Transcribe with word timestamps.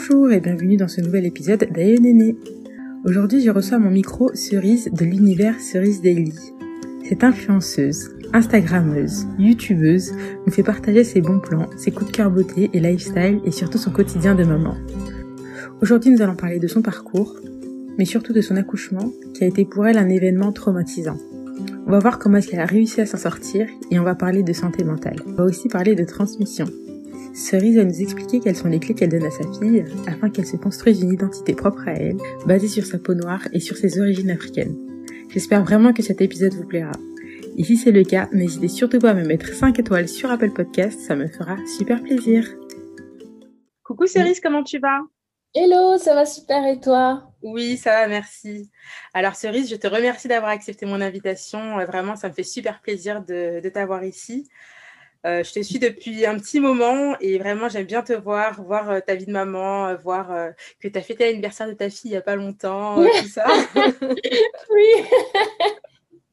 Bonjour 0.00 0.32
et 0.32 0.40
bienvenue 0.40 0.78
dans 0.78 0.88
ce 0.88 1.02
nouvel 1.02 1.26
épisode 1.26 1.68
d'Ayo 1.74 1.98
Aujourd'hui, 3.04 3.42
je 3.42 3.50
reçois 3.50 3.78
mon 3.78 3.90
micro 3.90 4.34
Cerise 4.34 4.88
de 4.90 5.04
l'univers 5.04 5.60
Cerise 5.60 6.00
Daily. 6.00 6.32
Cette 7.06 7.22
influenceuse, 7.22 8.08
Instagrammeuse, 8.32 9.26
YouTubeuse 9.38 10.12
nous 10.46 10.52
fait 10.52 10.62
partager 10.62 11.04
ses 11.04 11.20
bons 11.20 11.38
plans, 11.38 11.68
ses 11.76 11.90
coups 11.90 12.10
de 12.10 12.16
cœur 12.16 12.30
beauté 12.30 12.70
et 12.72 12.80
lifestyle 12.80 13.40
et 13.44 13.50
surtout 13.50 13.76
son 13.76 13.90
quotidien 13.90 14.34
de 14.34 14.44
maman. 14.44 14.74
Aujourd'hui, 15.82 16.10
nous 16.10 16.22
allons 16.22 16.36
parler 16.36 16.60
de 16.60 16.68
son 16.68 16.80
parcours, 16.80 17.38
mais 17.98 18.06
surtout 18.06 18.32
de 18.32 18.40
son 18.40 18.56
accouchement 18.56 19.12
qui 19.34 19.44
a 19.44 19.48
été 19.48 19.66
pour 19.66 19.86
elle 19.86 19.98
un 19.98 20.08
événement 20.08 20.50
traumatisant. 20.50 21.18
On 21.86 21.90
va 21.90 21.98
voir 21.98 22.18
comment 22.18 22.38
est-ce 22.38 22.48
qu'elle 22.48 22.60
a 22.60 22.66
réussi 22.66 23.02
à 23.02 23.06
s'en 23.06 23.18
sortir 23.18 23.68
et 23.90 23.98
on 23.98 24.04
va 24.04 24.14
parler 24.14 24.44
de 24.44 24.54
santé 24.54 24.82
mentale. 24.82 25.16
On 25.26 25.32
va 25.32 25.44
aussi 25.44 25.68
parler 25.68 25.94
de 25.94 26.04
transmission. 26.04 26.64
Cerise 27.32 27.76
va 27.76 27.84
nous 27.84 28.02
expliquer 28.02 28.40
quelles 28.40 28.56
sont 28.56 28.68
les 28.68 28.80
clés 28.80 28.94
qu'elle 28.94 29.10
donne 29.10 29.24
à 29.24 29.30
sa 29.30 29.44
fille 29.58 29.84
afin 30.06 30.30
qu'elle 30.30 30.46
se 30.46 30.56
construise 30.56 31.02
une 31.02 31.12
identité 31.12 31.54
propre 31.54 31.86
à 31.86 31.92
elle, 31.92 32.16
basée 32.46 32.68
sur 32.68 32.84
sa 32.84 32.98
peau 32.98 33.14
noire 33.14 33.46
et 33.52 33.60
sur 33.60 33.76
ses 33.76 34.00
origines 34.00 34.30
africaines. 34.30 34.76
J'espère 35.28 35.62
vraiment 35.62 35.92
que 35.92 36.02
cet 36.02 36.20
épisode 36.20 36.54
vous 36.54 36.66
plaira. 36.66 36.92
Et 37.56 37.64
si 37.64 37.76
c'est 37.76 37.92
le 37.92 38.02
cas, 38.02 38.28
n'hésitez 38.32 38.68
surtout 38.68 38.98
pas 38.98 39.10
à 39.10 39.14
me 39.14 39.24
mettre 39.24 39.54
5 39.54 39.78
étoiles 39.78 40.08
sur 40.08 40.30
Apple 40.30 40.50
Podcast, 40.50 40.98
ça 41.00 41.14
me 41.14 41.28
fera 41.28 41.56
super 41.78 42.02
plaisir. 42.02 42.48
Coucou 43.84 44.06
Cerise, 44.06 44.40
comment 44.40 44.64
tu 44.64 44.78
vas? 44.78 45.00
Hello, 45.54 45.98
ça 45.98 46.14
va 46.14 46.26
super 46.26 46.64
et 46.64 46.78
toi? 46.78 47.32
Oui, 47.42 47.76
ça 47.76 47.90
va, 47.90 48.06
merci. 48.06 48.70
Alors 49.14 49.34
Cerise, 49.34 49.68
je 49.68 49.74
te 49.74 49.88
remercie 49.88 50.28
d'avoir 50.28 50.52
accepté 50.52 50.86
mon 50.86 51.00
invitation. 51.00 51.78
Euh, 51.78 51.86
vraiment, 51.86 52.14
ça 52.14 52.28
me 52.28 52.32
fait 52.32 52.44
super 52.44 52.80
plaisir 52.80 53.24
de, 53.24 53.68
t'avoir 53.68 54.04
ici. 54.04 54.48
Euh, 55.26 55.44
je 55.44 55.52
te 55.52 55.60
suis 55.60 55.78
depuis 55.78 56.24
un 56.24 56.38
petit 56.38 56.60
moment 56.60 57.14
et 57.20 57.38
vraiment 57.38 57.68
j'aime 57.68 57.84
bien 57.84 58.02
te 58.02 58.14
voir, 58.14 58.62
voir 58.62 58.90
euh, 58.90 59.00
ta 59.00 59.14
vie 59.14 59.26
de 59.26 59.32
maman, 59.32 59.94
voir 59.96 60.28
que 60.80 60.88
tu 60.88 60.98
as 60.98 61.02
fêté 61.02 61.26
l'anniversaire 61.26 61.68
de 61.68 61.74
ta 61.74 61.90
fille 61.90 62.10
il 62.10 62.12
n'y 62.12 62.16
a 62.16 62.22
pas 62.22 62.36
longtemps, 62.36 62.96
tout 63.04 63.28
ça. 63.28 63.46
oui. 64.70 65.04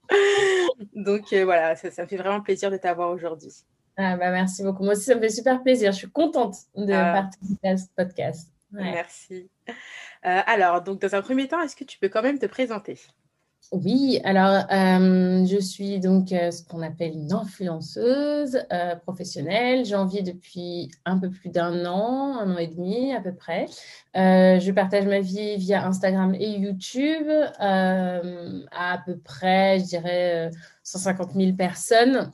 Donc 0.95 1.33
voilà, 1.33 1.75
ça, 1.75 1.89
me 2.03 2.07
fait 2.07 2.17
vraiment 2.17 2.41
plaisir 2.41 2.71
de 2.71 2.77
t'avoir 2.77 3.09
aujourd'hui. 3.11 3.51
Ah 3.97 4.15
bah 4.15 4.29
merci 4.31 4.63
beaucoup. 4.63 4.83
Moi 4.83 4.93
aussi, 4.93 5.03
ça 5.03 5.15
me 5.15 5.21
fait 5.21 5.29
super 5.29 5.61
plaisir. 5.63 5.91
Je 5.91 5.97
suis 5.97 6.11
contente 6.11 6.55
de 6.75 6.93
ah. 6.93 7.13
participer 7.13 7.69
à 7.69 7.77
ce 7.77 7.87
podcast. 7.95 8.47
Merci. 8.71 9.49
Euh, 9.69 9.73
alors, 10.45 10.81
donc, 10.81 11.01
dans 11.01 11.15
un 11.15 11.21
premier 11.21 11.47
temps, 11.47 11.61
est-ce 11.61 11.75
que 11.75 11.83
tu 11.83 11.97
peux 11.99 12.09
quand 12.09 12.21
même 12.21 12.39
te 12.39 12.45
présenter? 12.45 12.99
Oui, 13.73 14.21
alors, 14.23 14.63
euh, 14.71 15.45
je 15.45 15.59
suis 15.59 15.99
donc 15.99 16.31
euh, 16.31 16.51
ce 16.51 16.63
qu'on 16.63 16.81
appelle 16.81 17.11
une 17.13 17.33
influenceuse 17.33 18.65
professionnelle. 19.03 19.85
J'en 19.85 20.05
vis 20.05 20.23
depuis 20.23 20.89
un 21.03 21.17
peu 21.17 21.29
plus 21.29 21.49
d'un 21.49 21.85
an, 21.85 22.37
un 22.39 22.55
an 22.55 22.57
et 22.57 22.67
demi 22.67 23.13
à 23.13 23.19
peu 23.19 23.33
près. 23.33 23.65
je 24.15 24.71
partage 24.71 25.05
ma 25.05 25.19
vie 25.19 25.57
via 25.57 25.85
Instagram 25.85 26.33
et 26.35 26.49
YouTube 26.57 27.27
à 27.59 28.21
à 28.71 28.97
peu 29.05 29.17
près, 29.17 29.79
je 29.79 29.85
dirais, 29.85 30.49
150 30.83 31.33
000 31.33 31.53
personnes. 31.53 32.31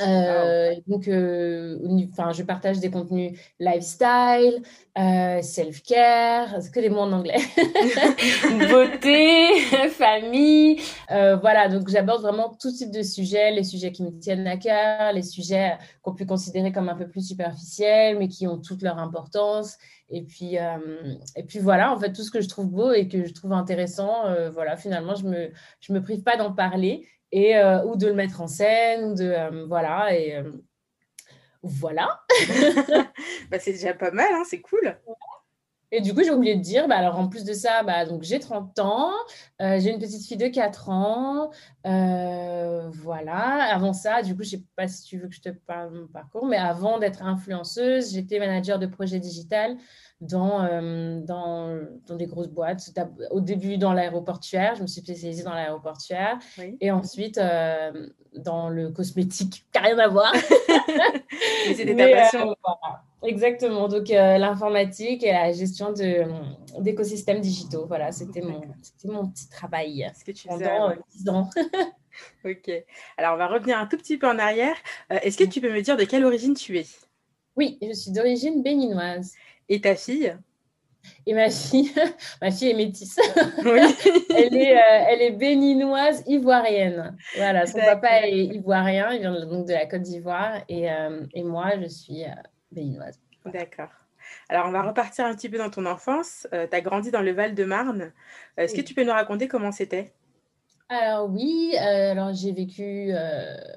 Euh, 0.00 0.74
donc, 0.86 1.08
euh, 1.08 1.78
enfin, 2.10 2.32
je 2.32 2.42
partage 2.42 2.80
des 2.80 2.90
contenus 2.90 3.38
lifestyle, 3.60 4.62
euh, 4.98 5.40
self-care, 5.42 6.54
que 6.72 6.80
des 6.80 6.88
mots 6.88 7.00
en 7.00 7.12
anglais, 7.12 7.38
beauté, 8.70 9.60
famille, 9.90 10.80
voilà. 11.08 11.68
Donc, 11.68 11.88
j'aborde 11.88 12.22
vraiment 12.22 12.56
tout 12.60 12.72
type 12.72 12.90
de 12.90 13.02
sujets, 13.02 13.52
les 13.52 13.64
sujets 13.64 13.92
qui 13.92 14.02
me 14.02 14.18
tiennent 14.18 14.46
à 14.46 14.56
cœur, 14.56 15.12
les 15.12 15.22
sujets 15.22 15.78
qu'on 16.02 16.14
peut 16.14 16.26
considérer 16.26 16.72
comme 16.72 16.88
un 16.88 16.96
peu 16.96 17.08
plus 17.08 17.26
superficiels, 17.26 18.18
mais 18.18 18.28
qui 18.28 18.46
ont 18.46 18.58
toute 18.58 18.82
leur 18.82 18.98
importance. 18.98 19.76
Et 20.10 20.22
puis, 20.22 20.56
et 21.36 21.42
puis 21.44 21.58
voilà, 21.58 21.92
en 21.92 21.98
fait, 21.98 22.12
tout 22.12 22.22
ce 22.22 22.30
que 22.30 22.40
je 22.40 22.48
trouve 22.48 22.70
beau 22.70 22.92
et 22.92 23.08
que 23.08 23.24
je 23.24 23.32
trouve 23.32 23.52
intéressant, 23.52 24.24
voilà, 24.52 24.76
finalement, 24.76 25.14
je 25.14 25.24
me, 25.24 25.50
je 25.80 25.92
me 25.92 26.02
prive 26.02 26.22
pas 26.22 26.36
d'en 26.36 26.52
parler 26.52 27.06
et, 27.34 27.56
euh, 27.56 27.84
ou 27.84 27.96
de 27.96 28.06
le 28.06 28.14
mettre 28.14 28.40
en 28.40 28.46
scène, 28.46 29.10
ou 29.10 29.14
de, 29.14 29.24
euh, 29.24 29.66
voilà, 29.66 30.16
et 30.16 30.36
euh, 30.36 30.52
voilà. 31.64 32.20
bah, 33.50 33.58
c'est 33.58 33.72
déjà 33.72 33.92
pas 33.92 34.12
mal, 34.12 34.28
hein, 34.32 34.44
c'est 34.48 34.60
cool. 34.60 34.96
Et 35.90 36.00
du 36.00 36.14
coup, 36.14 36.22
j'ai 36.22 36.30
oublié 36.30 36.54
de 36.54 36.60
dire, 36.60 36.86
bah, 36.86 36.96
alors 36.96 37.18
en 37.18 37.28
plus 37.28 37.42
de 37.42 37.52
ça, 37.52 37.82
bah, 37.82 38.04
donc 38.04 38.22
j'ai 38.22 38.38
30 38.38 38.78
ans, 38.78 39.10
j'ai 39.60 39.90
une 39.90 39.98
petite 39.98 40.24
fille 40.24 40.36
de 40.36 40.46
4 40.46 40.90
ans, 40.90 41.50
voilà. 41.84 43.64
Avant 43.72 43.92
ça, 43.92 44.22
du 44.22 44.36
coup, 44.36 44.44
je 44.44 44.56
ne 44.56 44.60
sais 44.60 44.64
pas 44.76 44.86
si 44.86 45.02
tu 45.02 45.18
veux 45.18 45.28
que 45.28 45.34
je 45.34 45.42
te 45.42 45.48
parle 45.48 45.92
de 45.92 46.00
mon 46.00 46.06
parcours, 46.06 46.46
mais 46.46 46.56
avant 46.56 46.98
d'être 46.98 47.22
influenceuse, 47.22 48.12
j'étais 48.12 48.38
manager 48.38 48.78
de 48.78 48.86
projet 48.86 49.18
digital 49.18 49.76
dans, 50.20 50.62
euh, 50.64 51.20
dans, 51.20 51.78
dans, 52.06 52.16
des 52.16 52.26
grosses 52.26 52.48
boîtes. 52.48 52.90
Au 53.30 53.40
début, 53.40 53.78
dans 53.78 53.92
l'aéroportuaire, 53.92 54.74
je 54.76 54.82
me 54.82 54.86
suis 54.86 55.00
spécialisée 55.00 55.42
dans 55.42 55.54
l'aéroportuaire. 55.54 56.38
Et 56.80 56.90
ensuite, 56.90 57.38
euh, 57.38 58.08
dans 58.34 58.68
le 58.68 58.90
cosmétique, 58.90 59.66
qui 59.72 59.78
n'a 59.78 59.86
rien 59.86 59.98
à 59.98 60.08
voir. 60.08 60.32
Mais 61.68 61.74
c'était 61.74 61.96
ta 61.96 62.08
passion. 62.08 62.50
Euh, 62.50 63.26
Exactement. 63.26 63.88
Donc, 63.88 64.08
l'informatique 64.08 65.24
et 65.24 65.32
la 65.32 65.52
gestion 65.52 65.94
d'écosystèmes 66.78 67.40
digitaux. 67.40 67.86
Voilà, 67.86 68.12
c'était 68.12 68.42
mon, 68.42 68.60
mon 69.04 69.28
petit 69.28 69.48
travail 69.48 70.10
Ce 70.18 70.24
que 70.24 70.32
tu 70.32 70.46
pendant 70.46 70.92
10 71.14 71.28
ans. 71.30 71.48
ok. 72.44 72.70
Alors, 73.16 73.34
on 73.34 73.38
va 73.38 73.46
revenir 73.46 73.78
un 73.78 73.86
tout 73.86 73.96
petit 73.96 74.18
peu 74.18 74.28
en 74.28 74.38
arrière. 74.38 74.76
Est-ce 75.08 75.38
que 75.38 75.44
tu 75.44 75.62
peux 75.62 75.72
me 75.72 75.80
dire 75.80 75.96
de 75.96 76.04
quelle 76.04 76.24
origine 76.24 76.54
tu 76.54 76.78
es? 76.78 76.86
Oui, 77.56 77.78
je 77.80 77.92
suis 77.92 78.10
d'origine 78.10 78.62
béninoise. 78.62 79.32
Et 79.68 79.80
ta 79.80 79.94
fille? 79.94 80.36
Et 81.26 81.34
ma 81.34 81.50
fille, 81.50 81.92
ma 82.42 82.50
fille 82.50 82.70
est 82.70 82.74
métisse. 82.74 83.18
Oui. 83.64 83.80
elle, 84.36 84.56
est, 84.56 84.76
euh, 84.76 85.04
elle 85.08 85.22
est 85.22 85.32
béninoise 85.32 86.22
ivoirienne. 86.26 87.16
Voilà, 87.36 87.66
son 87.66 87.78
papa 87.78 88.26
est 88.26 88.46
ivoirien, 88.46 89.12
il 89.12 89.20
vient 89.20 89.46
donc 89.46 89.66
de 89.66 89.72
la 89.72 89.86
Côte 89.86 90.02
d'Ivoire 90.02 90.62
et, 90.68 90.90
euh, 90.90 91.26
et, 91.34 91.42
moi, 91.42 91.72
je 91.80 91.88
suis 91.88 92.24
euh, 92.24 92.28
béninoise. 92.72 93.20
D'accord. 93.46 93.90
Alors, 94.48 94.66
on 94.66 94.70
va 94.70 94.82
repartir 94.82 95.26
un 95.26 95.34
petit 95.34 95.48
peu 95.48 95.58
dans 95.58 95.70
ton 95.70 95.86
enfance. 95.86 96.46
tu 96.50 96.56
as 96.56 96.80
grandi 96.80 97.10
dans 97.10 97.20
le 97.20 97.32
Val-de-Marne. 97.32 98.12
Est-ce 98.56 98.74
que 98.74 98.80
tu 98.80 98.94
peux 98.94 99.04
nous 99.04 99.12
raconter 99.12 99.48
comment 99.48 99.72
c'était? 99.72 100.12
Alors 100.88 101.30
oui, 101.30 101.74
alors 101.78 102.32
j'ai 102.34 102.52
vécu 102.52 103.12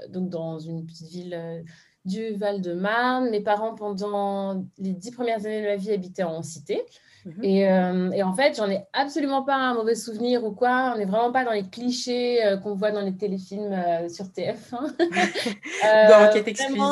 donc 0.10 0.30
dans 0.30 0.60
une 0.60 0.86
petite 0.86 1.08
ville 1.08 1.66
du 2.08 2.34
Val-de-Marne. 2.36 3.30
Mes 3.30 3.42
parents, 3.42 3.76
pendant 3.76 4.64
les 4.78 4.94
dix 4.94 5.12
premières 5.12 5.46
années 5.46 5.62
de 5.62 5.68
ma 5.68 5.76
vie, 5.76 5.92
habitaient 5.92 6.24
en 6.24 6.42
cité. 6.42 6.84
Mhm. 7.26 7.44
Euh, 7.44 8.12
et, 8.12 8.24
en 8.24 8.34
fait, 8.34 8.56
j'en 8.56 8.70
ai 8.70 8.86
absolument 8.94 9.44
pas 9.44 9.56
un 9.56 9.74
mauvais 9.74 9.96
souvenir 9.96 10.46
ou 10.46 10.52
quoi. 10.52 10.94
On 10.96 10.98
n'est 10.98 11.06
vraiment 11.06 11.32
pas 11.32 11.44
dans 11.44 11.52
les 11.52 11.68
clichés 11.68 12.44
euh, 12.46 12.58
qu'on 12.58 12.76
voit 12.76 12.92
dans 12.92 13.02
les 13.02 13.16
téléfilms 13.16 13.74
euh, 13.74 14.08
sur 14.08 14.26
TF1. 14.26 14.72
dans 16.10 16.30
Enquête 16.30 16.48
exclusive. 16.48 16.84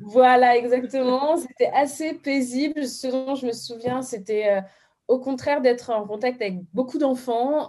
voilà, 0.00 0.56
exactement. 0.56 1.36
C'était 1.38 1.70
assez 1.74 2.14
paisible. 2.14 2.86
Ce 2.86 3.06
dont 3.06 3.34
je 3.34 3.46
me 3.46 3.52
souviens, 3.52 4.02
c'était 4.02 4.62
au 5.08 5.18
contraire 5.18 5.60
d'être 5.62 5.90
en 5.90 6.06
contact 6.06 6.40
avec 6.42 6.60
beaucoup 6.72 6.98
d'enfants, 6.98 7.68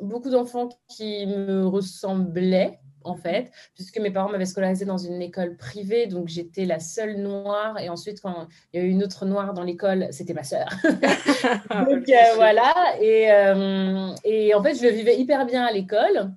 beaucoup 0.00 0.30
d'enfants 0.30 0.68
qui 0.88 1.26
me 1.26 1.66
ressemblaient 1.66 2.78
en 3.04 3.16
fait, 3.16 3.50
puisque 3.74 3.98
mes 3.98 4.10
parents 4.10 4.30
m'avaient 4.30 4.46
scolarisé 4.46 4.84
dans 4.84 4.98
une 4.98 5.20
école 5.22 5.56
privée, 5.56 6.06
donc 6.06 6.28
j'étais 6.28 6.64
la 6.64 6.80
seule 6.80 7.16
noire. 7.16 7.78
Et 7.80 7.88
ensuite, 7.88 8.20
quand 8.20 8.46
il 8.72 8.80
y 8.80 8.82
a 8.82 8.86
eu 8.86 8.90
une 8.90 9.02
autre 9.02 9.24
noire 9.26 9.54
dans 9.54 9.62
l'école, 9.62 10.08
c'était 10.10 10.34
ma 10.34 10.44
sœur. 10.44 10.68
donc 10.84 12.08
euh, 12.08 12.34
voilà. 12.34 12.72
Et, 13.00 13.30
euh, 13.30 14.14
et, 14.24 14.54
en 14.54 14.62
fait, 14.62 14.74
je 14.74 14.82
le 14.82 14.90
vivais 14.90 15.18
hyper 15.18 15.46
bien 15.46 15.64
à 15.64 15.72
l'école. 15.72 16.30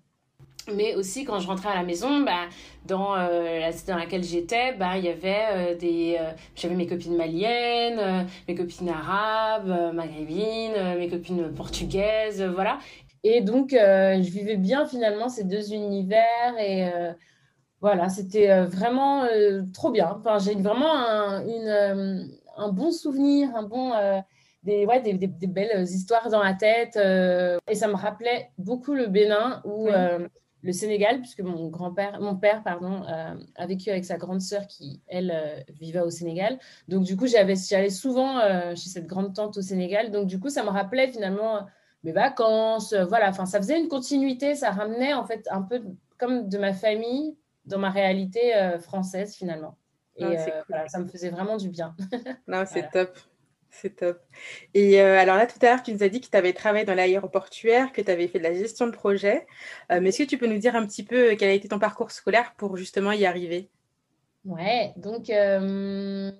Mais 0.73 0.95
aussi, 0.95 1.25
quand 1.25 1.39
je 1.39 1.45
rentrais 1.45 1.69
à 1.69 1.75
la 1.75 1.83
maison, 1.83 2.21
bah, 2.21 2.47
dans 2.85 3.15
euh, 3.15 3.59
la 3.59 3.71
cité 3.71 3.91
dans 3.91 3.99
laquelle 3.99 4.23
j'étais, 4.23 4.73
bah, 4.73 4.97
il 4.97 5.05
y 5.05 5.09
avait 5.09 5.75
des. 5.75 6.19
J'avais 6.55 6.73
mes 6.73 6.87
copines 6.87 7.15
maliennes, 7.15 8.27
mes 8.47 8.55
copines 8.55 8.89
arabes, 8.89 9.93
maghrébines, 9.93 10.97
mes 10.97 11.07
copines 11.07 11.53
portugaises, 11.53 12.41
voilà. 12.41 12.79
Et 13.27 13.41
donc, 13.41 13.73
euh, 13.73 14.21
je 14.21 14.29
vivais 14.29 14.55
bien 14.55 14.85
finalement 14.85 15.29
ces 15.29 15.45
deux 15.45 15.73
univers 15.73 16.55
et 16.59 16.87
euh, 16.87 17.11
voilà, 17.81 18.07
c'était 18.07 18.51
euh, 18.51 18.65
vraiment 18.65 19.25
trop 19.73 19.89
bien. 19.89 20.15
Enfin, 20.19 20.37
j'ai 20.37 20.53
vraiment 20.53 20.93
un, 20.93 21.41
une, 21.43 22.29
un, 22.55 22.71
bon 22.71 22.91
souvenir, 22.91 23.49
un 23.55 23.63
bon, 23.63 23.93
des, 24.61 24.85
ouais, 24.85 25.01
des, 25.01 25.13
des, 25.15 25.47
belles 25.47 25.81
histoires 25.85 26.29
dans 26.29 26.43
la 26.43 26.53
tête. 26.53 26.97
et 26.97 27.73
ça 27.73 27.87
me 27.87 27.95
rappelait 27.95 28.51
beaucoup 28.59 28.93
le 28.93 29.07
Bénin 29.07 29.63
ou 29.65 29.87
le 29.87 30.71
Sénégal, 30.71 31.19
puisque 31.19 31.41
mon 31.41 31.67
grand-père, 31.69 32.21
mon 32.21 32.35
père, 32.35 32.61
pardon, 32.61 33.01
a 33.55 33.65
vécu 33.65 33.89
avec 33.89 34.05
sa 34.05 34.17
grande 34.17 34.41
sœur 34.41 34.67
qui, 34.67 35.01
elle, 35.07 35.65
vivait 35.79 36.01
au 36.01 36.11
Sénégal. 36.11 36.59
Donc, 36.87 37.03
du 37.03 37.17
coup, 37.17 37.25
j'allais 37.25 37.89
souvent 37.89 38.39
chez 38.75 38.89
cette 38.89 39.07
grande 39.07 39.33
tante 39.33 39.57
au 39.57 39.63
Sénégal. 39.63 40.11
Donc, 40.11 40.27
du 40.27 40.39
coup, 40.39 40.49
ça 40.49 40.63
me 40.63 40.69
rappelait 40.69 41.07
finalement 41.07 41.65
mes 42.05 42.11
vacances, 42.11 42.93
euh, 42.93 43.03
voilà. 43.05 43.29
Enfin, 43.29 43.45
ça 43.45 43.59
faisait 43.59 43.79
une 43.79 43.89
continuité, 43.89 44.55
ça 44.55 44.71
ramenait 44.71 45.13
en 45.13 45.25
fait 45.25 45.47
un 45.51 45.61
peu 45.61 45.81
comme 46.17 46.47
de 46.47 46.57
ma 46.57 46.73
famille 46.73 47.35
dans 47.65 47.79
ma 47.79 47.89
réalité 47.89 48.55
euh, 48.55 48.79
française 48.79 49.35
finalement. 49.35 49.77
Et 50.17 50.23
euh, 50.23 50.37
voilà, 50.69 50.87
ça 50.87 50.99
me 50.99 51.07
faisait 51.07 51.29
vraiment 51.29 51.57
du 51.57 51.69
bien. 51.69 51.93
non, 52.47 52.63
c'est 52.65 52.89
top. 52.91 53.17
C'est 53.69 53.97
top. 53.97 54.21
Et 54.73 55.01
alors 55.01 55.35
là, 55.35 55.45
tout 55.45 55.57
à 55.61 55.65
l'heure, 55.65 55.83
tu 55.83 55.91
nous 55.91 56.01
as 56.01 56.07
dit 56.07 56.21
que 56.21 56.29
tu 56.29 56.37
avais 56.37 56.53
travaillé 56.53 56.85
dans 56.85 56.93
l'aéroportuaire, 56.93 57.91
que 57.91 58.01
tu 58.01 58.09
avais 58.09 58.29
fait 58.29 58.37
de 58.37 58.43
la 58.43 58.53
gestion 58.53 58.85
de 58.85 58.91
projet. 58.91 59.45
mais 59.89 60.07
est-ce 60.07 60.19
que 60.19 60.29
tu 60.29 60.37
peux 60.37 60.47
nous 60.47 60.59
dire 60.59 60.77
un 60.77 60.85
petit 60.85 61.03
peu 61.03 61.35
quel 61.35 61.49
a 61.49 61.53
été 61.53 61.67
ton 61.67 61.79
parcours 61.79 62.11
scolaire 62.11 62.53
pour 62.55 62.77
justement 62.77 63.11
y 63.11 63.25
arriver? 63.25 63.69
Ouais, 64.45 64.93
donc 64.95 65.31
euh, 65.31 66.31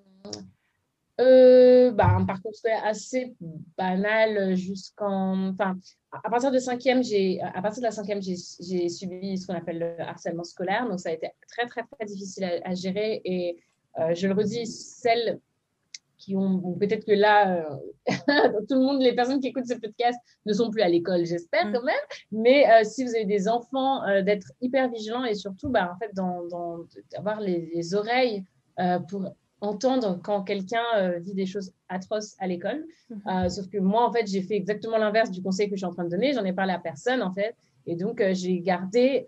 bah, 1.18 2.08
un 2.08 2.26
parcours 2.26 2.52
assez 2.84 3.36
banal 3.78 4.56
jusqu'en. 4.56 5.50
Enfin, 5.50 5.78
à 6.12 6.30
partir 6.30 6.52
de 6.52 6.60
cinquième, 6.60 7.04
j'ai, 7.04 7.42
à 7.42 7.62
partir 7.62 7.82
de 7.82 7.86
la 7.86 7.92
cinquième, 7.92 8.22
j'ai, 8.22 8.36
subi 8.90 9.38
ce 9.38 9.48
qu'on 9.48 9.54
appelle 9.54 9.80
le 9.80 10.02
harcèlement 10.02 10.44
scolaire. 10.44 10.88
Donc, 10.90 11.00
ça 11.00 11.10
a 11.10 11.14
été 11.14 11.30
très, 11.48 11.66
très, 11.68 11.84
très 11.84 12.06
difficile 12.06 12.62
à, 12.64 12.74
gérer. 12.74 13.22
Et 13.24 13.58
euh, 14.00 14.14
je 14.14 14.28
le 14.28 14.34
redis, 14.34 14.66
celles 14.66 15.40
qui 16.18 16.36
ont. 16.36 16.74
peut-être 16.74 17.06
que 17.06 17.14
là, 17.14 17.60
euh, 17.60 17.76
tout 18.70 18.76
le 18.76 18.82
monde, 18.82 19.02
les 19.02 19.16
personnes 19.16 19.40
qui 19.40 19.48
écoutent 19.48 19.68
ce 19.68 19.76
podcast 19.76 20.20
ne 20.46 20.54
sont 20.54 20.70
plus 20.70 20.82
à 20.82 20.90
l'école, 20.90 21.26
j'espère 21.26 21.68
mm. 21.68 21.74
quand 21.74 21.84
même. 21.84 21.96
Mais 22.32 22.66
si 22.84 23.06
vous 23.06 23.16
avez 23.16 23.26
des 23.26 23.48
enfants, 23.48 24.02
d'être 24.22 24.52
hyper 24.60 24.90
vigilants 24.90 25.24
et 25.24 25.34
surtout, 25.34 25.70
bah, 25.70 25.92
en 25.94 25.98
fait, 25.98 26.14
dans, 26.14 26.46
dans, 26.48 26.80
d'avoir 27.14 27.40
les, 27.40 27.70
les 27.74 27.96
oreilles 27.96 28.44
pour 29.08 29.30
entendre 29.62 30.20
quand 30.24 30.44
quelqu'un 30.44 30.84
euh, 30.98 31.20
dit 31.20 31.34
des 31.34 31.46
choses 31.46 31.74
atroces 31.90 32.36
à 32.40 32.48
l'école. 32.48 32.86
Mhm. 33.10 33.22
Euh, 33.28 33.50
sauf 33.50 33.68
que 33.68 33.78
moi, 33.78 34.08
en 34.08 34.12
fait, 34.12 34.28
j'ai 34.28 34.42
fait 34.42 34.56
exactement 34.56 34.98
l'inverse 34.98 35.32
du 35.32 35.42
conseil 35.42 35.70
que 35.70 35.76
je 35.76 35.80
suis 35.80 35.86
en 35.86 35.94
train 35.94 36.04
de 36.04 36.10
donner. 36.10 36.34
J'en 36.34 36.44
ai 36.44 36.54
parlé 36.54 36.74
à 36.74 36.80
personne, 36.80 37.22
en 37.22 37.32
fait. 37.32 37.56
Et 37.88 37.96
donc, 37.96 38.20
euh, 38.20 38.34
j'ai 38.34 38.60
gardé 38.60 39.28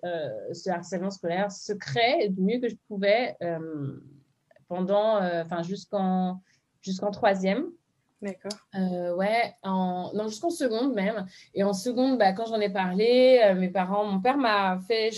ce 0.51 0.69
harcèlement 0.69 1.11
scolaire 1.11 1.51
secret 1.51 2.29
du 2.29 2.41
mieux 2.41 2.59
que 2.59 2.69
je 2.69 2.75
pouvais 2.87 3.37
pendant, 4.67 5.21
enfin, 5.41 5.63
jusqu'en 5.63 6.41
jusqu'en 6.81 7.11
troisième. 7.11 7.65
D'accord. 8.19 8.51
ouais, 9.15 9.53
en, 9.61 10.11
non, 10.15 10.27
jusqu'en 10.27 10.49
seconde 10.49 10.95
même. 10.95 11.27
Et 11.53 11.63
en 11.63 11.73
seconde, 11.73 12.17
bah, 12.17 12.33
quand 12.33 12.45
j'en 12.47 12.59
ai 12.59 12.69
parlé, 12.69 13.53
mes 13.55 13.69
parents, 13.69 14.05
mon 14.05 14.19
père 14.19 14.37
m'a 14.37 14.79
fait, 14.87 15.11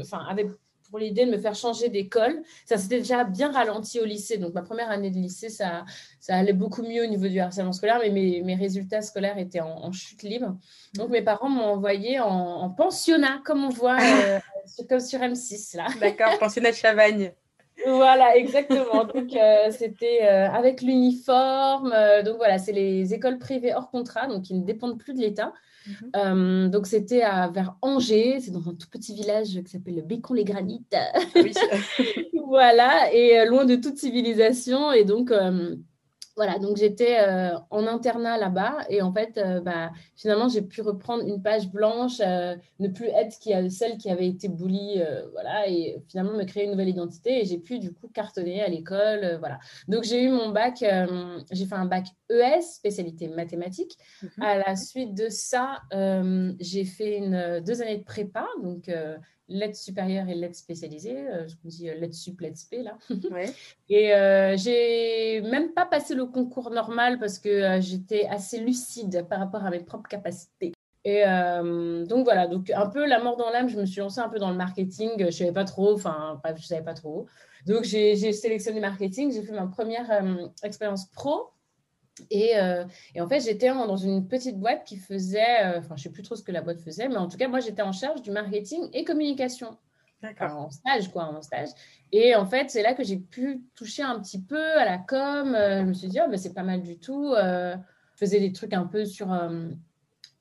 enfin, 0.00 0.24
avait 0.26 0.48
pour 0.90 0.98
l'idée 0.98 1.26
de 1.26 1.30
me 1.30 1.38
faire 1.38 1.54
changer 1.54 1.88
d'école. 1.88 2.42
Ça 2.64 2.76
s'était 2.76 2.98
déjà 2.98 3.24
bien 3.24 3.52
ralenti 3.52 4.00
au 4.00 4.04
lycée. 4.04 4.38
Donc, 4.38 4.54
ma 4.54 4.62
première 4.62 4.90
année 4.90 5.10
de 5.10 5.16
lycée, 5.16 5.48
ça, 5.48 5.84
ça 6.20 6.36
allait 6.36 6.52
beaucoup 6.52 6.82
mieux 6.82 7.04
au 7.04 7.06
niveau 7.06 7.28
du 7.28 7.38
harcèlement 7.38 7.72
scolaire, 7.72 7.98
mais 8.02 8.10
mes, 8.10 8.42
mes 8.42 8.54
résultats 8.54 9.02
scolaires 9.02 9.38
étaient 9.38 9.60
en, 9.60 9.92
chute 9.92 10.22
libre. 10.22 10.56
Donc, 10.94 11.10
mes 11.10 11.22
parents 11.22 11.48
m'ont 11.48 11.64
envoyé 11.64 12.20
en, 12.20 12.70
pensionnat, 12.70 13.40
comme 13.44 13.64
on 13.64 13.68
voit, 13.68 13.98
euh, 14.00 14.38
comme 14.88 15.00
sur 15.00 15.20
M6, 15.20 15.76
là. 15.76 15.86
D'accord, 16.00 16.38
pensionnat 16.38 16.70
de 16.70 16.76
Chavagne. 16.76 17.32
Voilà, 17.86 18.36
exactement. 18.36 19.04
Donc, 19.04 19.36
euh, 19.36 19.70
c'était 19.70 20.20
euh, 20.22 20.50
avec 20.50 20.80
l'uniforme. 20.82 21.94
donc, 22.24 22.36
voilà, 22.36 22.58
c'est 22.58 22.72
les 22.72 23.14
écoles 23.14 23.38
privées 23.38 23.74
hors 23.74 23.90
contrat, 23.90 24.26
donc 24.26 24.42
qui 24.42 24.54
ne 24.54 24.64
dépendent 24.64 24.98
plus 24.98 25.14
de 25.14 25.20
l'État. 25.20 25.52
Mhm. 25.86 26.10
Euh, 26.16 26.68
donc, 26.68 26.86
c'était 26.86 27.20
vers 27.52 27.76
Angers, 27.82 28.40
c'est 28.40 28.50
dans 28.50 28.68
un 28.68 28.74
tout 28.74 28.88
petit 28.90 29.14
village 29.14 29.60
qui 29.64 29.70
s'appelle 29.70 30.02
Bécon-les-Granites. 30.06 30.96
Oui. 31.34 31.52
voilà, 32.46 33.12
et 33.12 33.38
euh, 33.40 33.44
loin 33.46 33.64
de 33.64 33.76
toute 33.76 33.98
civilisation. 33.98 34.92
Et 34.92 35.04
donc, 35.04 35.30
euh, 35.30 35.76
voilà, 36.36 36.58
donc 36.58 36.76
j'étais 36.76 37.18
euh, 37.18 37.58
en 37.70 37.86
internat 37.86 38.36
là-bas 38.36 38.84
et 38.90 39.00
en 39.00 39.12
fait, 39.12 39.38
euh, 39.38 39.60
bah, 39.60 39.90
finalement, 40.14 40.48
j'ai 40.48 40.60
pu 40.60 40.82
reprendre 40.82 41.26
une 41.26 41.42
page 41.42 41.70
blanche, 41.70 42.20
euh, 42.20 42.54
ne 42.78 42.88
plus 42.88 43.06
être 43.06 43.38
qui 43.38 43.54
a, 43.54 43.68
celle 43.70 43.96
qui 43.96 44.10
avait 44.10 44.28
été 44.28 44.48
bully, 44.48 45.02
voilà, 45.32 45.66
et 45.68 45.96
finalement 46.08 46.34
me 46.34 46.44
créer 46.44 46.64
une 46.64 46.72
nouvelle 46.72 46.90
identité 46.90 47.40
et 47.40 47.44
j'ai 47.46 47.58
pu 47.58 47.78
du 47.78 47.92
coup 47.92 48.08
cartonner 48.08 48.62
à 48.62 48.68
l'école, 48.68 49.36
voilà. 49.38 49.58
Donc 49.88 50.04
j'ai 50.04 50.22
eu 50.22 50.28
mon 50.28 50.50
bac, 50.50 50.84
j'ai 51.50 51.64
fait 51.64 51.74
un 51.74 51.86
bac 51.86 52.06
ES, 52.30 52.60
spécialité 52.60 53.28
mathématiques. 53.28 53.96
Mhm. 54.22 54.42
À 54.42 54.58
la 54.58 54.76
suite 54.76 55.14
de 55.14 55.28
ça, 55.28 55.80
j'ai 56.60 56.84
fait 56.84 57.16
une, 57.16 57.60
deux 57.60 57.80
années 57.80 57.98
de 57.98 58.04
prépa, 58.04 58.46
donc 58.62 58.90
l'aide 59.48 59.74
supérieure 59.74 60.28
et 60.28 60.34
l'aide 60.34 60.54
spécialisée, 60.54 61.28
euh, 61.28 61.46
je 61.46 61.54
me 61.64 61.70
dis 61.70 61.88
euh, 61.88 61.94
l'aide 61.94 62.14
sup, 62.14 62.40
l'aide 62.40 62.56
spé 62.56 62.82
là. 62.82 62.98
et 63.88 64.14
euh, 64.14 64.56
j'ai 64.56 65.40
même 65.42 65.72
pas 65.72 65.86
passé 65.86 66.14
le 66.14 66.26
concours 66.26 66.70
normal 66.70 67.18
parce 67.18 67.38
que 67.38 67.48
euh, 67.48 67.80
j'étais 67.80 68.26
assez 68.26 68.58
lucide 68.58 69.26
par 69.28 69.38
rapport 69.38 69.64
à 69.64 69.70
mes 69.70 69.80
propres 69.80 70.08
capacités. 70.08 70.72
Et 71.08 71.22
donc 71.22 72.24
voilà, 72.24 72.48
donc 72.48 72.68
un 72.70 72.86
peu 72.86 73.06
la 73.06 73.22
mort 73.22 73.36
dans 73.36 73.48
l'âme, 73.50 73.68
je 73.68 73.78
me 73.78 73.86
suis 73.86 74.00
lancée 74.00 74.18
un 74.18 74.28
peu 74.28 74.40
dans 74.40 74.50
le 74.50 74.56
marketing, 74.56 75.10
je 75.26 75.30
savais 75.30 75.52
pas 75.52 75.62
trop, 75.62 75.94
enfin 75.94 76.40
bref, 76.42 76.56
je 76.58 76.66
savais 76.66 76.82
pas 76.82 76.94
trop. 76.94 77.26
Donc 77.64 77.84
j'ai 77.84 78.16
sélectionné 78.32 78.80
marketing, 78.80 79.30
j'ai 79.30 79.44
fait 79.44 79.52
ma 79.52 79.68
première 79.68 80.24
expérience 80.64 81.06
pro 81.12 81.52
euh, 82.32 82.84
et, 83.14 83.20
en 83.20 83.28
fait, 83.28 83.40
j'étais 83.40 83.68
dans 83.68 83.96
une 83.96 84.26
petite 84.26 84.58
boîte 84.58 84.84
qui 84.84 84.96
faisait, 84.96 85.64
euh, 85.64 85.78
enfin, 85.78 85.96
je 85.96 86.00
ne 86.00 86.04
sais 86.04 86.10
plus 86.10 86.22
trop 86.22 86.36
ce 86.36 86.42
que 86.42 86.52
la 86.52 86.62
boîte 86.62 86.80
faisait, 86.80 87.08
mais 87.08 87.16
en 87.16 87.28
tout 87.28 87.36
cas, 87.36 87.48
moi, 87.48 87.60
j'étais 87.60 87.82
en 87.82 87.92
charge 87.92 88.22
du 88.22 88.30
marketing 88.30 88.88
et 88.92 89.04
communication. 89.04 89.76
D'accord. 90.22 90.56
en 90.56 90.70
stage, 90.70 91.12
quoi, 91.12 91.24
en 91.24 91.42
stage. 91.42 91.68
Et 92.10 92.34
en 92.34 92.46
fait, 92.46 92.70
c'est 92.70 92.82
là 92.82 92.94
que 92.94 93.04
j'ai 93.04 93.18
pu 93.18 93.62
toucher 93.74 94.02
un 94.02 94.18
petit 94.18 94.40
peu 94.40 94.78
à 94.78 94.84
la 94.84 94.98
com. 94.98 95.54
Euh, 95.54 95.80
je 95.80 95.84
me 95.84 95.92
suis 95.92 96.08
dit, 96.08 96.18
oh, 96.26 96.36
c'est 96.36 96.54
pas 96.54 96.62
mal 96.62 96.82
du 96.82 96.98
tout. 96.98 97.34
je 97.36 97.76
faisais 98.16 98.40
des 98.40 98.52
trucs 98.52 98.72
un 98.72 98.86
peu 98.86 99.04
sur 99.04 99.28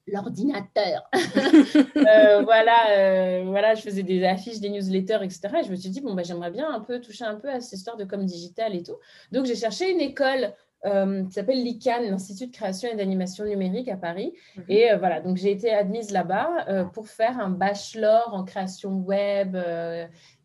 l'ordinateur. 0.07 1.09
voilà, 1.93 3.43
voilà, 3.43 3.75
je 3.75 3.81
faisais 3.81 4.03
des 4.03 4.23
affiches, 4.23 4.59
des 4.59 4.69
newsletters, 4.69 5.19
etc. 5.23 5.49
Et 5.59 5.63
je 5.65 5.71
me 5.71 5.75
suis 5.75 5.89
dit, 5.89 5.99
bon, 5.99 6.13
bah, 6.13 6.23
j'aimerais 6.23 6.51
bien 6.51 6.73
un 6.73 6.79
peu 6.79 7.01
toucher 7.01 7.25
un 7.25 7.35
peu 7.35 7.49
à 7.49 7.59
cette 7.59 7.73
histoire 7.73 7.97
de 7.97 8.05
com 8.05 8.25
digital 8.25 8.73
et 8.73 8.81
tout. 8.81 8.97
Donc, 9.33 9.45
j'ai 9.45 9.55
cherché 9.55 9.91
une 9.91 9.99
école 9.99 10.53
euh, 10.85 11.25
qui 11.25 11.31
s'appelle 11.33 11.63
l'ICANN, 11.63 12.03
l'Institut 12.03 12.47
de 12.47 12.51
création 12.51 12.89
et 12.91 12.95
d'animation 12.95 13.45
numérique 13.45 13.89
à 13.89 13.97
Paris. 13.97 14.33
Mhm. 14.55 14.63
Et 14.69 14.91
euh, 14.91 14.97
voilà, 14.97 15.19
donc 15.19 15.37
j'ai 15.37 15.51
été 15.51 15.71
admise 15.73 16.11
là-bas 16.11 16.65
euh, 16.67 16.83
pour 16.83 17.07
faire 17.07 17.39
un 17.39 17.49
bachelor 17.49 18.33
en 18.33 18.43
création 18.43 18.91
web, 18.91 19.57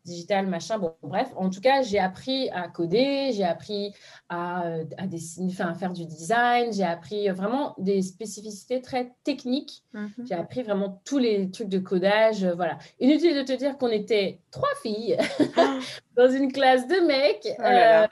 digital, 0.05 0.47
machin. 0.47 0.77
Bon, 0.77 0.93
bref, 1.03 1.29
en 1.35 1.49
tout 1.49 1.61
cas, 1.61 1.81
j'ai 1.81 1.99
appris 1.99 2.49
à 2.49 2.67
coder, 2.67 3.31
j'ai 3.33 3.43
appris 3.43 3.93
à, 4.29 4.63
à, 4.97 5.07
dessiner, 5.07 5.51
enfin, 5.51 5.67
à 5.69 5.73
faire 5.73 5.93
du 5.93 6.05
design, 6.05 6.73
j'ai 6.73 6.83
appris 6.83 7.29
vraiment 7.29 7.75
des 7.77 8.01
spécificités 8.01 8.81
très 8.81 9.13
techniques. 9.23 9.83
Mhm. 9.93 10.25
J'ai 10.27 10.35
appris 10.35 10.63
vraiment 10.63 11.01
tous 11.05 11.17
les 11.17 11.51
trucs 11.51 11.69
de 11.69 11.79
codage. 11.79 12.45
voilà. 12.45 12.77
Inutile 12.99 13.35
de 13.35 13.43
te 13.43 13.53
dire 13.53 13.77
qu'on 13.77 13.89
était 13.89 14.39
trois 14.51 14.73
filles 14.81 15.17
ah. 15.57 15.79
dans 16.15 16.29
une 16.29 16.51
classe 16.51 16.87
de 16.87 17.05
mecs. 17.05 17.47
Oh 17.59 17.63
euh, 17.63 18.07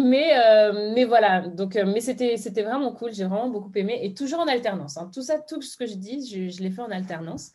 mais, 0.00 0.38
euh, 0.38 0.92
mais 0.94 1.04
voilà, 1.04 1.40
donc, 1.48 1.76
euh, 1.76 1.84
mais 1.86 2.00
c'était, 2.00 2.36
c'était 2.36 2.62
vraiment 2.62 2.92
cool. 2.92 3.12
J'ai 3.12 3.24
vraiment 3.24 3.48
beaucoup 3.48 3.72
aimé 3.74 4.00
et 4.02 4.14
toujours 4.14 4.40
en 4.40 4.46
alternance. 4.46 4.96
Hein. 4.96 5.10
Tout 5.12 5.22
ça, 5.22 5.38
tout 5.38 5.62
ce 5.62 5.76
que 5.76 5.86
je 5.86 5.94
dis, 5.94 6.26
je, 6.26 6.48
je 6.48 6.62
l'ai 6.62 6.70
fait 6.70 6.82
en 6.82 6.90
alternance. 6.90 7.52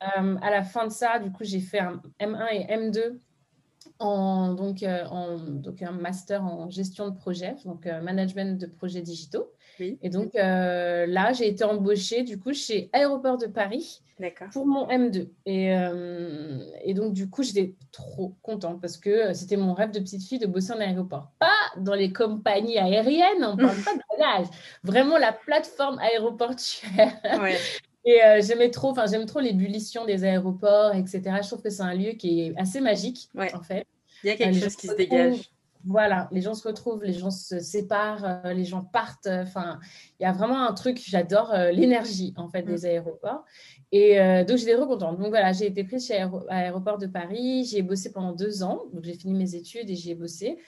À 0.00 0.50
la 0.50 0.62
fin 0.62 0.86
de 0.86 0.92
ça, 0.92 1.18
du 1.18 1.30
coup, 1.30 1.44
j'ai 1.44 1.60
fait 1.60 1.80
un 1.80 2.00
M1 2.20 2.46
et 2.52 2.64
M2 2.66 3.18
en, 3.98 4.54
donc, 4.54 4.82
en, 4.82 5.36
donc 5.38 5.82
un 5.82 5.92
master 5.92 6.44
en 6.44 6.70
gestion 6.70 7.08
de 7.08 7.16
projet, 7.16 7.56
donc 7.64 7.86
management 7.86 8.58
de 8.58 8.66
projets 8.66 9.02
digitaux. 9.02 9.52
Et 9.78 10.10
donc 10.10 10.34
là, 10.34 11.32
j'ai 11.32 11.48
été 11.48 11.64
embauchée 11.64 12.22
du 12.22 12.38
coup 12.38 12.52
chez 12.52 12.90
Aéroport 12.92 13.38
de 13.38 13.46
Paris 13.46 14.02
pour 14.52 14.66
mon 14.66 14.86
M2. 14.88 15.28
Et, 15.46 15.74
euh, 15.74 16.58
et 16.84 16.94
donc, 16.94 17.12
du 17.12 17.28
coup, 17.30 17.42
j'étais 17.42 17.74
trop 17.92 18.36
contente 18.42 18.80
parce 18.80 18.96
que 18.96 19.32
c'était 19.32 19.56
mon 19.56 19.74
rêve 19.74 19.90
de 19.90 20.00
petite 20.00 20.22
fille 20.22 20.38
de 20.38 20.46
bosser 20.46 20.72
en 20.72 20.80
aéroport. 20.80 21.30
Pas 21.38 21.48
dans 21.78 21.94
les 21.94 22.12
compagnies 22.12 22.78
aériennes, 22.78 23.44
on 23.44 23.56
ne 23.56 23.62
parle 23.62 23.76
pas 23.84 23.94
de 23.94 24.02
bagage. 24.10 24.46
Vraiment 24.82 25.18
la 25.18 25.32
plateforme 25.32 25.98
aéroportuaire. 25.98 27.20
Et 28.04 28.22
euh, 28.22 28.40
j'aimais 28.42 28.70
trop, 28.70 28.90
enfin, 28.90 29.06
j'aime 29.06 29.26
trop 29.26 29.40
l'ébullition 29.40 30.04
des 30.06 30.24
aéroports, 30.24 30.94
etc. 30.94 31.20
Je 31.42 31.48
trouve 31.48 31.62
que 31.62 31.70
c'est 31.70 31.82
un 31.82 31.94
lieu 31.94 32.12
qui 32.12 32.40
est 32.40 32.54
assez 32.56 32.80
magique, 32.80 33.28
en 33.36 33.62
fait. 33.62 33.86
Il 34.24 34.28
y 34.28 34.30
a 34.30 34.36
quelque 34.36 34.58
chose 34.58 34.76
qui 34.76 34.86
se 34.86 34.94
dégage. 34.94 35.50
Voilà, 35.86 36.28
les 36.30 36.42
gens 36.42 36.52
se 36.52 36.68
retrouvent, 36.68 37.02
les 37.02 37.14
gens 37.14 37.30
se 37.30 37.58
séparent, 37.58 38.42
euh, 38.44 38.52
les 38.52 38.66
gens 38.66 38.82
partent. 38.82 39.28
Enfin, 39.28 39.80
il 40.18 40.24
y 40.24 40.26
a 40.26 40.32
vraiment 40.32 40.66
un 40.66 40.74
truc, 40.74 41.02
j'adore 41.02 41.54
l'énergie, 41.72 42.34
en 42.36 42.48
fait, 42.48 42.62
des 42.62 42.82
mm. 42.82 42.84
aéroports. 42.84 43.44
Et 43.92 44.20
euh, 44.20 44.44
donc, 44.44 44.58
j'étais 44.58 44.74
recontente. 44.74 45.18
Donc, 45.18 45.28
voilà, 45.28 45.52
j'ai 45.52 45.66
été 45.66 45.82
prise 45.84 46.06
chez 46.06 46.24
Aéroport 46.48 46.98
de 46.98 47.06
Paris. 47.06 47.64
J'ai 47.64 47.82
bossé 47.82 48.12
pendant 48.12 48.32
deux 48.32 48.62
ans. 48.62 48.82
Donc, 48.92 49.04
j'ai 49.04 49.14
fini 49.14 49.34
mes 49.34 49.54
études 49.54 49.90
et 49.90 49.96
j'y 49.96 50.12
ai 50.12 50.14
bossé. 50.14 50.58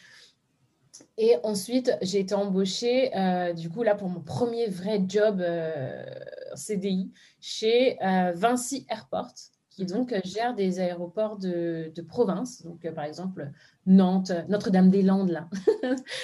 Et 1.18 1.36
ensuite, 1.42 1.96
j'ai 2.02 2.20
été 2.20 2.34
embauchée, 2.34 3.16
euh, 3.16 3.52
du 3.52 3.70
coup, 3.70 3.82
là, 3.82 3.94
pour 3.94 4.08
mon 4.08 4.20
premier 4.20 4.66
vrai 4.66 5.02
job 5.06 5.40
euh, 5.40 6.04
CDI 6.54 7.10
chez 7.40 7.96
Vinci 8.34 8.86
Airport 8.88 9.32
qui 9.74 9.86
donc 9.86 10.14
gère 10.24 10.54
des 10.54 10.80
aéroports 10.80 11.38
de, 11.38 11.90
de 11.94 12.02
province. 12.02 12.62
Donc, 12.62 12.86
par 12.94 13.04
exemple, 13.04 13.50
Nantes, 13.86 14.32
Notre-Dame-des-Landes, 14.48 15.30
là. 15.30 15.48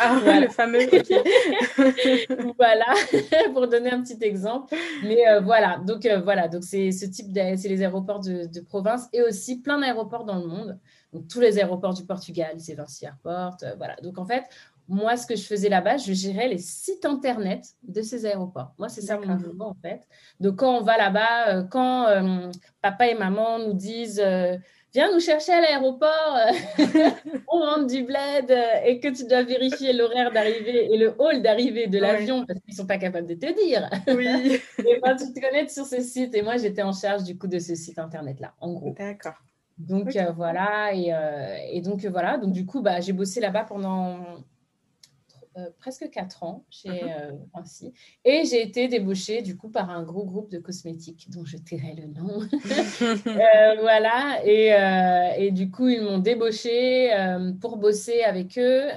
Ah, 0.00 0.20
le 0.40 0.48
fameux. 0.48 0.80
voilà, 2.56 2.86
pour 3.52 3.66
donner 3.68 3.90
un 3.90 4.02
petit 4.02 4.22
exemple. 4.22 4.74
Mais 5.02 5.26
euh, 5.28 5.40
voilà, 5.40 5.78
donc 5.78 6.04
euh, 6.04 6.20
voilà, 6.20 6.48
donc 6.48 6.62
c'est 6.62 6.92
ce 6.92 7.06
type, 7.06 7.28
c'est 7.34 7.68
les 7.68 7.80
aéroports 7.80 8.20
de, 8.20 8.46
de, 8.46 8.60
province 8.60 9.08
et 9.12 9.22
aussi 9.22 9.60
plein 9.60 9.80
d'aéroports 9.80 10.24
dans 10.24 10.38
le 10.38 10.46
monde. 10.46 10.78
Donc 11.12 11.26
tous 11.26 11.40
les 11.40 11.58
aéroports 11.58 11.94
du 11.94 12.04
Portugal, 12.04 12.54
c'est 12.58 12.74
Vinci 12.74 13.06
Airport, 13.06 13.56
euh, 13.62 13.74
voilà. 13.78 13.96
Donc 14.02 14.18
en 14.18 14.26
fait, 14.26 14.44
moi, 14.88 15.16
ce 15.16 15.26
que 15.26 15.36
je 15.36 15.44
faisais 15.44 15.68
là-bas, 15.68 15.98
je 15.98 16.12
gérais 16.12 16.48
les 16.48 16.58
sites 16.58 17.04
internet 17.04 17.64
de 17.82 18.02
ces 18.02 18.26
aéroports. 18.26 18.72
Moi, 18.78 18.88
c'est 18.88 19.02
ça 19.02 19.18
mon 19.18 19.34
boulot, 19.36 19.64
en 19.64 19.76
fait. 19.82 20.00
Donc, 20.40 20.56
quand 20.56 20.78
on 20.78 20.82
va 20.82 20.96
là-bas, 20.96 21.48
euh, 21.48 21.62
quand 21.64 22.06
euh, 22.08 22.50
papa 22.82 23.08
et 23.08 23.14
maman 23.14 23.58
nous 23.58 23.74
disent 23.74 24.22
viens 24.94 25.12
nous 25.12 25.20
chercher 25.20 25.52
à 25.52 25.60
l'aéroport, 25.60 26.38
on 27.52 27.60
rentre 27.60 27.86
du 27.86 28.02
bled 28.02 28.50
et 28.86 28.98
que 29.00 29.08
tu 29.08 29.26
dois 29.26 29.42
vérifier 29.42 29.92
l'horaire 29.92 30.32
d'arrivée 30.32 30.92
et 30.92 30.96
le 30.96 31.14
hall 31.18 31.42
d'arrivée 31.42 31.86
de 31.86 31.98
l'avion 31.98 32.46
parce 32.46 32.58
qu'ils 32.60 32.72
ne 32.72 32.76
sont 32.78 32.86
pas 32.86 32.98
capables 32.98 33.26
de 33.26 33.34
te 33.34 33.64
dire. 33.64 33.90
Oui. 34.08 34.60
et 34.78 35.00
ben, 35.02 35.14
tu 35.16 35.32
te 35.32 35.40
connectes 35.40 35.70
sur 35.70 35.84
ce 35.84 36.00
site. 36.00 36.34
Et 36.34 36.42
moi, 36.42 36.56
j'étais 36.56 36.82
en 36.82 36.92
charge 36.92 37.24
du 37.24 37.36
coup 37.36 37.46
de 37.46 37.58
ce 37.58 37.74
site 37.74 37.98
internet-là, 37.98 38.54
en 38.60 38.72
gros. 38.72 38.94
D'accord. 38.98 39.34
Donc 39.78 40.16
euh, 40.16 40.32
voilà, 40.32 40.92
et, 40.92 41.12
euh, 41.12 41.56
et, 41.70 41.80
donc 41.80 42.04
euh, 42.04 42.10
voilà, 42.10 42.36
donc 42.36 42.52
du 42.52 42.66
coup, 42.66 42.82
bah, 42.82 43.00
j'ai 43.00 43.12
bossé 43.12 43.40
là-bas 43.40 43.62
pendant 43.62 44.18
presque 45.78 46.10
quatre 46.10 46.42
ans 46.42 46.64
chez 46.70 46.88
uh 46.88 47.88
et 48.24 48.44
j'ai 48.44 48.62
été 48.62 48.88
débauchée 48.88 49.42
du 49.42 49.56
coup 49.56 49.68
par 49.68 49.90
un 49.90 50.02
gros 50.02 50.24
groupe 50.24 50.50
de 50.50 50.58
cosmétiques 50.58 51.28
dont 51.30 51.44
je 51.44 51.56
tairai 51.56 51.94
le 51.94 52.06
nom. 52.06 52.40
voilà, 53.80 54.40
et, 54.44 55.44
et, 55.44 55.50
du 55.50 55.70
coup, 55.70 55.88
ils 55.88 56.02
m'ont 56.02 56.18
débauchée 56.18 57.10
pour 57.60 57.76
bosser 57.76 58.22
avec 58.22 58.58
eux 58.58 58.88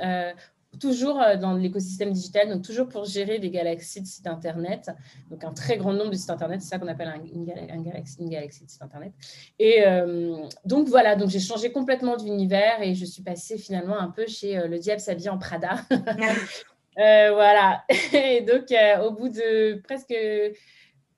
toujours 0.81 1.21
euh, 1.21 1.38
dans 1.38 1.53
l'écosystème 1.53 2.11
digital, 2.11 2.50
donc 2.50 2.63
toujours 2.63 2.89
pour 2.89 3.05
gérer 3.05 3.39
des 3.39 3.50
galaxies 3.50 4.01
de 4.01 4.07
sites 4.07 4.27
internet, 4.27 4.91
donc 5.29 5.43
un 5.43 5.53
très 5.53 5.77
grand 5.77 5.93
nombre 5.93 6.09
de 6.09 6.15
sites 6.15 6.31
internet, 6.31 6.61
c'est 6.61 6.69
ça 6.69 6.79
qu'on 6.79 6.88
appelle 6.88 7.13
une, 7.33 7.45
galaxie, 7.45 8.17
de 8.17 8.51
sites 8.51 8.81
internet. 8.81 9.13
Et 9.59 9.85
euh, 9.85 10.38
donc 10.65 10.89
voilà, 10.89 11.15
donc 11.15 11.29
j'ai 11.29 11.39
changé 11.39 11.71
complètement 11.71 12.17
d'univers 12.17 12.81
et 12.81 12.95
je 12.95 13.05
suis 13.05 13.21
passée 13.23 13.57
finalement 13.57 14.00
un 14.00 14.09
peu 14.09 14.25
chez 14.27 14.57
euh, 14.57 14.67
le 14.67 14.79
diable 14.79 15.00
s'habille 15.00 15.29
en 15.29 15.38
Prada. 15.38 15.75
voilà, 16.97 17.83
et 18.13 18.41
donc 18.41 18.73
au 19.05 19.11
bout 19.11 19.29
de 19.29 19.79
presque 19.83 20.15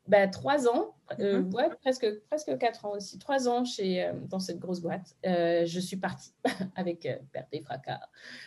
bah, 0.08 0.28
trois 0.28 0.68
ans, 0.68 0.93
euh, 1.20 1.42
ouais, 1.42 1.70
presque, 1.82 2.08
presque 2.28 2.58
quatre 2.58 2.86
ans 2.86 2.92
aussi, 2.92 3.20
trois 3.20 3.48
ans 3.48 3.66
chez, 3.66 4.04
euh, 4.04 4.14
dans 4.30 4.40
cette 4.40 4.60
grosse 4.60 4.82
boîte, 4.82 5.16
euh, 5.26 5.66
je 5.66 5.80
suis 5.80 5.98
partie 5.98 6.34
avec 6.76 7.08
perte 7.32 7.48
et 7.52 7.62
fracas 7.62 8.00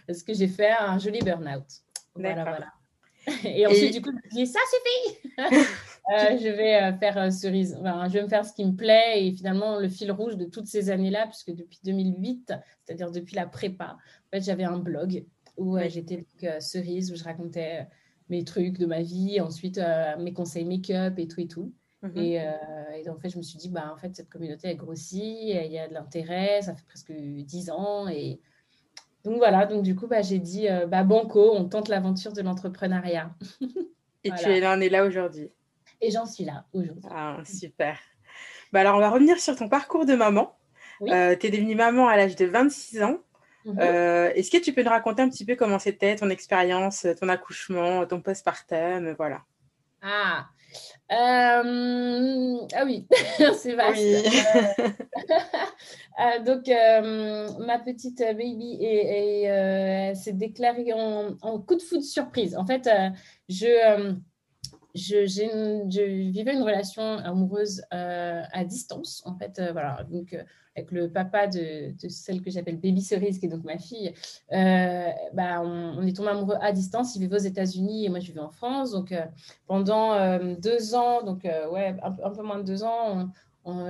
parce 0.07 0.23
que 0.23 0.35
j'ai 0.35 0.49
fait 0.49 0.71
un 0.71 0.99
joli 0.99 1.21
burn-out. 1.21 1.67
Voilà, 2.15 2.45
voilà. 2.45 2.73
Et 3.45 3.67
ensuite, 3.67 3.93
du 3.93 4.01
coup, 4.01 4.11
je 4.11 4.17
me 4.17 4.45
dis, 4.45 4.47
ça 4.47 4.61
suffit 4.71 5.31
Je 6.09 6.49
vais 6.49 6.97
faire 6.99 7.33
cerise. 7.33 7.77
je 7.83 8.13
vais 8.13 8.23
me 8.23 8.29
faire 8.29 8.45
ce 8.45 8.53
qui 8.53 8.65
me 8.65 8.77
plaît. 8.77 9.27
Et 9.27 9.33
finalement, 9.33 9.81
le 9.81 9.89
fil 9.89 10.13
rouge 10.13 10.37
de 10.37 10.45
toutes 10.45 10.69
ces 10.69 10.91
années-là, 10.91 11.27
puisque 11.27 11.51
depuis 11.51 11.81
2008, 11.83 12.53
c'est-à-dire 12.85 13.11
depuis 13.11 13.35
la 13.35 13.47
prépa, 13.47 13.97
en 13.97 14.31
fait, 14.31 14.45
j'avais 14.45 14.63
un 14.63 14.79
blog 14.79 15.27
où 15.57 15.77
j'étais 15.89 16.25
cerise, 16.61 17.11
où 17.11 17.17
je 17.17 17.25
racontais 17.25 17.89
mes 18.29 18.45
trucs 18.45 18.79
de 18.79 18.87
ma 18.87 19.03
vie, 19.03 19.41
ensuite 19.41 19.81
mes 20.21 20.33
conseils 20.33 20.65
make-up 20.65 21.19
et 21.19 21.27
tout 21.27 21.41
et 21.41 21.49
tout. 21.49 21.73
Mhm. 22.15 22.19
Et, 22.19 22.41
euh, 22.41 22.53
et, 22.95 23.09
en 23.09 23.19
fait, 23.19 23.29
je 23.29 23.39
me 23.39 23.43
suis 23.43 23.59
dit, 23.59 23.69
bah, 23.69 23.91
en 23.93 23.97
fait, 23.97 24.15
cette 24.15 24.29
communauté, 24.29 24.69
elle 24.69 24.77
grossit, 24.77 25.23
il 25.23 25.73
y 25.73 25.79
a 25.79 25.89
de 25.89 25.95
l'intérêt, 25.95 26.63
ça 26.63 26.75
fait 26.75 26.85
presque 26.87 27.13
dix 27.13 27.71
ans. 27.71 28.09
Et 28.09 28.41
donc 29.25 29.39
voilà, 29.39 29.67
donc 29.67 29.83
du 29.83 29.95
coup, 29.95 30.07
bah, 30.07 30.23
j'ai 30.23 30.39
dit, 30.39 30.69
euh, 30.69 30.87
bah, 30.87 31.03
banco, 31.03 31.53
on 31.55 31.69
tente 31.69 31.89
l'aventure 31.89 32.33
de 32.33 32.43
l'entrepreneuriat. 32.43 33.31
et 34.25 34.31
tu 34.31 34.49
es 34.49 34.61
là, 34.61 34.75
on 34.77 34.81
est 34.81 34.89
là 34.89 35.05
aujourd'hui. 35.05 35.51
Et 36.01 36.11
j'en 36.11 36.27
suis 36.27 36.45
là 36.45 36.67
aujourd'hui. 36.73 37.11
Ah, 37.11 37.39
super. 37.45 37.99
Bah, 38.73 38.81
alors, 38.81 38.97
on 38.97 39.01
va 39.01 39.11
revenir 39.11 39.39
sur 39.39 39.57
ton 39.57 39.69
parcours 39.69 40.07
de 40.07 40.15
maman. 40.15 40.57
Euh, 41.03 41.37
tu 41.37 41.47
es 41.47 41.51
devenue 41.51 41.75
maman 41.75 42.09
à 42.09 42.17
l'âge 42.17 42.37
de 42.37 42.47
26 42.47 43.03
ans. 43.03 43.19
Mhm. 43.65 43.81
Est-ce 43.81 44.51
que 44.51 44.63
tu 44.63 44.73
peux 44.73 44.83
nous 44.83 44.91
raconter 44.91 45.23
un 45.23 45.29
petit 45.29 45.45
peu 45.45 45.57
comment 45.57 45.79
c'était 45.79 46.15
ton 46.17 46.31
expérience, 46.31 47.07
ton 47.21 47.29
accouchement, 47.29 48.07
ton 48.07 48.21
postpartum, 48.21 49.15
voilà. 49.19 49.43
Ah, 50.03 50.47
euh, 51.12 52.66
ah 52.75 52.85
oui, 52.85 53.06
c'est 53.54 53.75
vaste. 53.75 54.00
Euh, 54.00 54.88
euh, 56.21 56.45
donc, 56.45 56.66
ma 57.61 57.78
petite 57.78 58.18
baby 58.18 58.78
s'est 60.16 60.33
déclarée 60.33 60.92
en, 60.92 61.61
coup 61.61 61.76
de 61.76 61.83
foudre 61.83 62.02
surprise. 62.02 62.56
En 62.56 62.66
fait, 62.66 62.88
je, 63.49 64.14
je, 64.95 65.26
je, 65.26 66.02
vivais 66.02 66.54
une 66.54 66.62
relation 66.62 67.02
amoureuse 67.02 67.83
à 67.90 68.64
distance. 68.64 69.23
En 69.26 69.37
fait, 69.37 69.61
voilà. 69.73 70.04
Donc, 70.11 70.37
avec 70.76 70.90
le 70.92 71.09
papa 71.09 71.47
de, 71.47 71.95
celle 72.09 72.42
que 72.42 72.50
j'appelle 72.50 72.76
Baby 72.76 73.00
Cerise, 73.00 73.38
qui 73.38 73.47
est 73.47 73.49
donc 73.49 73.64
ma 73.64 73.78
fille, 73.78 74.12
euh, 74.52 75.09
bah, 75.33 75.62
on, 75.62 76.06
est 76.06 76.14
tombé 76.14 76.28
amoureux 76.28 76.56
à 76.61 76.73
distance. 76.73 77.16
Il 77.16 77.21
vivait 77.21 77.37
aux 77.37 77.38
États-Unis 77.38 78.04
et 78.04 78.09
moi 78.09 78.21
je 78.21 78.26
vivais 78.26 78.40
en 78.40 78.50
France. 78.50 78.90
Donc 78.90 79.12
euh, 79.12 79.25
pendant 79.66 80.12
euh, 80.12 80.54
deux 80.61 80.95
ans, 80.95 81.23
donc 81.23 81.45
ouais, 81.45 81.97
un, 82.02 82.30
peu 82.30 82.42
moins 82.42 82.59
de 82.59 82.64
deux 82.64 82.85
ans, 82.85 83.28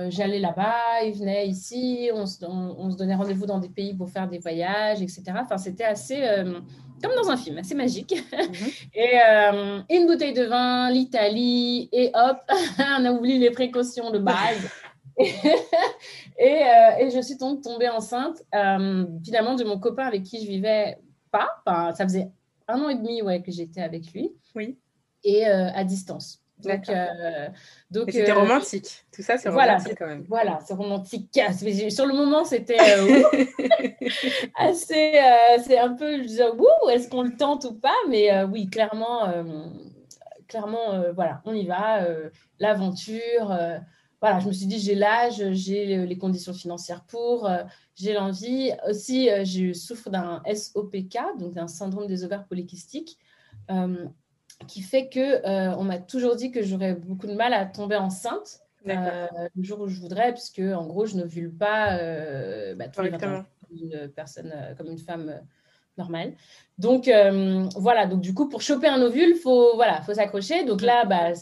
j'allais 0.09 0.39
là-bas, 0.39 1.03
il 1.05 1.13
venait 1.13 1.47
ici, 1.47 2.09
on, 2.13 2.25
se 2.25 2.97
donnait 2.97 3.15
rendez-vous 3.15 3.45
dans 3.45 3.59
des 3.59 3.69
pays 3.69 3.93
pour 3.93 4.09
faire 4.09 4.27
des 4.27 4.39
voyages, 4.39 5.01
etc. 5.01 5.23
Enfin, 5.35 5.57
c'était 5.57 5.83
assez 5.83 6.23
comme 7.03 7.13
dans 7.15 7.29
un 7.29 7.37
film, 7.37 7.59
assez 7.59 7.75
magique. 7.75 8.15
Mhm. 8.33 8.67
et, 8.95 9.17
et, 9.89 9.97
une 9.97 10.07
bouteille 10.07 10.33
de 10.33 10.45
vin, 10.45 10.89
l'Italie, 10.89 11.89
et 11.91 12.11
hop, 12.13 12.39
on 12.79 13.05
a 13.05 13.11
oublié 13.11 13.37
les 13.37 13.51
précautions 13.51 14.09
de 14.09 14.17
base. 14.17 14.67
et, 15.19 15.33
euh, 16.39 16.97
et, 16.99 17.09
je 17.09 17.19
suis 17.21 17.37
donc 17.37 17.63
tombée 17.63 17.89
enceinte, 17.89 18.43
euh, 18.53 19.05
finalement, 19.23 19.55
de 19.55 19.63
mon 19.63 19.79
copain 19.79 20.05
avec 20.05 20.23
qui 20.23 20.43
je 20.43 20.47
vivais 20.49 20.97
pas. 21.31 21.49
Enfin, 21.65 21.93
ça 21.93 22.03
faisait 22.03 22.29
un 22.67 22.81
an 22.81 22.89
et 22.89 22.95
demi 22.95 23.21
ouais, 23.21 23.41
que 23.41 23.51
j'étais 23.51 23.81
avec 23.81 24.11
lui. 24.13 24.31
Oui. 24.55 24.77
Et 25.23 25.47
euh, 25.47 25.69
à 25.73 25.83
distance. 25.83 26.41
Donc, 26.59 26.89
donc 27.91 28.11
c'était 28.11 28.31
romantique. 28.31 29.05
Tout 29.11 29.21
ça, 29.21 29.37
c'est 29.37 29.49
voilà, 29.49 29.73
romantique 29.73 29.97
quand 29.99 30.07
même. 30.07 30.25
Voilà, 30.27 30.59
c'est 30.65 30.73
romantique. 30.73 31.39
Sur 31.89 32.07
le 32.07 32.15
moment, 32.15 32.45
c'était 32.45 32.79
assez. 34.55 35.21
c'est 35.67 35.77
un 35.77 35.93
peu, 35.93 36.17
je 36.17 36.23
disais, 36.23 36.45
est-ce 36.91 37.09
qu'on 37.09 37.21
le 37.21 37.37
tente 37.37 37.65
ou 37.65 37.75
pas? 37.75 37.93
Mais 38.09 38.43
oui, 38.45 38.71
clairement, 38.71 39.31
clairement, 40.47 41.03
voilà, 41.13 41.41
on 41.45 41.53
y 41.53 41.67
va. 41.67 41.99
L'aventure 42.59 43.55
voilà, 44.21 44.39
je 44.39 44.47
me 44.47 44.53
suis 44.53 44.65
dit, 44.65 44.79
j'ai 44.79 44.95
l'âge, 44.95 45.43
j'ai 45.51 46.05
les 46.05 46.17
conditions 46.17 46.53
financières 46.53 47.03
pour, 47.03 47.47
euh, 47.47 47.63
j'ai 47.95 48.13
l'envie. 48.13 48.71
Aussi, 48.89 49.29
euh, 49.29 49.43
je 49.45 49.73
souffre 49.73 50.09
d'un 50.09 50.41
SOPK, 50.45 51.17
donc 51.39 51.53
d'un 51.53 51.67
syndrome 51.67 52.07
des 52.07 52.23
ovaires 52.23 52.45
polykystiques, 52.45 53.19
euh, 53.69 54.05
qui 54.67 54.81
fait 54.81 55.07
que 55.07 55.75
on 55.77 55.83
m'a 55.83 55.99
toujours 55.99 56.35
dit 56.35 56.49
que 56.51 56.63
j'aurais 56.63 56.95
beaucoup 56.95 57.27
de 57.27 57.35
mal 57.35 57.53
à 57.53 57.65
tomber 57.65 57.95
enceinte 57.95 58.61
le 58.85 59.63
jour 59.63 59.81
où 59.81 59.87
je 59.87 59.99
voudrais, 59.99 60.33
puisque 60.33 60.59
en 60.59 60.87
gros, 60.87 61.05
je 61.05 61.15
n'ovule 61.15 61.53
pas 61.53 61.95
bah, 62.73 62.87
tous 62.87 63.01
les 63.01 63.11
une 63.69 64.07
personne, 64.15 64.53
comme 64.77 64.87
une 64.87 64.97
femme 64.97 65.41
normal. 65.97 66.33
Donc 66.77 67.07
euh, 67.07 67.67
voilà, 67.75 68.05
donc 68.05 68.21
du 68.21 68.35
coup 68.35 68.47
pour 68.49 68.61
choper 68.61 68.87
un 68.87 69.01
ovule, 69.01 69.35
faut 69.35 69.75
voilà, 69.75 70.01
faut 70.01 70.13
s'accrocher. 70.13 70.63
Donc 70.63 70.81
là, 70.81 71.05
bah, 71.05 71.33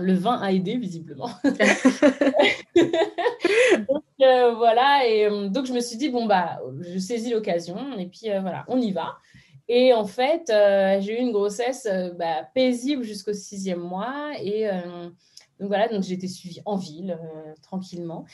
le 0.00 0.12
vin 0.12 0.38
a 0.40 0.52
aidé 0.52 0.76
visiblement. 0.76 1.30
donc 3.88 4.04
euh, 4.20 4.54
voilà, 4.54 5.06
et 5.08 5.26
euh, 5.26 5.48
donc 5.48 5.64
je 5.66 5.72
me 5.72 5.80
suis 5.80 5.96
dit 5.96 6.10
bon 6.10 6.26
bah, 6.26 6.60
je 6.80 6.98
saisis 6.98 7.30
l'occasion 7.30 7.96
et 7.98 8.06
puis 8.06 8.28
voilà, 8.40 8.64
on 8.68 8.78
y 8.80 8.92
va. 8.92 9.16
Et 9.68 9.94
en 9.94 10.04
fait, 10.04 10.52
j'ai 11.00 11.18
eu 11.18 11.20
une 11.20 11.32
grossesse 11.32 11.88
bah, 12.18 12.46
paisible 12.54 13.04
jusqu'au 13.04 13.32
sixième 13.32 13.80
mois 13.80 14.32
et 14.42 14.68
donc 15.62 15.68
voilà, 15.68 15.86
donc 15.86 16.02
j'ai 16.02 16.14
été 16.14 16.26
suivie 16.26 16.60
en 16.64 16.74
ville, 16.74 17.16
tranquillement. 17.62 18.24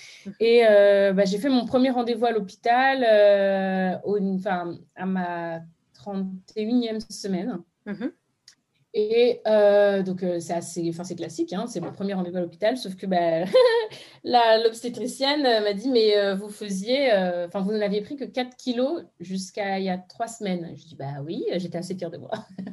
Et 0.41 0.63
bah, 0.65 1.27
j'ai 1.27 1.37
fait 1.37 1.51
mon 1.51 1.67
premier 1.67 1.91
rendez-vous 1.91 2.25
à 2.25 2.33
l'hôpital, 2.33 3.05
enfin, 4.07 4.79
à 4.97 5.05
ma 5.05 5.61
31e 5.95 7.01
semaine. 7.13 7.59
Mhm. 7.85 8.13
Et 8.95 9.43
euh, 9.47 10.03
donc, 10.03 10.23
euh, 10.23 10.41
c'est 10.41 10.55
assez, 10.55 10.89
enfin, 10.89 11.05
c'est 11.05 11.15
classique, 11.15 11.53
hein, 11.53 11.67
c'est 11.69 11.81
mon 11.81 11.93
premier 11.93 12.15
rendez-vous 12.15 12.39
à 12.39 12.41
l'hôpital, 12.41 12.79
sauf 12.79 12.97
que 12.97 13.05
bah, 13.05 13.45
l'obstétricienne 14.65 15.43
m'a 15.43 15.75
dit, 15.75 15.91
mais 15.91 16.17
euh, 16.17 16.35
vous 16.35 16.49
faisiez, 16.49 17.13
enfin, 17.47 17.61
vous 17.61 17.73
n'aviez 17.73 18.01
pris 18.01 18.17
que 18.17 18.25
4 18.25 18.57
kilos 18.57 19.03
jusqu'à 19.21 19.79
il 19.79 19.85
y 19.85 19.91
a 19.91 19.99
3 19.99 20.27
semaines. 20.27 20.73
Je 20.75 20.87
dis, 20.87 20.97
bah 20.97 21.23
oui, 21.23 21.45
j'étais 21.57 21.77
assez 21.77 21.97
fière 21.97 22.11
de 22.11 22.17
moi. 22.17 22.31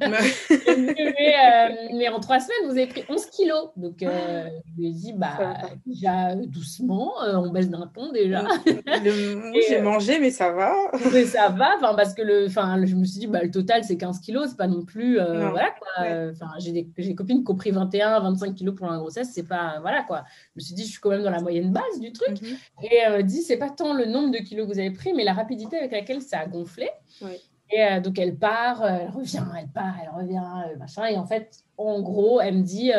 mais, 1.92 2.08
en 2.08 2.18
3 2.18 2.40
semaines, 2.40 2.70
vous 2.70 2.78
avez 2.78 2.86
pris 2.86 3.04
11 3.10 3.26
kilos. 3.26 3.68
Donc, 3.76 3.96
je 4.00 4.78
lui 4.78 4.88
ai 4.88 4.92
dit, 4.92 5.12
bah, 5.12 5.58
déjà 5.84 6.34
doucement, 6.34 7.12
on 7.20 7.50
baisse 7.50 7.68
d'un 7.68 7.90
ton 7.94 8.10
déjà. 8.10 8.46
J'ai 9.68 9.82
mangé, 9.82 10.18
mais 10.18 10.30
ça 10.30 10.50
va. 10.50 10.72
mais 11.12 11.24
ça 11.24 11.50
va, 11.50 11.76
parce 11.94 12.14
que 12.14 12.22
le, 12.22 12.48
je 12.48 12.94
me 12.94 13.04
suis 13.04 13.20
dit, 13.20 13.26
bah, 13.26 13.42
le 13.42 13.50
total, 13.50 13.84
c'est 13.84 13.98
15 13.98 14.20
kilos, 14.20 14.48
c'est 14.48 14.56
pas 14.56 14.66
non 14.66 14.82
plus, 14.82 15.16
voilà 15.18 15.74
quoi. 15.78 16.05
Euh, 16.06 16.32
enfin, 16.32 16.50
j'ai 16.58 16.72
des, 16.72 17.14
copines 17.14 17.44
qui 17.44 17.50
ont 17.50 17.56
pris 17.56 17.70
21, 17.70 18.20
25 18.20 18.54
kilos 18.54 18.74
pour 18.74 18.86
la 18.86 18.98
grossesse, 18.98 19.30
c'est 19.32 19.46
pas, 19.46 19.78
voilà 19.80 20.02
quoi. 20.02 20.24
Je 20.54 20.60
me 20.60 20.64
suis 20.64 20.74
dit, 20.74 20.84
je 20.84 20.90
suis 20.90 21.00
quand 21.00 21.10
même 21.10 21.22
dans 21.22 21.30
la 21.30 21.40
moyenne 21.40 21.72
basse 21.72 22.00
du 22.00 22.12
truc. 22.12 22.40
Mhm. 22.40 22.56
Et 22.82 22.96
elle 22.96 23.16
me 23.18 23.22
dit, 23.22 23.42
c'est 23.42 23.56
pas 23.56 23.70
tant 23.70 23.94
le 23.94 24.06
nombre 24.06 24.30
de 24.32 24.38
kilos 24.38 24.66
que 24.66 24.72
vous 24.72 24.78
avez 24.78 24.90
pris, 24.90 25.12
mais 25.12 25.24
la 25.24 25.34
rapidité 25.34 25.78
avec 25.78 25.92
laquelle 25.92 26.22
ça 26.22 26.40
a 26.40 26.46
gonflé. 26.46 26.88
Et 27.70 28.00
donc, 28.00 28.18
elle 28.18 28.36
part, 28.36 28.84
elle 28.86 29.10
revient, 29.10 29.44
elle 29.58 29.68
part, 29.68 29.94
elle 30.00 30.10
revient, 30.10 30.78
machin. 30.78 31.06
Et 31.06 31.16
en 31.16 31.26
fait, 31.26 31.64
en 31.76 32.00
gros, 32.00 32.40
elle 32.40 32.58
me 32.58 32.62
dit 32.62 32.92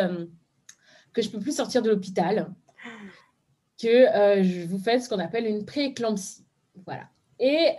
que 1.14 1.22
je 1.22 1.28
ne 1.28 1.34
peux 1.34 1.40
plus 1.40 1.56
sortir 1.56 1.82
de 1.82 1.90
l'hôpital, 1.90 2.50
que 3.82 4.44
je 4.44 4.68
vous 4.68 4.78
fais 4.78 5.00
ce 5.00 5.08
qu'on 5.08 5.20
appelle 5.20 5.46
une 5.46 5.66
prééclampsie. 5.66 6.46
Voilà. 6.86 7.08
Et 7.40 7.76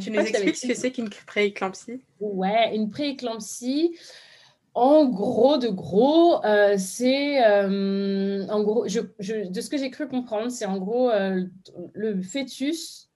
tu 0.00 0.10
nous 0.10 0.20
expliques 0.20 0.56
ce 0.56 0.68
que 0.68 0.74
c'est 0.74 0.92
qu'une 0.92 1.10
prééclampsie? 1.26 2.00
Ouais, 2.20 2.74
une 2.74 2.90
prééclampsie. 2.90 3.96
En 4.74 5.06
gros, 5.06 5.58
de 5.58 5.68
gros, 5.68 6.44
euh, 6.44 6.76
c'est 6.78 7.44
euh, 7.44 8.46
en 8.48 8.62
gros, 8.62 8.86
je, 8.86 9.00
de 9.48 9.60
ce 9.60 9.68
que 9.68 9.76
j'ai 9.76 9.90
cru 9.90 10.06
comprendre, 10.06 10.50
c'est 10.50 10.64
en 10.64 10.78
gros 10.78 11.10
euh, 11.10 11.44
le 11.92 12.22
fœtus 12.22 13.08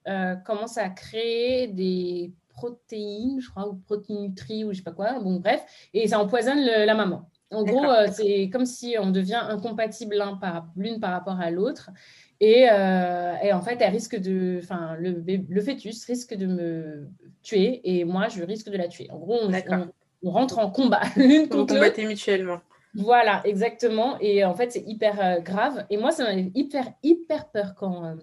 commence 0.45 0.77
à 0.77 0.89
créer 0.89 1.67
des 1.67 2.31
protéines, 2.49 3.39
je 3.39 3.49
crois, 3.49 3.67
ou 3.67 3.75
protéinutries, 3.75 4.65
ou 4.65 4.71
je 4.71 4.77
sais 4.77 4.83
pas 4.83 4.91
quoi, 4.91 5.19
bon 5.19 5.39
bref, 5.39 5.65
et 5.93 6.07
ça 6.07 6.19
empoisonne 6.19 6.59
la 6.59 6.93
maman. 6.93 7.27
En 7.51 7.63
gros, 7.63 7.87
c'est 8.11 8.49
comme 8.51 8.67
si 8.67 8.97
on 8.99 9.09
devient 9.09 9.41
incompatible 9.49 10.15
l'un 10.15 10.35
par 10.35 10.67
l'une 10.75 10.99
par 10.99 11.11
rapport 11.11 11.39
à 11.39 11.49
l'autre. 11.49 11.89
Et, 12.39 12.65
et, 12.65 13.53
en 13.53 13.61
fait, 13.61 13.77
elle 13.79 13.93
risque 13.93 14.15
de, 14.15 14.59
enfin, 14.61 14.95
le, 14.99 15.23
le, 15.25 15.61
fœtus 15.61 16.05
risque 16.05 16.35
de 16.35 16.45
me 16.45 17.09
tuer 17.41 17.81
et 17.83 18.05
moi, 18.05 18.27
je 18.27 18.43
risque 18.43 18.69
de 18.69 18.77
la 18.77 18.87
tuer. 18.87 19.09
En 19.09 19.17
gros, 19.17 19.39
on, 19.41 19.51
on, 20.25 20.29
on 20.29 20.31
rentre 20.31 20.59
en 20.59 20.69
combat 20.69 21.01
l'une 21.15 21.47
contre 21.47 21.75
l'autre. 21.75 22.01
mutuellement. 22.01 22.59
Voilà, 22.95 23.41
exactement. 23.45 24.17
Et 24.19 24.45
en 24.45 24.53
fait, 24.53 24.71
c'est 24.71 24.83
hyper 24.87 25.19
euh, 25.19 25.39
grave. 25.39 25.85
Et 25.89 25.97
moi, 25.97 26.11
ça 26.11 26.23
m'avait 26.23 26.51
hyper, 26.55 26.93
hyper 27.03 27.49
peur 27.49 27.75
quand, 27.75 28.05
euh, 28.05 28.15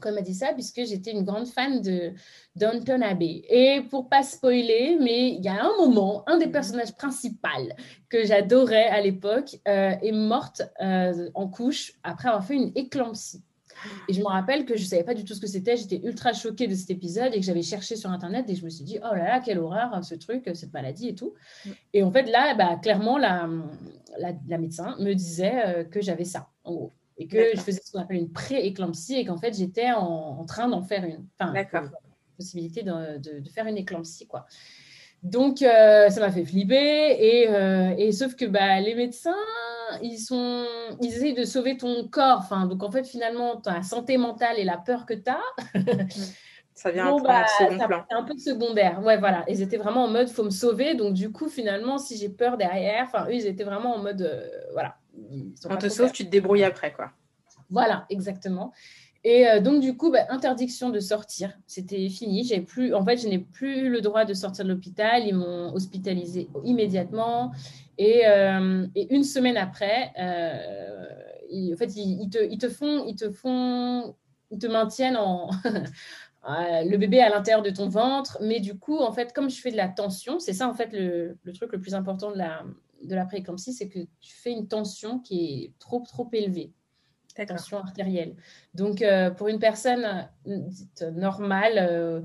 quand 0.00 0.08
elle 0.08 0.16
m'a 0.16 0.20
dit 0.20 0.34
ça, 0.34 0.52
puisque 0.52 0.84
j'étais 0.84 1.12
une 1.12 1.24
grande 1.24 1.46
fan 1.46 1.80
de 1.80 2.12
Downton 2.56 3.02
Abbey. 3.02 3.42
Et 3.48 3.82
pour 3.88 4.08
pas 4.08 4.24
spoiler, 4.24 4.98
mais 5.00 5.28
il 5.28 5.44
y 5.44 5.48
a 5.48 5.62
un 5.62 5.76
moment, 5.78 6.24
un 6.26 6.38
des 6.38 6.46
mhm. 6.46 6.52
personnages 6.52 6.96
principaux 6.96 7.38
que 8.08 8.24
j'adorais 8.24 8.88
à 8.88 9.00
l'époque 9.00 9.56
euh, 9.68 9.94
est 10.02 10.12
morte 10.12 10.62
en 10.80 11.48
couche 11.48 11.92
après 12.02 12.28
avoir 12.28 12.44
fait 12.44 12.56
une 12.56 12.72
éclampsie. 12.74 13.42
Et 14.08 14.12
je 14.12 14.20
me 14.20 14.26
rappelle 14.26 14.64
que 14.64 14.76
je 14.76 14.82
ne 14.82 14.86
savais 14.88 15.04
pas 15.04 15.14
du 15.14 15.24
tout 15.24 15.34
ce 15.34 15.40
que 15.40 15.46
c'était. 15.46 15.76
J'étais 15.76 16.00
ultra 16.04 16.32
choquée 16.32 16.66
de 16.66 16.74
cet 16.74 16.90
épisode 16.90 17.34
et 17.34 17.40
que 17.40 17.46
j'avais 17.46 17.62
cherché 17.62 17.96
sur 17.96 18.10
Internet 18.10 18.48
et 18.48 18.54
je 18.54 18.64
me 18.64 18.70
suis 18.70 18.84
dit, 18.84 18.98
oh 18.98 19.14
là 19.14 19.24
là, 19.24 19.40
quelle 19.40 19.58
horreur, 19.58 20.04
ce 20.04 20.14
truc, 20.14 20.50
cette 20.54 20.72
maladie 20.72 21.08
et 21.08 21.14
tout. 21.14 21.34
Mm. 21.64 21.70
Et 21.94 22.02
en 22.02 22.10
fait, 22.10 22.24
là, 22.24 22.54
bah, 22.54 22.76
clairement, 22.76 23.18
la, 23.18 23.48
la, 24.18 24.58
médecin 24.58 24.96
me 24.98 25.14
disait 25.14 25.62
euh, 25.66 25.84
que 25.84 26.00
j'avais 26.00 26.24
ça, 26.24 26.48
en 26.64 26.74
gros. 26.74 26.92
Et 27.18 27.26
que 27.26 27.50
je 27.54 27.60
faisais 27.60 27.80
ce 27.84 27.92
qu'on 27.92 28.00
appelle 28.00 28.16
une 28.16 28.32
pré-éclampsie 28.32 29.16
et 29.16 29.24
qu'en 29.26 29.36
fait, 29.36 29.54
j'étais 29.54 29.90
en, 29.90 30.44
train 30.46 30.68
d'en 30.68 30.82
faire 30.82 31.04
une. 31.04 31.26
Enfin, 31.38 31.52
D'accord. 31.52 31.84
possibilité 32.36 32.82
de, 32.82 33.18
de, 33.18 33.48
faire 33.50 33.66
une 33.66 33.76
éclampsie, 33.76 34.26
quoi. 34.26 34.46
Donc, 35.22 35.60
euh, 35.60 36.08
ça 36.08 36.20
m'a 36.20 36.30
fait 36.30 36.44
flipper. 36.44 37.16
Et, 37.18 37.48
euh, 37.48 37.94
et 37.98 38.12
sauf 38.12 38.34
que 38.36 38.46
bah, 38.46 38.80
les 38.80 38.94
médecins, 38.94 39.34
ils, 40.02 40.18
sont, 40.18 40.64
ils 41.02 41.14
essayent 41.14 41.34
de 41.34 41.44
sauver 41.44 41.76
ton 41.76 42.08
corps. 42.08 42.38
Enfin, 42.38 42.66
donc, 42.66 42.82
en 42.82 42.90
fait, 42.90 43.06
finalement, 43.06 43.56
ta 43.56 43.82
santé 43.82 44.16
mentale 44.16 44.58
et 44.58 44.64
la 44.64 44.78
peur 44.78 45.04
que 45.04 45.14
tu 45.14 45.30
as, 45.30 45.40
ça 46.74 46.90
vient 46.90 47.14
un, 47.14 47.16
peu 47.18 47.24
bah, 47.24 47.44
second 47.58 47.86
plan. 47.86 48.04
un 48.10 48.22
peu 48.22 48.38
secondaire. 48.38 49.02
Ouais, 49.02 49.18
voilà. 49.18 49.44
Ils 49.48 49.60
étaient 49.60 49.76
vraiment 49.76 50.04
en 50.04 50.08
mode, 50.08 50.28
faut 50.30 50.44
me 50.44 50.50
sauver. 50.50 50.94
Donc, 50.94 51.12
du 51.12 51.30
coup, 51.30 51.48
finalement, 51.48 51.98
si 51.98 52.16
j'ai 52.16 52.30
peur 52.30 52.56
derrière, 52.56 53.04
enfin, 53.04 53.26
eux, 53.28 53.34
ils 53.34 53.46
étaient 53.46 53.64
vraiment 53.64 53.94
en 53.94 53.98
mode, 53.98 54.22
euh, 54.22 54.48
voilà. 54.72 54.96
On 55.68 55.76
te 55.76 55.88
sauve, 55.88 56.12
tu 56.12 56.24
te 56.24 56.30
débrouilles 56.30 56.64
après, 56.64 56.92
quoi. 56.92 57.10
Voilà, 57.68 58.06
exactement. 58.08 58.72
Et 59.22 59.46
euh, 59.46 59.60
donc, 59.60 59.80
du 59.80 59.96
coup, 59.96 60.10
bah, 60.10 60.24
interdiction 60.30 60.90
de 60.90 60.98
sortir. 61.00 61.52
C'était 61.66 62.08
fini. 62.08 62.48
Plus, 62.62 62.94
en 62.94 63.04
fait, 63.04 63.18
je 63.18 63.28
n'ai 63.28 63.38
plus 63.38 63.90
le 63.90 64.00
droit 64.00 64.24
de 64.24 64.34
sortir 64.34 64.64
de 64.64 64.70
l'hôpital. 64.70 65.26
Ils 65.26 65.34
m'ont 65.34 65.72
hospitalisé 65.74 66.48
immédiatement. 66.64 67.52
Et, 67.98 68.26
euh, 68.26 68.86
et, 68.94 69.14
une 69.14 69.24
semaine 69.24 69.58
après, 69.58 70.12
euh, 70.18 71.72
en 71.74 71.76
fait, 71.76 71.94
ils, 71.96 72.30
te, 72.30 72.38
ils, 72.50 72.58
te, 72.58 72.70
font, 72.70 73.04
ils 73.06 73.14
te 73.14 73.30
font, 73.30 74.14
ils 74.50 74.58
te 74.58 74.66
maintiennent 74.66 75.18
en 75.18 75.50
le 76.48 76.96
bébé 76.96 77.20
à 77.20 77.28
l'intérieur 77.28 77.62
de 77.62 77.70
ton 77.70 77.88
ventre. 77.88 78.38
Mais 78.40 78.60
du 78.60 78.78
coup, 78.78 78.98
en 78.98 79.12
fait, 79.12 79.34
comme 79.34 79.50
je 79.50 79.60
fais 79.60 79.70
de 79.70 79.76
la 79.76 79.88
tension, 79.88 80.38
c'est 80.38 80.54
ça 80.54 80.66
en 80.66 80.72
fait 80.72 80.92
le, 80.92 81.36
truc 81.52 81.72
le 81.72 81.80
plus 81.80 81.94
important 81.94 82.30
de 82.30 82.38
la 82.38 82.62
de 83.02 83.14
la 83.14 83.26
c'est 83.56 83.88
que 83.88 84.00
tu 84.20 84.34
fais 84.34 84.52
une 84.52 84.68
tension 84.68 85.20
qui 85.20 85.64
est 85.64 85.72
trop 85.78 86.00
trop 86.00 86.28
élevée 86.34 86.70
tension 87.46 87.78
artérielle. 87.78 88.34
Donc, 88.74 89.02
euh, 89.02 89.30
pour 89.30 89.48
une 89.48 89.58
personne 89.58 90.04
euh, 90.04 90.58
dite 90.68 91.04
normale, 91.14 91.74
euh, 91.78 92.20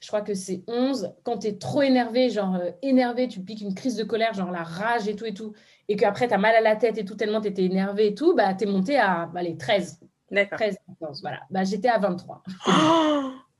je 0.00 0.08
crois 0.08 0.22
que 0.22 0.34
c'est 0.34 0.62
11. 0.66 1.12
Quand 1.22 1.38
tu 1.38 1.48
es 1.48 1.58
trop 1.58 1.82
énervé, 1.82 2.30
genre 2.30 2.58
énervé, 2.82 3.28
tu 3.28 3.40
piques 3.40 3.60
une 3.60 3.74
crise 3.74 3.96
de 3.96 4.04
colère, 4.04 4.32
genre 4.32 4.50
la 4.50 4.62
rage 4.62 5.08
et 5.08 5.14
tout 5.14 5.26
et 5.26 5.34
tout, 5.34 5.52
et 5.88 5.96
qu'après 5.96 6.28
tu 6.28 6.34
as 6.34 6.38
mal 6.38 6.54
à 6.54 6.60
la 6.60 6.76
tête 6.76 6.96
et 6.96 7.04
tout, 7.04 7.16
tellement 7.16 7.40
tu 7.40 7.48
étais 7.48 7.64
énervé 7.64 8.08
et 8.08 8.14
tout, 8.14 8.34
bah, 8.34 8.54
tu 8.54 8.64
es 8.64 8.66
monté 8.66 8.98
à 8.98 9.30
bah, 9.32 9.42
les 9.42 9.56
13. 9.56 10.00
D'accord. 10.30 10.58
13, 10.58 10.78
voilà. 11.22 11.40
Bah, 11.50 11.64
J'étais 11.64 11.88
à 11.88 11.98
23. 11.98 12.42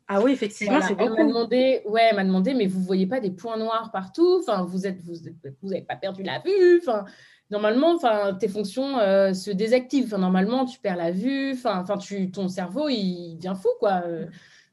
ah 0.08 0.20
oui, 0.22 0.32
effectivement, 0.32 0.80
c'est 0.80 0.94
beaucoup. 0.94 1.14
Elle 1.16 1.24
m'a 1.24 1.28
demandé, 1.28 1.82
ouais, 1.86 2.12
m'a 2.12 2.24
demandé, 2.24 2.54
mais 2.54 2.66
vous 2.66 2.80
voyez 2.80 3.06
pas 3.06 3.20
des 3.20 3.32
points 3.32 3.58
noirs 3.58 3.90
partout? 3.92 4.38
Enfin, 4.40 4.64
vous 4.64 4.86
êtes, 4.86 5.00
vous, 5.02 5.14
vous 5.62 5.72
avez 5.72 5.82
pas 5.82 5.96
perdu 5.96 6.22
la 6.22 6.38
vue 6.38 6.80
Enfin, 6.80 7.04
normalement, 7.50 7.94
enfin, 7.94 8.34
tes 8.34 8.48
fonctions 8.48 8.98
euh, 8.98 9.32
se 9.32 9.50
désactivent. 9.50 10.06
Enfin, 10.06 10.18
normalement, 10.18 10.64
tu 10.64 10.78
perds 10.78 10.96
la 10.96 11.10
vue. 11.10 11.52
Enfin, 11.52 11.80
enfin, 11.80 11.98
tu, 11.98 12.30
ton 12.30 12.48
cerveau, 12.48 12.88
il 12.88 13.36
devient 13.36 13.54
fou, 13.60 13.68
quoi. 13.78 14.02
Euh, 14.06 14.26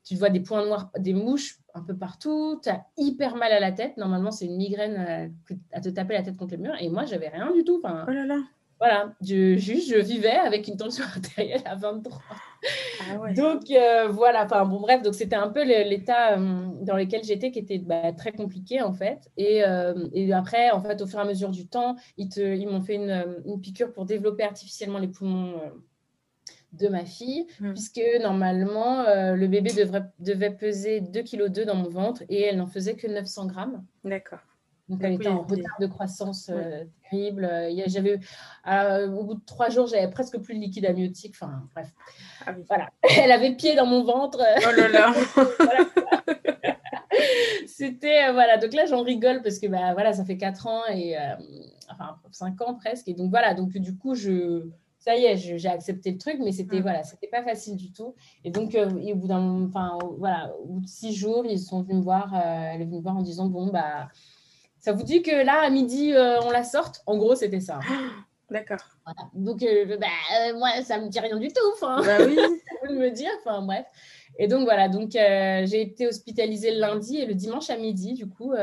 tu 0.04 0.16
vois 0.16 0.30
des 0.30 0.40
points 0.40 0.66
noirs, 0.66 0.90
des 0.98 1.14
mouches 1.14 1.58
un 1.74 1.82
peu 1.82 1.96
partout. 1.96 2.60
Tu 2.64 2.70
as 2.70 2.86
hyper 2.98 3.36
mal 3.36 3.52
à 3.52 3.60
la 3.60 3.72
tête. 3.72 3.98
Normalement, 3.98 4.32
c'est 4.32 4.46
une 4.46 4.58
migraine 4.58 5.32
euh, 5.50 5.56
à 5.74 5.82
te 5.82 5.90
taper 5.90 6.14
la 6.14 6.24
tête 6.24 6.38
contre 6.38 6.56
le 6.56 6.62
mur. 6.62 6.74
Et 6.80 6.90
moi, 6.90 7.06
j'avais 7.06 7.28
rien 7.28 7.52
du 7.52 7.64
tout. 7.64 7.82
Enfin, 7.84 8.06
oh 8.08 8.12
là 8.12 8.26
là. 8.26 8.40
Voilà, 8.80 9.14
je, 9.22 9.56
juste, 9.56 9.90
je 9.90 9.98
vivais 9.98 10.30
avec 10.30 10.68
une 10.68 10.78
tension 10.78 11.04
artérielle 11.16 11.64
à 11.66 11.76
23. 11.76 12.22
Ah 13.02 13.34
donc, 13.34 13.70
euh, 13.72 14.08
voilà, 14.10 14.46
enfin, 14.46 14.66
bon, 14.66 14.80
bref, 14.80 15.02
donc 15.02 15.16
c'était 15.16 15.36
un 15.36 15.50
peu 15.50 15.64
l'état 15.64 16.38
euh, 16.38 16.70
dans 16.82 16.96
lequel 16.96 17.24
j'étais 17.24 17.52
qui 17.52 17.60
était 17.60 17.80
bah, 17.80 18.12
très 18.14 18.32
compliqué, 18.32 18.82
en 18.82 18.94
fait. 18.94 19.32
Et, 19.38 19.64
euh, 19.64 20.08
et, 20.14 20.32
après, 20.34 20.72
en 20.72 20.82
fait, 20.82 21.02
au 21.02 21.08
fur 21.08 21.20
et 21.20 21.22
à 21.24 21.26
mesure 21.26 21.50
du 21.50 21.68
temps, 21.68 21.96
ils, 22.18 22.30
ils 22.38 22.68
m'ont 22.68 22.82
fait 22.82 22.96
une, 22.96 23.42
une, 23.46 23.62
piqûre 23.62 23.92
pour 23.94 24.06
développer 24.06 24.44
artificiellement 24.44 25.00
les 25.00 25.08
poumons 25.08 25.60
de 26.74 26.88
ma 26.90 27.06
fille, 27.06 27.48
mmh. 27.60 27.74
puisque 27.74 28.02
normalement, 28.22 29.06
le 29.34 29.48
bébé 29.48 29.72
devrait, 29.74 30.06
devait 30.20 30.52
peser 30.52 31.02
2,2 31.02 31.24
kg 31.24 31.66
dans 31.66 31.76
mon 31.76 31.90
ventre 31.90 32.24
et 32.30 32.42
elle 32.42 32.58
n'en 32.58 32.68
faisait 32.68 32.96
que 32.96 33.08
900 33.08 33.48
grammes. 33.48 33.84
D'accord. 34.04 34.40
Donc, 34.90 35.02
elle 35.04 35.14
était 35.14 35.28
en 35.28 35.42
retard 35.42 35.78
de 35.82 35.88
croissance 35.88 36.50
euh, 36.50 36.86
terrible. 37.10 37.44
Euh, 37.44 37.84
j'avais, 37.88 38.20
euh, 38.68 39.12
au 39.12 39.26
bout 39.26 39.34
de 39.36 39.46
trois 39.46 39.70
jours, 39.70 39.88
j'avais 39.88 40.10
presque 40.10 40.38
plus 40.40 40.54
de 40.56 40.60
liquide 40.60 40.86
amniotique. 40.86 41.36
Enfin, 41.36 41.68
bref. 41.76 41.90
Ah 42.46 42.54
voilà. 42.68 42.90
Elle 43.22 43.32
avait 43.32 43.56
pied 43.56 43.76
dans 43.76 43.86
mon 43.86 44.04
ventre. 44.04 44.40
Oh 44.66 44.72
là 44.76 44.88
là. 44.88 45.14
C'était, 47.68 48.32
voilà. 48.32 48.58
Donc 48.58 48.74
là, 48.74 48.86
j'en 48.86 49.04
rigole 49.04 49.42
parce 49.42 49.60
que, 49.60 49.68
bah, 49.68 49.94
voilà, 49.94 50.14
ça 50.14 50.24
fait 50.24 50.38
quatre 50.38 50.68
ans 50.68 50.84
et, 50.90 51.18
enfin, 51.92 52.18
cinq 52.32 52.62
ans 52.62 52.76
presque. 52.76 53.10
Et 53.10 53.14
donc, 53.14 53.30
voilà. 53.30 53.54
Donc, 53.54 53.72
du 53.78 53.98
coup, 53.98 54.16
je, 54.16 54.70
ça 55.00 55.18
y 55.18 55.26
est, 55.26 55.36
j'ai 55.36 55.68
accepté 55.68 56.12
le 56.12 56.18
truc, 56.18 56.38
mais 56.40 56.54
c'était, 56.54 56.80
mm. 56.80 56.84
voilà, 56.84 57.04
c'était 57.04 57.28
pas 57.28 57.44
facile 57.44 57.76
du 57.76 57.92
tout. 57.92 58.16
Et 58.46 58.52
donc, 58.52 58.74
au 58.74 59.16
bout 59.16 59.28
d'un, 59.28 59.66
enfin, 59.66 59.98
voilà, 60.18 60.54
au 60.64 60.66
bout 60.66 60.80
de 60.80 60.88
six 60.88 61.14
jours, 61.14 61.46
ils 61.46 61.60
sont 61.60 61.82
venus 61.82 61.98
me 61.98 62.04
voir, 62.04 62.34
elle 62.34 62.82
est 62.82 62.86
venue 62.86 62.98
me 62.98 63.02
voir 63.02 63.18
en 63.18 63.22
disant, 63.22 63.48
bon, 63.48 63.68
bah, 63.68 64.08
ça 64.80 64.92
vous 64.94 65.04
dit 65.04 65.22
que 65.22 65.44
là, 65.46 65.62
à 65.62 65.70
midi, 65.70 66.14
euh, 66.14 66.40
on 66.42 66.52
la 66.52 66.64
sorte? 66.64 67.02
En 67.06 67.18
gros, 67.18 67.36
c'était 67.36 67.60
ça. 67.60 67.80
D'accord. 68.50 68.78
Donc, 69.34 69.62
euh, 69.64 69.98
bah, 69.98 70.08
euh, 70.40 70.58
moi, 70.58 70.70
ça 70.84 71.00
me 71.00 71.10
dit 71.10 71.20
rien 71.20 71.38
du 71.38 71.50
tout. 71.50 71.60
Bah 71.82 72.18
oui. 72.26 72.38
ça 72.82 72.94
me 72.94 73.10
dire. 73.10 73.32
Enfin, 73.40 73.62
bref. 73.62 73.86
Et 74.40 74.48
donc, 74.48 74.64
voilà. 74.64 74.88
Donc, 74.88 75.12
j'ai 75.12 75.82
été 75.82 76.08
hospitalisée 76.08 76.72
le 76.72 76.80
lundi 76.80 77.18
et 77.18 77.26
le 77.26 77.34
dimanche 77.34 77.70
à 77.70 77.78
midi, 77.78 78.14
du 78.14 78.28
coup, 78.28 78.54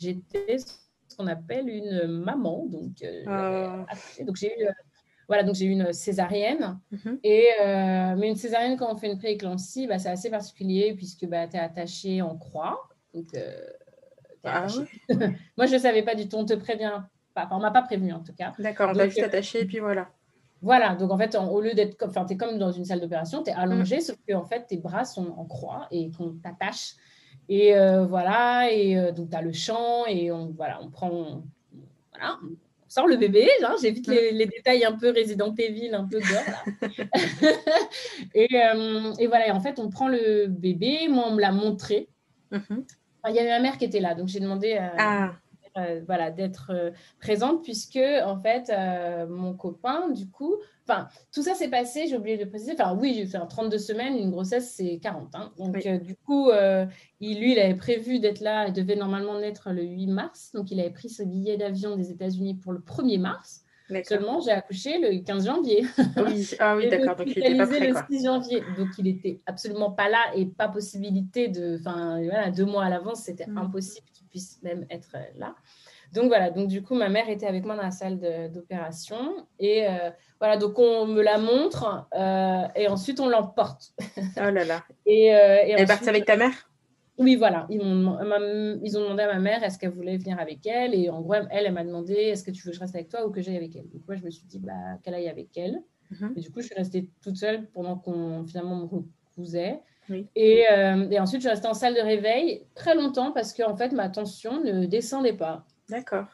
j'étais 0.00 0.58
ce 0.58 1.16
qu'on 1.16 1.26
appelle 1.26 1.68
une 1.68 2.06
maman. 2.08 2.66
Donc, 2.66 3.04
ah. 3.26 3.86
donc 4.26 4.34
j'ai 4.36 4.48
eu. 4.48 4.66
voilà, 5.28 5.44
donc 5.44 5.54
j'ai 5.54 5.66
eu 5.66 5.70
une 5.70 5.92
césarienne. 5.92 6.80
Mhm. 6.90 7.18
et, 7.22 7.50
mais 8.16 8.28
une 8.28 8.36
césarienne, 8.36 8.76
quand 8.76 8.92
on 8.92 8.96
fait 8.96 9.12
une 9.12 9.18
prééclampsie, 9.18 9.86
bah, 9.86 10.00
c'est 10.00 10.10
assez 10.10 10.30
particulier 10.30 10.94
puisque 10.94 11.26
bah, 11.26 11.46
tu 11.46 11.56
es 11.56 11.60
attaché 11.60 12.22
en 12.22 12.36
croix. 12.36 12.88
Donc, 13.12 13.28
ah 14.44 14.66
Moi, 15.56 15.66
je 15.66 15.74
ne 15.74 15.78
savais 15.78 16.02
pas 16.02 16.14
du 16.14 16.28
tout. 16.28 16.36
On 16.36 16.44
te 16.44 16.54
prévient. 16.54 17.02
Enfin, 17.36 17.48
on 17.50 17.56
ne 17.56 17.62
m'a 17.62 17.70
pas 17.70 17.82
prévenu 17.82 18.12
en 18.12 18.20
tout 18.20 18.34
cas. 18.34 18.52
D'accord, 18.58 18.90
on 18.90 18.94
t'a 18.94 19.06
juste 19.06 19.18
euh, 19.18 19.26
attaché 19.26 19.62
et 19.62 19.64
puis 19.64 19.80
voilà. 19.80 20.08
Voilà, 20.62 20.94
donc 20.94 21.10
en 21.10 21.18
fait, 21.18 21.36
au 21.36 21.60
lieu 21.60 21.74
d'être 21.74 21.96
comme, 21.96 22.08
enfin, 22.08 22.24
tu 22.24 22.34
es 22.34 22.36
comme 22.36 22.58
dans 22.58 22.72
une 22.72 22.84
salle 22.84 23.00
d'opération, 23.00 23.42
tu 23.42 23.50
es 23.50 23.52
allongé, 23.52 23.98
mm. 23.98 24.00
sauf 24.00 24.16
que 24.26 24.34
en 24.34 24.44
fait, 24.44 24.66
tes 24.66 24.78
bras 24.78 25.04
sont 25.04 25.34
en 25.36 25.44
croix 25.44 25.88
et 25.90 26.10
qu'on 26.10 26.34
t'attache. 26.42 26.94
Et 27.48 27.76
euh, 27.76 28.06
voilà, 28.06 28.72
et 28.72 28.96
euh, 28.96 29.12
donc 29.12 29.30
tu 29.30 29.36
as 29.36 29.42
le 29.42 29.52
champ 29.52 30.06
et 30.06 30.32
on, 30.32 30.52
voilà, 30.56 30.80
on 30.80 30.88
prend, 30.88 31.42
voilà, 32.12 32.38
on 32.42 32.56
sort 32.88 33.06
le 33.06 33.16
bébé. 33.16 33.46
Hein, 33.62 33.74
J'évite 33.82 34.06
les, 34.06 34.32
mm. 34.32 34.36
les, 34.36 34.46
détails 34.46 34.84
un 34.84 34.92
peu 34.92 35.10
Resident 35.10 35.54
Evil, 35.54 35.92
un 35.92 36.06
peu 36.06 36.20
gore. 36.20 36.90
et, 38.34 38.54
et, 38.54 39.26
voilà, 39.26 39.48
et 39.48 39.50
en 39.50 39.60
fait, 39.60 39.78
on 39.78 39.90
prend 39.90 40.08
le 40.08 40.46
bébé. 40.46 41.08
Moi, 41.10 41.24
on 41.26 41.34
me 41.34 41.40
l'a 41.40 41.52
montré. 41.52 42.08
Mm-hmm. 42.52 42.84
Il 43.28 43.34
y 43.34 43.38
avait 43.38 43.50
ma 43.50 43.60
mère 43.60 43.78
qui 43.78 43.84
était 43.84 44.00
là, 44.00 44.14
donc 44.14 44.28
j'ai 44.28 44.40
demandé 44.40 44.74
à, 44.74 44.92
ah. 44.98 45.34
Euh, 45.76 46.02
voilà, 46.06 46.30
d'être 46.30 46.70
euh, 46.70 46.92
présente, 47.18 47.64
puisque 47.64 47.98
en 47.98 48.40
fait, 48.40 48.70
euh, 48.70 49.26
mon 49.26 49.54
copain, 49.54 50.08
du 50.10 50.30
coup, 50.30 50.54
enfin, 50.86 51.08
tout 51.32 51.42
ça 51.42 51.54
s'est 51.54 51.68
passé, 51.68 52.06
j'ai 52.06 52.16
oublié 52.16 52.38
de 52.38 52.44
préciser, 52.44 52.74
enfin, 52.78 52.96
oui, 52.96 53.12
j'ai 53.16 53.26
fait 53.26 53.38
un 53.38 53.46
32 53.46 53.78
semaines, 53.78 54.16
une 54.16 54.30
grossesse, 54.30 54.72
c'est 54.72 55.00
40. 55.02 55.34
Hein. 55.34 55.52
donc, 55.58 55.76
du 56.00 56.14
coup, 56.14 56.48
il, 57.18 57.40
lui, 57.40 57.52
il 57.52 57.58
avait 57.58 57.74
prévu 57.74 58.20
d'être 58.20 58.38
là, 58.38 58.68
il 58.68 58.72
devait 58.72 58.94
normalement 58.94 59.40
naître 59.40 59.72
le 59.72 59.82
8 59.82 60.06
mars, 60.06 60.52
donc 60.54 60.70
il 60.70 60.78
avait 60.78 60.92
pris 60.92 61.08
ce 61.08 61.24
billet 61.24 61.56
d'avion 61.56 61.96
des 61.96 62.12
États-Unis 62.12 62.54
pour 62.54 62.72
le 62.72 62.78
1er 62.78 63.18
mars. 63.18 63.63
Seulement, 64.02 64.40
j'ai 64.40 64.50
accouché 64.50 64.98
le 64.98 65.22
15 65.22 65.46
janvier. 65.46 65.84
Oui, 66.16 66.50
ah 66.58 66.76
oui, 66.76 66.88
d'accord. 66.90 67.16
Donc, 67.16 67.28
il 67.28 67.38
était 67.38 67.56
pas 67.56 67.66
prêt, 67.66 67.88
le 67.88 67.94
6 68.10 68.24
janvier. 68.24 68.62
Donc, 68.76 68.88
il 68.98 69.06
était 69.06 69.40
absolument 69.46 69.90
pas 69.90 70.08
là 70.08 70.22
et 70.34 70.46
pas 70.46 70.68
possibilité 70.68 71.48
de. 71.48 71.78
Enfin, 71.78 72.20
voilà, 72.22 72.50
deux 72.50 72.64
mois 72.64 72.84
à 72.84 72.90
l'avance, 72.90 73.22
c'était 73.22 73.46
mm. 73.46 73.58
impossible 73.58 74.06
qu'il 74.12 74.26
puisse 74.26 74.60
même 74.62 74.86
être 74.90 75.16
là. 75.36 75.54
Donc, 76.12 76.26
voilà. 76.28 76.50
Donc, 76.50 76.68
du 76.68 76.82
coup, 76.82 76.94
ma 76.94 77.08
mère 77.08 77.28
était 77.28 77.46
avec 77.46 77.64
moi 77.64 77.76
dans 77.76 77.82
la 77.82 77.90
salle 77.90 78.20
d'opération. 78.52 79.46
Et 79.58 79.86
euh, 79.86 80.10
voilà, 80.38 80.56
donc, 80.56 80.78
on 80.78 81.06
me 81.06 81.22
la 81.22 81.38
montre 81.38 82.06
euh, 82.14 82.62
et 82.76 82.88
ensuite, 82.88 83.20
on 83.20 83.28
l'emporte. 83.28 83.92
Oh 84.36 84.50
là 84.50 84.64
là. 84.64 84.82
et, 85.06 85.34
euh, 85.34 85.56
et 85.64 85.70
Elle 85.72 85.80
est 85.80 85.86
partie 85.86 86.08
avec 86.08 86.24
ta 86.24 86.36
mère? 86.36 86.52
Oui, 87.18 87.36
voilà. 87.36 87.66
Ils, 87.70 87.80
ont, 87.80 88.18
ils 88.82 88.98
ont 88.98 89.02
demandé 89.02 89.22
à 89.22 89.32
ma 89.32 89.38
mère 89.38 89.62
est-ce 89.62 89.78
qu'elle 89.78 89.92
voulait 89.92 90.16
venir 90.16 90.38
avec 90.40 90.66
elle. 90.66 90.94
Et 90.94 91.08
en 91.10 91.20
gros, 91.20 91.34
elle, 91.34 91.48
elle 91.50 91.72
m'a 91.72 91.84
demandé 91.84 92.14
est-ce 92.14 92.42
que 92.42 92.50
tu 92.50 92.62
veux 92.64 92.70
que 92.70 92.76
je 92.76 92.80
reste 92.80 92.94
avec 92.94 93.08
toi 93.08 93.26
ou 93.26 93.30
que 93.30 93.40
j'aille 93.40 93.56
avec 93.56 93.76
elle. 93.76 93.88
Donc, 93.90 94.02
moi, 94.06 94.16
je 94.16 94.24
me 94.24 94.30
suis 94.30 94.46
dit 94.46 94.58
bah, 94.58 94.72
qu'elle 95.02 95.14
aille 95.14 95.28
avec 95.28 95.56
elle. 95.56 95.80
Mhm. 96.10 96.34
Et 96.36 96.40
du 96.40 96.50
coup, 96.50 96.60
je 96.60 96.66
suis 96.66 96.74
restée 96.74 97.10
toute 97.22 97.36
seule 97.36 97.66
pendant 97.68 97.96
qu'on 97.96 98.44
finalement 98.44 98.76
me 98.76 98.84
recousait. 98.84 99.80
Et, 100.34 100.64
euh, 100.70 101.08
et, 101.10 101.18
ensuite, 101.18 101.40
je 101.40 101.46
suis 101.46 101.50
restée 101.50 101.68
en 101.68 101.74
salle 101.74 101.94
de 101.94 102.00
réveil 102.00 102.66
très 102.74 102.94
longtemps 102.94 103.32
parce 103.32 103.54
qu'en 103.54 103.76
fait, 103.76 103.92
ma 103.92 104.08
tension 104.08 104.62
ne 104.62 104.84
descendait 104.84 105.32
pas. 105.32 105.64
D'accord. 105.88 106.26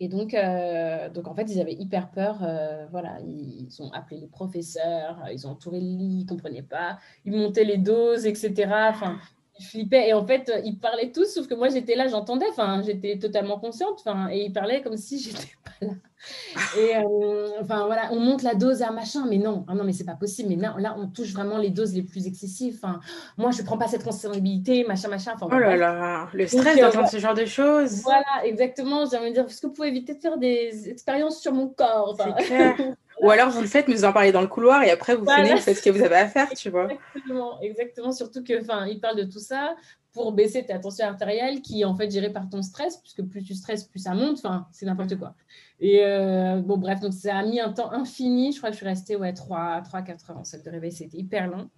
Et 0.00 0.08
donc, 0.08 0.34
euh, 0.34 1.08
donc, 1.08 1.26
en 1.26 1.34
fait, 1.34 1.50
ils 1.50 1.60
avaient 1.60 1.74
hyper 1.74 2.10
peur. 2.10 2.38
Euh, 2.42 2.86
voilà, 2.90 3.18
ils, 3.20 3.68
ont 3.80 3.90
appelé 3.90 4.20
les 4.20 4.28
professeurs, 4.28 5.24
ils 5.32 5.46
ont 5.46 5.50
entouré 5.50 5.80
le 5.80 5.86
lit, 5.86 6.18
ils 6.20 6.24
ne 6.24 6.28
comprenaient 6.28 6.62
pas. 6.62 6.98
Ils 7.24 7.32
montaient 7.32 7.64
les 7.64 7.78
doses, 7.78 8.26
etc. 8.26 8.70
Enfin, 8.90 9.18
ils 9.58 9.64
flippaient. 9.64 10.08
Et 10.08 10.12
en 10.12 10.26
fait, 10.26 10.52
ils 10.64 10.78
parlaient 10.78 11.12
tous, 11.12 11.26
sauf 11.26 11.46
que 11.46 11.54
moi, 11.54 11.68
j'étais 11.68 11.94
là, 11.94 12.08
j'entendais. 12.08 12.46
Enfin, 12.50 12.82
j'étais 12.84 13.18
totalement 13.18 13.58
consciente. 13.58 14.00
Enfin, 14.00 14.28
et 14.30 14.44
ils 14.46 14.52
parlaient 14.52 14.82
comme 14.82 14.96
si 14.96 15.18
j'étais 15.22 15.54
pas 15.64 15.86
là. 15.86 15.92
Et 16.76 16.96
euh, 16.96 17.48
enfin, 17.60 17.86
voilà, 17.86 18.08
on 18.10 18.18
monte 18.18 18.42
la 18.42 18.54
dose 18.54 18.82
à 18.82 18.90
machin, 18.90 19.24
mais 19.28 19.38
non, 19.38 19.64
ah 19.68 19.74
non, 19.74 19.84
mais 19.84 19.92
c'est 19.92 20.04
pas 20.04 20.14
possible. 20.14 20.48
Mais 20.48 20.56
non, 20.56 20.76
là, 20.76 20.96
on 20.98 21.06
touche 21.06 21.32
vraiment 21.32 21.58
les 21.58 21.70
doses 21.70 21.94
les 21.94 22.02
plus 22.02 22.26
excessives. 22.26 22.78
Enfin, 22.82 23.00
moi, 23.36 23.50
je 23.52 23.62
prends 23.62 23.78
pas 23.78 23.86
cette 23.86 24.02
responsabilité, 24.02 24.84
machin, 24.84 25.08
machin. 25.08 25.32
Enfin, 25.34 25.46
oh 25.50 25.58
là 25.58 25.76
là, 25.76 26.28
le 26.32 26.46
stress 26.46 26.78
d'entendre 26.78 27.08
ce 27.08 27.18
genre 27.18 27.34
de 27.34 27.44
choses. 27.44 28.02
Voilà, 28.02 28.44
exactement. 28.44 29.06
J'ai 29.06 29.16
envie 29.16 29.28
de 29.28 29.34
dire, 29.34 29.44
est-ce 29.44 29.60
que 29.60 29.68
vous 29.68 29.72
pouvez 29.72 29.88
éviter 29.88 30.14
de 30.14 30.20
faire 30.20 30.38
des 30.38 30.88
expériences 30.88 31.40
sur 31.40 31.52
mon 31.52 31.68
corps? 31.68 32.16
C'est 32.18 32.44
clair. 32.44 32.76
Ou 33.20 33.30
alors 33.30 33.50
vous 33.50 33.60
le 33.60 33.66
faites, 33.66 33.88
mais 33.88 33.94
vous 33.94 34.04
en 34.04 34.12
parlez 34.12 34.32
dans 34.32 34.40
le 34.40 34.46
couloir 34.46 34.82
et 34.82 34.90
après 34.90 35.16
vous 35.16 35.26
finissez, 35.28 35.54
vous 35.54 35.60
faites 35.60 35.76
ce 35.76 35.82
que 35.82 35.90
vous 35.90 36.02
avez 36.02 36.16
à 36.16 36.28
faire, 36.28 36.48
tu 36.50 36.70
vois. 36.70 36.88
Exactement, 36.90 37.60
exactement. 37.60 38.12
Surtout 38.12 38.44
que, 38.44 38.60
enfin, 38.60 38.86
il 38.86 39.00
parle 39.00 39.16
de 39.16 39.24
tout 39.24 39.40
ça 39.40 39.74
pour 40.12 40.32
baisser 40.32 40.64
ta 40.64 40.78
tension 40.78 41.06
artérielle 41.06 41.62
qui 41.62 41.82
est 41.82 41.84
en 41.84 41.94
fait 41.94 42.10
gérée 42.10 42.32
par 42.32 42.48
ton 42.48 42.62
stress, 42.62 42.96
puisque 42.98 43.22
plus 43.22 43.42
tu 43.42 43.54
stresses, 43.54 43.84
plus 43.84 44.00
ça 44.00 44.14
monte. 44.14 44.38
Enfin, 44.38 44.66
c'est 44.72 44.86
n'importe 44.86 45.16
quoi. 45.16 45.34
Et 45.80 46.00
euh, 46.02 46.60
bon, 46.60 46.76
bref, 46.76 47.00
donc 47.00 47.12
ça 47.12 47.36
a 47.36 47.44
mis 47.44 47.60
un 47.60 47.72
temps 47.72 47.92
infini. 47.92 48.52
Je 48.52 48.58
crois 48.58 48.70
que 48.70 48.74
je 48.74 48.78
suis 48.78 48.86
restée 48.86 49.16
ouais, 49.16 49.32
3-4 49.32 50.30
heures 50.30 50.38
en 50.38 50.44
salle 50.44 50.62
de 50.62 50.70
réveil. 50.70 50.92
C'était 50.92 51.18
hyper 51.18 51.48
long. 51.48 51.68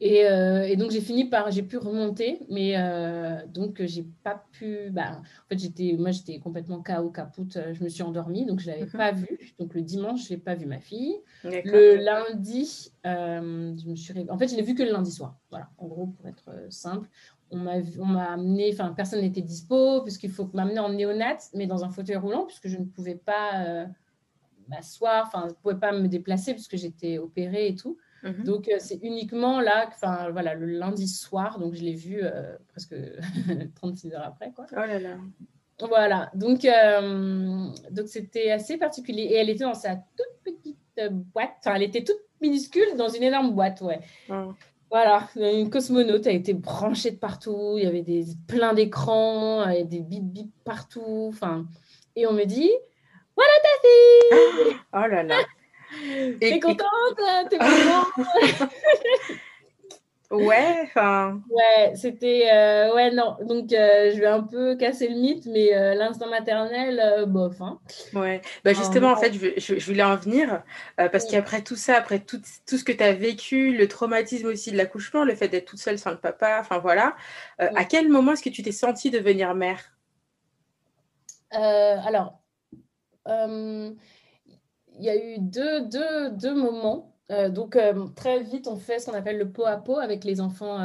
Euh, 0.00 0.62
et, 0.62 0.76
donc 0.76 0.90
j'ai 0.92 1.00
fini 1.00 1.24
par, 1.24 1.50
j'ai 1.50 1.62
pu 1.62 1.76
remonter, 1.76 2.40
mais 2.48 2.74
euh, 2.76 3.44
donc 3.46 3.82
j'ai 3.84 4.06
pas 4.22 4.44
pu. 4.52 4.90
Bah, 4.90 5.20
en 5.20 5.48
fait, 5.48 5.58
j'étais, 5.58 5.96
moi 5.98 6.10
j'étais 6.10 6.38
complètement 6.38 6.82
KO, 6.82 7.10
capoute. 7.10 7.58
Je 7.72 7.82
me 7.82 7.88
suis 7.88 8.02
endormie, 8.02 8.46
donc 8.46 8.60
je 8.60 8.68
l'avais 8.68 8.84
mhm. 8.84 8.92
pas 8.92 9.12
vue. 9.12 9.38
Donc 9.58 9.74
le 9.74 9.82
dimanche, 9.82 10.28
je 10.28 10.34
n'ai 10.34 10.40
pas 10.40 10.54
vu 10.54 10.66
ma 10.66 10.80
fille. 10.80 11.16
Le 11.44 11.96
lundi, 11.96 12.92
je 13.04 13.88
me 13.88 13.96
suis, 13.96 14.12
en 14.30 14.38
fait, 14.38 14.48
je 14.48 14.56
l'ai 14.56 14.62
vue 14.62 14.74
que 14.74 14.82
le 14.82 14.92
lundi 14.92 15.10
soir. 15.10 15.36
Voilà, 15.50 15.68
en 15.78 15.86
gros 15.86 16.06
pour 16.06 16.26
être 16.26 16.50
simple 16.70 17.08
on 17.50 17.56
m'a 17.56 18.32
amené, 18.32 18.70
enfin 18.72 18.92
personne 18.94 19.20
n'était 19.20 19.40
dispo 19.40 20.02
puisqu'il 20.02 20.30
faut 20.30 20.50
m'amener 20.52 20.80
en 20.80 20.90
néonat, 20.90 21.38
mais 21.54 21.66
dans 21.66 21.84
un 21.84 21.90
fauteuil 21.90 22.16
roulant 22.16 22.44
puisque 22.44 22.68
je 22.68 22.76
ne 22.76 22.84
pouvais 22.84 23.14
pas 23.14 23.64
euh, 23.64 23.86
m'asseoir, 24.68 25.26
enfin 25.26 25.44
je 25.44 25.50
ne 25.50 25.54
pouvais 25.54 25.76
pas 25.78 25.92
me 25.92 26.08
déplacer 26.08 26.52
puisque 26.52 26.76
j'étais 26.76 27.18
opérée 27.18 27.68
et 27.68 27.74
tout. 27.74 27.96
Mhm. 28.22 28.44
Donc 28.44 28.68
euh, 28.68 28.76
c'est 28.78 28.98
uniquement 29.02 29.60
là, 29.60 29.86
enfin 29.88 30.30
voilà, 30.30 30.54
le 30.54 30.66
lundi 30.66 31.06
soir, 31.06 31.58
donc 31.58 31.74
je 31.74 31.82
l'ai 31.82 31.94
vu 31.94 32.20
euh, 32.22 32.56
presque 32.68 32.94
36 33.76 34.14
heures 34.14 34.24
après 34.26 34.52
quoi. 34.52 34.66
Oh 34.72 34.76
là 34.76 34.98
là. 34.98 35.16
Voilà, 35.80 36.30
donc 36.34 36.66
donc 37.92 38.08
c'était 38.08 38.50
assez 38.50 38.78
particulier 38.78 39.22
et 39.22 39.34
elle 39.36 39.48
était 39.48 39.62
dans 39.62 39.74
sa 39.74 39.94
toute 39.94 40.42
petite 40.44 40.76
boîte, 41.32 41.52
enfin 41.60 41.76
elle 41.76 41.84
était 41.84 42.02
toute 42.02 42.18
minuscule 42.40 42.96
dans 42.96 43.08
une 43.08 43.22
énorme 43.22 43.52
boîte, 43.52 43.80
ouais. 43.82 44.00
Voilà, 44.90 45.28
une 45.36 45.68
cosmonaute 45.68 46.26
a 46.26 46.30
été 46.30 46.54
branchée 46.54 47.10
de 47.10 47.18
partout. 47.18 47.74
Il 47.76 47.84
y 47.84 47.86
avait 47.86 48.00
des, 48.00 48.24
plein 48.46 48.72
d'écrans, 48.72 49.68
et 49.68 49.84
des 49.84 50.00
bip 50.00 50.24
bip 50.24 50.50
partout. 50.64 51.26
Enfin, 51.28 51.66
et 52.16 52.26
on 52.26 52.32
me 52.32 52.44
dit 52.44 52.70
Voilà 53.36 53.52
ta 53.62 53.68
fille 53.82 54.78
Oh 54.94 55.06
là 55.06 55.22
là 55.22 55.36
T'es 56.40 56.60
contente 56.60 57.20
T'es 57.50 57.58
contente 57.58 58.70
Ouais, 60.30 60.82
enfin. 60.84 61.40
Ouais, 61.48 61.94
c'était. 61.96 62.50
Euh, 62.52 62.94
ouais, 62.94 63.10
non. 63.10 63.38
Donc, 63.40 63.72
euh, 63.72 64.12
je 64.14 64.20
vais 64.20 64.26
un 64.26 64.42
peu 64.42 64.76
casser 64.76 65.08
le 65.08 65.14
mythe, 65.14 65.46
mais 65.46 65.74
euh, 65.74 65.94
l'instant 65.94 66.28
maternel, 66.28 67.24
bof. 67.26 67.58
Hein. 67.62 67.78
Ouais, 68.12 68.42
bah, 68.62 68.74
justement, 68.74 69.10
en 69.10 69.16
fait, 69.16 69.32
je, 69.32 69.86
voulais 69.86 70.02
en 70.02 70.16
venir, 70.16 70.62
parce 70.96 71.24
qu'après 71.24 71.62
tout 71.62 71.76
ça, 71.76 71.96
après 71.96 72.18
tout, 72.18 72.42
tout 72.66 72.76
ce 72.76 72.84
que 72.84 72.92
tu 72.92 73.02
as 73.02 73.14
vécu, 73.14 73.74
le 73.74 73.88
traumatisme 73.88 74.48
aussi 74.48 74.70
de 74.70 74.76
l'accouchement, 74.76 75.24
le 75.24 75.34
fait 75.34 75.48
d'être 75.48 75.64
toute 75.64 75.78
seule 75.78 75.98
sans 75.98 76.10
le 76.10 76.18
papa, 76.18 76.58
enfin 76.60 76.78
voilà, 76.78 77.16
à 77.58 77.84
quel 77.84 78.08
moment 78.10 78.32
est-ce 78.32 78.42
que 78.42 78.50
tu 78.50 78.62
t'es 78.62 78.72
sentie 78.72 79.10
devenir 79.10 79.54
mère? 79.54 79.80
Alors, 81.52 82.38
il 84.98 85.04
y 85.04 85.10
a 85.10 85.16
eu 85.16 85.38
deux, 85.38 85.86
deux, 85.86 86.30
deux 86.30 86.54
moments. 86.54 87.14
Euh, 87.30 87.50
donc, 87.50 87.76
euh, 87.76 88.06
très 88.16 88.42
vite, 88.42 88.66
on 88.68 88.76
fait 88.76 88.98
ce 88.98 89.06
qu'on 89.06 89.16
appelle 89.16 89.38
le 89.38 89.50
pot 89.50 89.66
à 89.66 89.76
pot 89.76 89.98
avec 89.98 90.24
les 90.24 90.40
enfants 90.40 90.78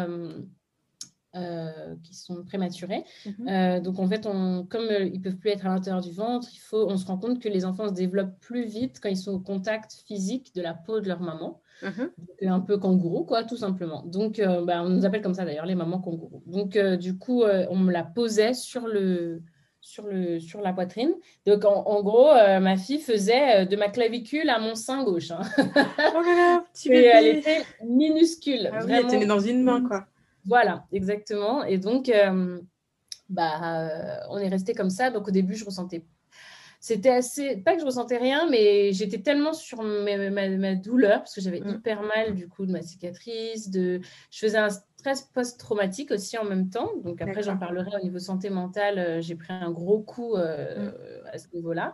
euh, 1.36 1.96
qui 2.04 2.16
sont 2.16 2.44
prématurés. 2.44 3.04
Mhm. 3.26 3.82
donc, 3.82 4.00
en 4.00 4.08
fait, 4.08 4.26
on, 4.26 4.66
comme 4.66 4.86
ils 4.90 5.14
ne 5.14 5.24
peuvent 5.24 5.38
plus 5.38 5.52
être 5.52 5.66
à 5.66 5.70
l'intérieur 5.70 6.02
du 6.02 6.12
ventre, 6.12 6.48
il 6.54 6.60
faut, 6.60 6.86
on 6.90 6.98
se 6.98 7.06
rend 7.06 7.18
compte 7.18 7.40
que 7.40 7.50
les 7.50 7.66
enfants 7.66 7.88
se 7.88 7.94
développent 7.94 8.40
plus 8.40 8.66
vite 8.66 9.00
quand 9.02 9.10
ils 9.10 9.18
sont 9.18 9.34
au 9.34 9.40
contact 9.40 9.94
physique 10.06 10.54
de 10.54 10.62
la 10.62 10.74
peau 10.74 11.00
de 11.00 11.08
leur 11.08 11.22
maman. 11.22 11.60
Mhm. 11.82 12.12
un 12.48 12.60
peu 12.62 12.78
kangourou, 12.78 13.26
quoi, 13.26 13.44
tout 13.44 13.58
simplement. 13.58 14.04
Donc, 14.06 14.40
bah, 14.40 14.84
on 14.84 14.90
nous 14.90 15.06
appelle 15.06 15.22
comme 15.22 15.34
ça 15.34 15.44
d'ailleurs, 15.44 15.66
les 15.66 15.76
mamans 15.76 16.00
kangourous. 16.00 16.44
Donc, 16.46 16.78
du 16.78 17.18
coup, 17.18 17.44
on 17.44 17.76
me 17.76 17.92
la 17.92 18.04
posait 18.04 18.54
sur 18.54 18.88
le, 18.88 19.42
sur, 19.84 20.08
le, 20.08 20.40
sur 20.40 20.62
la 20.62 20.74
poitrine. 20.74 21.14
Donc, 21.46 21.66
en, 21.66 22.02
gros, 22.02 22.30
euh, 22.30 22.60
ma 22.60 22.78
fille 22.78 23.00
faisait 23.00 23.64
euh, 23.64 23.66
de 23.66 23.76
ma 23.76 23.90
clavicule 23.90 24.50
à 24.50 24.58
mon 24.58 24.76
sein 24.76 25.04
gauche. 25.04 25.30
Hein. 25.30 25.42
oh 25.58 26.22
là 26.22 26.36
là, 26.36 26.66
petit 26.74 26.90
bébé. 26.90 27.12
elle 27.14 27.38
était 27.38 27.64
minuscule. 27.84 28.72
Ah 28.72 28.80
elle 28.90 29.08
tenait 29.08 29.26
dans 29.26 29.42
une 29.42 29.62
main, 29.62 29.86
quoi. 29.86 30.08
Voilà, 30.46 30.86
exactement. 30.92 31.64
Et 31.64 31.78
donc, 31.78 32.10
euh, 32.10 32.60
bah, 33.30 34.22
on 34.30 34.38
est 34.38 34.48
resté 34.48 34.74
comme 34.74 34.90
ça. 34.90 35.12
Donc, 35.12 35.28
au 35.28 35.32
début, 35.32 35.56
je 35.56 35.66
ressentais 35.66 36.04
c'était 36.84 37.12
assez, 37.12 37.56
pas 37.56 37.76
que 37.76 37.80
je 37.80 37.86
ressentais 37.86 38.18
rien, 38.18 38.50
mais 38.50 38.92
j'étais 38.92 39.20
tellement 39.20 39.54
sur 39.54 39.82
ma, 39.84 40.76
douleur, 40.76 41.20
parce 41.20 41.34
que 41.34 41.40
j'avais 41.40 41.62
mm. 41.62 41.76
hyper 41.76 42.02
mal 42.02 42.36
du 42.36 42.50
coup 42.50 42.66
de 42.66 42.74
ma 42.74 42.82
cicatrice, 42.82 43.70
de, 43.70 44.02
je 44.30 44.40
faisais 44.40 44.58
un 44.58 44.68
stress 45.04 45.24
post-traumatique 45.34 46.12
aussi 46.12 46.38
en 46.38 46.46
même 46.46 46.70
temps. 46.70 46.92
Donc 47.04 47.22
après, 47.22 47.44
j'en 47.44 47.58
parlerai 47.58 47.92
au 48.00 48.04
niveau 48.04 48.20
santé 48.20 48.50
mentale, 48.50 48.98
euh, 48.98 49.22
j'ai 49.22 49.36
pris 49.36 49.52
un 49.52 49.72
gros 49.72 50.00
coup 50.00 50.36
euh, 50.36 50.92
mm. 50.92 50.94
à 51.34 51.38
ce 51.38 51.48
niveau-là. 51.54 51.94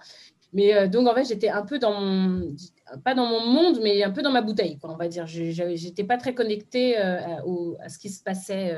Mais 0.53 0.75
euh, 0.75 0.87
donc 0.87 1.07
en 1.07 1.15
fait, 1.15 1.25
j'étais 1.25 1.49
un 1.49 1.63
peu 1.63 1.79
dans 1.79 1.99
mon, 1.99 2.55
pas 3.03 3.15
dans 3.15 3.25
mon 3.25 3.45
monde, 3.45 3.79
mais 3.81 4.03
un 4.03 4.11
peu 4.11 4.21
dans 4.21 4.31
ma 4.31 4.41
bouteille, 4.41 4.77
quoi, 4.77 4.91
on 4.91 4.97
va 4.97 5.07
dire. 5.07 5.25
J'étais 5.25 6.03
pas 6.03 6.17
très 6.17 6.35
connectée 6.35 6.97
à, 6.97 7.41
à, 7.79 7.89
ce 7.89 7.97
qui 7.97 8.09
se 8.09 8.21
passait 8.23 8.75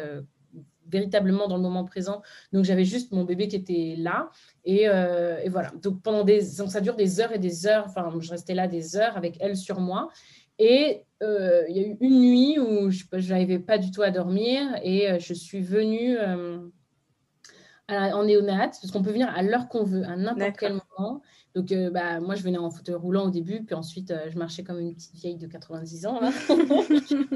véritablement 0.91 1.47
dans 1.47 1.55
le 1.55 1.61
moment 1.61 1.85
présent. 1.85 2.21
Donc 2.53 2.65
j'avais 2.65 2.83
juste 2.83 3.11
mon 3.11 3.23
bébé 3.23 3.47
qui 3.47 3.55
était 3.55 3.95
là. 3.97 4.29
Et, 4.65 4.87
euh, 4.87 5.39
et, 5.43 5.49
voilà. 5.49 5.71
Donc 5.81 6.01
pendant 6.01 6.23
des, 6.23 6.41
ça 6.41 6.81
dure 6.81 6.95
des 6.95 7.19
heures 7.19 7.31
et 7.31 7.39
des 7.39 7.65
heures. 7.65 7.85
Enfin, 7.87 8.11
je 8.19 8.29
restais 8.29 8.53
là 8.53 8.67
des 8.67 8.97
heures 8.97 9.17
avec 9.17 9.37
elle 9.39 9.55
sur 9.55 9.79
moi. 9.79 10.09
Et 10.63 11.01
euh, 11.23 11.63
il 11.69 11.75
y 11.75 11.79
a 11.79 11.87
eu 11.87 11.97
une 12.01 12.21
nuit 12.21 12.59
où 12.59 12.91
je 12.91 13.29
n'arrivais 13.29 13.57
pas 13.57 13.79
du 13.79 13.89
tout 13.89 14.03
à 14.03 14.11
dormir 14.11 14.61
et 14.83 15.09
euh, 15.09 15.17
je 15.17 15.33
suis 15.33 15.59
venue 15.59 16.19
en 17.89 18.23
néonate, 18.23 18.77
parce 18.79 18.91
qu'on 18.91 19.01
peut 19.01 19.11
venir 19.11 19.27
à 19.35 19.41
l'heure 19.41 19.67
qu'on 19.67 19.83
veut, 19.83 20.03
à 20.03 20.15
n'importe 20.15 20.57
quel 20.59 20.73
moment. 20.73 21.23
Donc, 21.53 21.71
euh, 21.71 21.89
bah, 21.89 22.21
moi, 22.21 22.35
je 22.35 22.43
venais 22.43 22.57
en 22.57 22.69
fauteuil 22.69 22.95
roulant 22.95 23.25
au 23.25 23.29
début, 23.29 23.63
puis 23.63 23.75
ensuite, 23.75 24.11
euh, 24.11 24.29
je 24.29 24.37
marchais 24.37 24.63
comme 24.63 24.79
une 24.79 24.93
petite 24.93 25.15
vieille 25.15 25.35
de 25.35 25.47
90 25.47 26.05
ans 26.05 26.19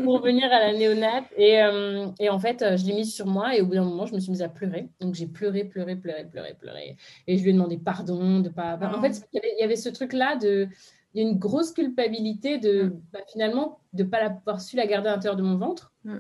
pour 0.04 0.22
venir 0.22 0.46
à 0.46 0.60
la 0.60 0.74
néonate. 0.74 1.26
Et, 1.36 1.62
euh, 1.62 2.08
et 2.20 2.30
en 2.30 2.40
fait, 2.40 2.64
je 2.78 2.86
l'ai 2.86 2.94
mise 2.94 3.14
sur 3.14 3.26
moi 3.26 3.56
et 3.56 3.62
au 3.62 3.66
bout 3.66 3.74
d'un 3.74 3.84
moment, 3.84 4.06
je 4.06 4.14
me 4.14 4.20
suis 4.20 4.32
mise 4.32 4.42
à 4.42 4.48
pleurer. 4.48 4.90
Donc, 5.02 5.16
j'ai 5.16 5.28
pleuré, 5.28 5.66
pleuré, 5.66 5.98
pleuré, 5.98 6.24
pleuré, 6.26 6.54
pleuré. 6.54 6.98
Et 7.28 7.38
je 7.38 7.44
lui 7.44 7.50
ai 7.50 7.54
demandé 7.54 7.78
pardon 7.78 8.40
de 8.40 8.50
pas. 8.50 8.80
En 8.82 9.02
fait, 9.02 9.28
il 9.34 9.42
y, 9.60 9.64
avait, 9.64 9.76
ce 9.76 9.90
truc-là 9.90 10.38
de. 10.38 10.70
Il 11.16 11.24
y 11.24 11.26
a 11.26 11.30
une 11.30 11.40
grosse 11.40 11.72
culpabilité 11.72 12.60
de 12.60 12.84
mm. 12.84 13.02
bah, 13.12 13.20
finalement 13.32 13.80
de 13.94 14.04
ne 14.04 14.10
pas 14.10 14.18
avoir 14.18 14.62
su 14.62 14.76
la 14.76 14.86
garder 14.86 15.10
à 15.10 15.14
l'intérieur 15.14 15.38
de 15.38 15.44
mon 15.44 15.58
ventre. 15.58 15.92
Mm 16.04 16.18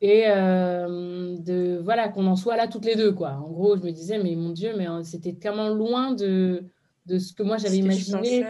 et 0.00 0.24
euh, 0.28 1.36
de 1.38 1.80
voilà 1.82 2.08
qu'on 2.08 2.26
en 2.26 2.36
soit 2.36 2.56
là 2.56 2.68
toutes 2.68 2.84
les 2.84 2.94
deux 2.94 3.12
quoi. 3.12 3.32
En 3.32 3.50
gros, 3.50 3.76
je 3.76 3.82
me 3.82 3.90
disais 3.90 4.18
mais 4.18 4.34
mon 4.36 4.50
Dieu, 4.50 4.74
mais 4.76 4.86
hein, 4.86 5.02
c'était 5.02 5.32
tellement 5.32 5.68
loin 5.68 6.12
de, 6.12 6.64
de 7.06 7.18
ce 7.18 7.32
que 7.32 7.42
moi 7.42 7.56
j'avais 7.56 7.78
imaginé. 7.78 8.44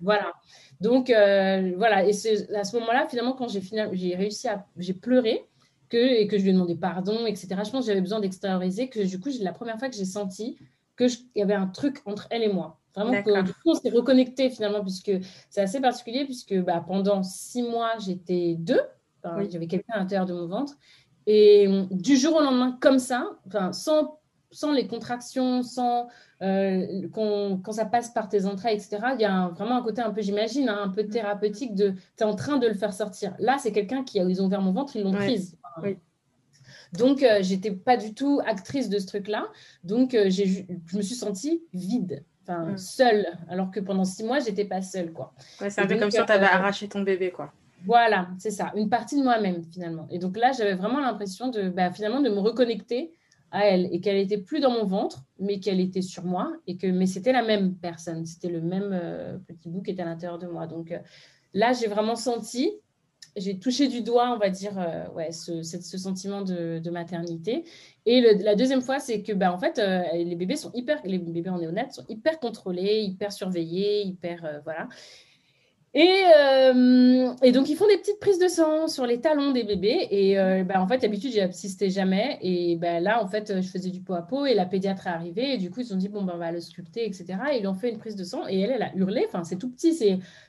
Voilà. 0.00 0.32
Donc 0.80 1.10
euh, 1.10 1.72
voilà 1.76 2.04
et 2.04 2.12
c'est 2.12 2.54
à 2.54 2.64
ce 2.64 2.76
moment-là 2.76 3.06
finalement 3.08 3.32
quand 3.32 3.48
j'ai 3.48 3.62
j'ai 3.92 4.14
réussi 4.14 4.46
à 4.46 4.66
j'ai 4.76 4.92
pleuré 4.92 5.44
que 5.88 5.96
et 5.96 6.26
que 6.26 6.38
je 6.38 6.42
lui 6.42 6.50
ai 6.50 6.52
demandé 6.52 6.76
pardon 6.76 7.26
etc. 7.26 7.48
Je 7.64 7.70
pense 7.70 7.84
que 7.84 7.86
j'avais 7.86 8.00
besoin 8.00 8.20
d'extérioriser 8.20 8.88
que 8.88 9.00
du 9.00 9.18
coup 9.18 9.30
la 9.40 9.52
première 9.52 9.78
fois 9.78 9.88
que 9.88 9.96
j'ai 9.96 10.04
senti 10.04 10.56
que 10.94 11.04
il 11.34 11.40
y 11.40 11.42
avait 11.42 11.54
un 11.54 11.66
truc 11.66 12.00
entre 12.04 12.28
elle 12.30 12.42
et 12.42 12.52
moi. 12.52 12.78
Vraiment 12.96 13.22
que 13.22 13.42
du 13.42 13.52
coup 13.52 13.70
on 13.70 13.74
s'est 13.74 13.90
reconnecté 13.90 14.48
finalement 14.48 14.80
puisque 14.80 15.12
c'est 15.50 15.60
assez 15.60 15.80
particulier 15.80 16.24
puisque 16.24 16.58
bah, 16.62 16.82
pendant 16.86 17.22
six 17.22 17.62
mois 17.62 17.92
j'étais 17.98 18.56
deux 18.58 18.80
j'avais 19.50 19.66
quelqu'un 19.66 19.94
à 19.94 19.98
l'intérieur 19.98 20.26
de 20.26 20.34
mon 20.34 20.46
ventre. 20.46 20.76
Et 21.26 21.66
hum, 21.66 21.88
du 21.90 22.16
jour 22.16 22.36
au 22.36 22.40
lendemain, 22.40 22.78
comme 22.80 22.98
ça, 22.98 23.36
enfin, 23.46 23.72
sans, 23.72 24.20
sans 24.50 24.72
les 24.72 24.86
contractions, 24.86 25.62
sans 25.62 26.08
euh, 26.42 27.08
quand 27.12 27.72
ça 27.72 27.84
passe 27.84 28.10
par 28.10 28.28
tes 28.28 28.46
entrailles, 28.46 28.76
etc., 28.76 28.98
il 29.14 29.20
y 29.20 29.24
a 29.24 29.48
vraiment 29.48 29.76
un 29.76 29.82
côté 29.82 30.02
un 30.02 30.10
peu, 30.10 30.22
j'imagine, 30.22 30.68
hein, 30.68 30.80
un 30.84 30.88
peu 30.88 31.06
thérapeutique 31.06 31.74
de 31.74 31.94
tu 32.16 32.22
es 32.22 32.24
en 32.24 32.34
train 32.34 32.58
de 32.58 32.66
le 32.66 32.74
faire 32.74 32.92
sortir. 32.92 33.34
Là, 33.38 33.56
c'est 33.58 33.72
quelqu'un 33.72 34.04
qui, 34.04 34.18
ils 34.18 34.42
ont 34.42 34.46
ouvert 34.46 34.62
mon 34.62 34.72
ventre, 34.72 34.96
ils 34.96 35.02
l'ont 35.02 35.12
prise. 35.12 35.56
Donc, 36.92 37.22
euh, 37.22 37.38
j'étais 37.40 37.72
pas 37.72 37.96
du 37.96 38.14
tout 38.14 38.40
actrice 38.46 38.88
de 38.88 38.98
ce 38.98 39.06
truc-là. 39.06 39.48
Donc, 39.82 40.14
euh, 40.14 40.30
je 40.30 40.96
me 40.96 41.02
suis 41.02 41.16
sentie 41.16 41.62
vide, 41.74 42.24
enfin, 42.46 42.72
mm. 42.72 42.78
seule. 42.78 43.26
Alors 43.48 43.70
que 43.70 43.80
pendant 43.80 44.04
six 44.04 44.24
mois, 44.24 44.38
j'étais 44.38 44.64
pas 44.64 44.82
seule, 44.82 45.12
quoi. 45.12 45.32
c'est 45.58 45.78
un 45.80 45.86
peu 45.86 45.98
comme 45.98 46.10
si 46.10 46.24
tu 46.24 46.32
avais 46.32 46.46
arraché 46.46 46.88
ton 46.88 47.02
bébé, 47.02 47.30
quoi. 47.30 47.52
Voilà, 47.84 48.28
c'est 48.38 48.50
ça, 48.50 48.72
une 48.74 48.88
partie 48.88 49.16
de 49.16 49.22
moi-même 49.22 49.62
finalement. 49.62 50.08
Et 50.10 50.18
donc 50.18 50.36
là, 50.36 50.50
j'avais 50.52 50.74
vraiment 50.74 51.00
l'impression 51.00 51.48
de 51.48 51.68
bah, 51.68 51.92
finalement 51.92 52.20
de 52.20 52.28
me 52.28 52.38
reconnecter 52.38 53.12
à 53.52 53.66
elle 53.66 53.88
et 53.92 54.00
qu'elle 54.00 54.16
était 54.16 54.38
plus 54.38 54.60
dans 54.60 54.70
mon 54.70 54.84
ventre, 54.84 55.22
mais 55.38 55.60
qu'elle 55.60 55.78
était 55.78 56.02
sur 56.02 56.24
moi 56.24 56.52
et 56.66 56.76
que 56.76 56.86
mais 56.88 57.06
c'était 57.06 57.32
la 57.32 57.42
même 57.42 57.76
personne, 57.76 58.24
c'était 58.26 58.48
le 58.48 58.60
même 58.60 58.90
euh, 58.92 59.38
petit 59.46 59.68
bout 59.68 59.82
qui 59.82 59.92
était 59.92 60.02
à 60.02 60.04
l'intérieur 60.04 60.38
de 60.38 60.48
moi. 60.48 60.66
Donc 60.66 60.90
euh, 60.90 60.98
là, 61.54 61.72
j'ai 61.72 61.86
vraiment 61.86 62.16
senti, 62.16 62.72
j'ai 63.36 63.58
touché 63.58 63.88
du 63.88 64.02
doigt, 64.02 64.32
on 64.34 64.38
va 64.38 64.50
dire, 64.50 64.78
euh, 64.78 65.06
ouais, 65.14 65.32
ce, 65.32 65.62
sentiment 65.62 66.42
de, 66.42 66.90
maternité. 66.90 67.64
Et 68.06 68.20
la 68.20 68.54
deuxième 68.54 68.82
fois, 68.82 68.98
c'est 68.98 69.22
que 69.22 69.32
bah, 69.32 69.52
en 69.52 69.58
fait, 69.58 69.80
les 70.14 70.36
bébés 70.36 70.56
sont 70.56 70.70
hyper, 70.74 71.00
les 71.04 71.18
bébés 71.18 71.50
en 71.50 71.58
néonat 71.58 71.90
sont 71.90 72.04
hyper 72.08 72.38
contrôlés, 72.38 73.00
hyper 73.02 73.32
surveillés, 73.32 74.02
hyper 74.02 74.60
voilà. 74.64 74.88
Euh, 75.96 77.34
et, 77.42 77.52
donc, 77.52 77.70
ils 77.70 77.76
font 77.76 77.86
des 77.86 77.96
petites 77.96 78.20
prises 78.20 78.38
de 78.38 78.48
sang 78.48 78.86
sur 78.86 79.06
les 79.06 79.20
talons 79.20 79.52
des 79.52 79.64
bébés. 79.64 80.08
Et 80.10 80.38
euh, 80.38 80.62
bah, 80.62 80.80
en 80.80 80.86
fait, 80.86 80.98
d'habitude, 80.98 81.32
j'y 81.32 81.40
assistais 81.40 81.88
jamais. 81.88 82.38
Et 82.42 82.76
bah, 82.76 83.00
là, 83.00 83.22
en 83.22 83.26
fait, 83.26 83.62
je 83.62 83.68
faisais 83.68 83.90
du 83.90 84.02
pot 84.02 84.14
à 84.14 84.22
pot 84.22 84.44
et 84.46 84.54
la 84.54 84.66
pédiatre 84.66 85.06
est 85.06 85.10
arrivée. 85.10 85.54
Et 85.54 85.58
du 85.58 85.70
coup, 85.70 85.80
ils 85.80 85.94
ont 85.94 85.96
dit, 85.96 86.08
bon, 86.08 86.22
ben, 86.22 86.34
on 86.34 86.38
va 86.38 86.52
le 86.52 86.60
sculpter, 86.60 87.06
etc. 87.06 87.38
Et 87.52 87.60
ils 87.60 87.66
ont 87.66 87.74
fait 87.74 87.90
une 87.90 87.98
prise 87.98 88.16
de 88.16 88.24
sang. 88.24 88.46
Et 88.48 88.60
elle, 88.60 88.72
elle 88.72 88.82
a 88.82 88.94
hurlé. 88.94 89.24
Enfin, 89.26 89.44
c'est 89.44 89.56
tout 89.56 89.70
petit. 89.70 89.94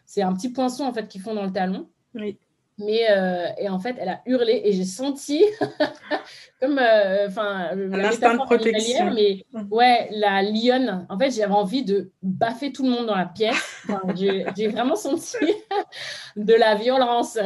C'est 0.06 0.22
un 0.22 0.34
petit 0.34 0.50
poinçon, 0.50 0.84
en 0.84 0.94
fait, 0.94 1.08
qu'ils 1.08 1.22
font 1.22 1.34
dans 1.34 1.46
le 1.46 1.52
talon. 1.52 1.88
Oui. 2.14 2.38
Mais 2.80 3.08
euh, 3.10 3.48
et 3.58 3.70
en 3.70 3.80
fait, 3.80 3.96
elle 4.00 4.10
a 4.10 4.22
hurlé 4.28 4.62
et 4.64 4.72
j'ai 4.72 4.86
senti 4.86 5.44
comme 6.62 6.78
euh, 6.78 7.28
enfin 7.28 7.72
un 7.72 8.04
instinct 8.04 8.36
de 8.36 8.44
protection. 8.44 9.12
Mais 9.14 9.46
ouais, 9.72 10.08
la 10.12 10.44
lionne. 10.44 11.08
En 11.10 11.18
fait, 11.18 11.32
j'avais 11.32 11.54
envie 11.54 11.84
de 11.84 12.12
baffer 12.22 12.72
tout 12.72 12.84
le 12.84 12.92
monde 12.92 13.08
dans 13.08 13.16
la 13.16 13.26
pièce. 13.26 13.84
j'ai 14.16 14.68
vraiment 14.68 14.96
senti 14.96 15.38
de 16.36 16.54
la 16.54 16.76
violence. 16.76 17.40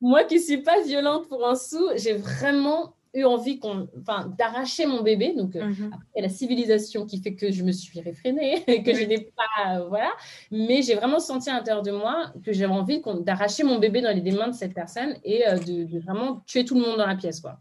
Moi 0.00 0.22
qui 0.24 0.38
suis 0.38 0.58
pas 0.58 0.80
violente 0.82 1.28
pour 1.28 1.46
un 1.46 1.56
sou, 1.56 1.88
j'ai 1.96 2.14
vraiment 2.14 2.94
eu 3.14 3.24
envie 3.24 3.58
qu'on, 3.58 3.88
enfin, 4.00 4.32
d'arracher 4.38 4.86
mon 4.86 5.02
bébé. 5.02 5.34
Donc, 5.36 5.56
euh, 5.56 5.64
mhm. 5.64 5.90
après, 5.92 6.20
la 6.20 6.28
civilisation 6.28 7.06
qui 7.06 7.18
fait 7.20 7.34
que 7.34 7.50
je 7.50 7.64
me 7.64 7.72
suis 7.72 8.00
réfrénée, 8.00 8.62
que 8.84 8.94
je 8.94 9.04
n'ai 9.04 9.32
pas, 9.36 9.76
euh, 9.76 9.88
voilà. 9.88 10.10
Mais 10.50 10.82
j'ai 10.82 10.94
vraiment 10.94 11.18
senti 11.18 11.50
à 11.50 11.54
l'intérieur 11.54 11.82
de 11.82 11.90
moi 11.90 12.32
que 12.44 12.52
j'avais 12.52 12.72
envie 12.72 13.02
d'arracher 13.20 13.64
mon 13.64 13.78
bébé 13.78 14.00
dans 14.00 14.14
les 14.14 14.32
mains 14.32 14.48
de 14.48 14.54
cette 14.54 14.74
personne 14.74 15.16
et 15.24 15.46
euh, 15.48 15.58
de, 15.58 15.98
vraiment 16.00 16.42
tuer 16.46 16.64
tout 16.64 16.74
le 16.74 16.82
monde 16.82 16.98
dans 16.98 17.06
la 17.06 17.16
pièce, 17.16 17.40
quoi. 17.40 17.58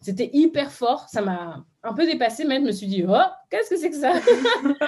C'était 0.00 0.30
hyper 0.32 0.72
fort. 0.72 1.06
Ça 1.08 1.22
m'a 1.22 1.64
un 1.84 1.92
peu 1.94 2.04
dépassé, 2.04 2.44
même. 2.44 2.62
Je 2.62 2.66
me 2.66 2.72
suis 2.72 2.88
dit, 2.88 3.04
oh, 3.08 3.16
qu'est-ce 3.50 3.70
que 3.70 3.76
c'est 3.76 3.90
que 3.90 3.96
ça? 3.96 4.14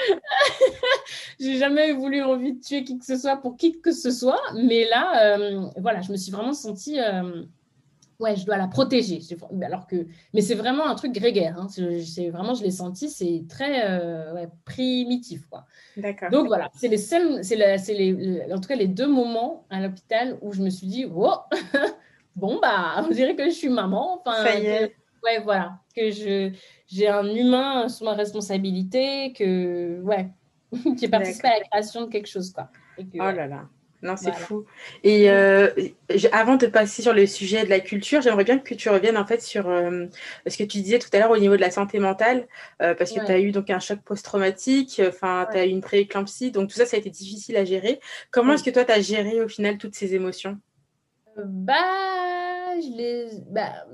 J'ai 1.38 1.57
jamais 1.57 1.92
voulu 1.92 2.20
envie 2.22 2.55
de 2.55 2.61
tuer 2.61 2.83
qui 2.83 2.98
que 2.98 3.05
ce 3.05 3.16
soit 3.16 3.37
pour 3.37 3.57
qui 3.57 3.81
que 3.81 3.92
ce 3.92 4.11
soit. 4.11 4.40
Mais 4.57 4.88
là, 4.88 5.38
voilà, 5.77 6.00
je 6.00 6.11
me 6.11 6.16
suis 6.16 6.33
vraiment 6.33 6.53
sentie 6.53 6.98
ouais, 8.20 8.37
je 8.37 8.44
dois 8.44 8.57
la 8.57 8.68
protéger. 8.68 9.20
Alors 9.62 9.87
que, 9.87 10.07
mais 10.33 10.40
c'est 10.40 10.55
vraiment 10.55 10.87
un 10.87 10.94
truc 10.94 11.12
grégaire. 11.12 11.57
Hein. 11.59 11.68
C'est 11.68 12.31
vraiment, 12.31 12.55
je 12.55 12.62
l'ai 12.62 12.70
senti, 12.70 13.09
c'est 13.09 13.44
très 13.48 13.88
euh, 13.88 14.46
primitif, 14.64 15.46
quoi. 15.48 15.64
D'accord. 15.96 16.31
Donc 16.31 16.46
voilà, 16.46 16.70
c'est 16.74 16.88
les 16.88 16.98
seuls, 16.98 17.44
c'est 17.44 17.57
les, 17.57 18.53
en 18.53 18.61
tout 18.61 18.68
cas 18.68 18.77
les 18.77 18.88
deux 18.88 19.09
moments 19.09 19.66
à 19.70 19.81
l'hôpital 19.81 20.38
où 20.42 20.53
je 20.53 20.62
me 20.62 20.70
suis 20.70 20.87
dit, 20.87 21.07
oh, 21.14 21.35
bon 22.37 22.59
bah, 22.61 23.05
on 23.05 23.09
dirait 23.09 23.37
que 23.37 23.44
je 23.44 23.55
suis 23.55 23.68
maman. 23.68 24.20
Enfin, 24.20 24.44
Ça 24.44 24.59
y 24.59 24.66
est. 24.66 24.94
ouais, 25.24 25.40
voilà, 25.42 25.79
que 25.96 26.11
je, 26.11 26.53
j'ai 26.87 27.09
un 27.09 27.27
humain 27.27 27.88
sous 27.88 28.05
ma 28.05 28.14
responsabilité, 28.14 29.33
que 29.33 30.00
ouais, 30.03 30.31
qui 30.98 31.09
participé 31.09 31.48
à 31.48 31.59
la 31.59 31.64
création 31.64 32.03
de 32.03 32.11
quelque 32.11 32.29
chose, 32.29 32.53
quoi. 32.53 32.68
oh 32.98 33.05
là 33.18 33.46
là. 33.46 33.68
Non, 34.05 34.17
c'est 34.19 34.35
fou. 34.35 34.67
Et 35.03 35.31
euh, 35.31 35.71
avant 36.33 36.57
de 36.57 36.67
passer 36.67 37.01
sur 37.01 37.14
le 37.14 37.27
sujet 37.27 37.64
de 37.64 37.71
la 37.71 37.81
culture, 37.81 38.21
j'aimerais 38.21 38.45
bien 38.45 38.59
que 38.59 38.75
tu 38.75 38.90
reviennes 38.90 39.17
en 39.17 39.25
fait 39.25 39.40
sur 39.40 39.67
euh, 39.71 40.05
ce 40.47 40.59
que 40.59 40.64
tu 40.64 40.83
disais 40.83 40.99
tout 40.99 41.09
à 41.14 41.19
l'heure 41.19 41.31
au 41.31 41.38
niveau 41.38 41.57
de 41.57 41.62
la 41.62 41.71
santé 41.71 41.99
mentale, 41.99 42.47
euh, 42.83 42.95
parce 42.95 43.12
que 43.12 43.25
tu 43.25 43.33
as 43.33 43.40
eu 43.40 43.51
donc 43.51 43.71
un 43.71 43.79
choc 43.79 44.01
post-traumatique, 44.05 45.01
enfin, 45.09 45.49
tu 45.51 45.57
as 45.57 45.64
eu 45.64 45.71
une 45.71 45.81
prééclampsie, 45.81 46.51
donc 46.51 46.69
tout 46.69 46.77
ça, 46.77 46.85
ça 46.85 46.99
a 46.99 47.01
été 47.01 47.09
difficile 47.09 47.57
à 47.57 47.64
gérer. 47.64 47.99
Comment 48.31 48.53
est-ce 48.53 48.62
que 48.62 48.69
toi, 48.69 48.85
tu 48.85 48.93
as 48.93 49.01
géré 49.01 49.40
au 49.40 49.49
final 49.49 49.79
toutes 49.79 49.95
ces 49.95 50.14
émotions? 50.14 50.59
Bah, 51.43 51.75
je 52.79 52.95
les. 52.95 53.29
Bah, 53.49 53.87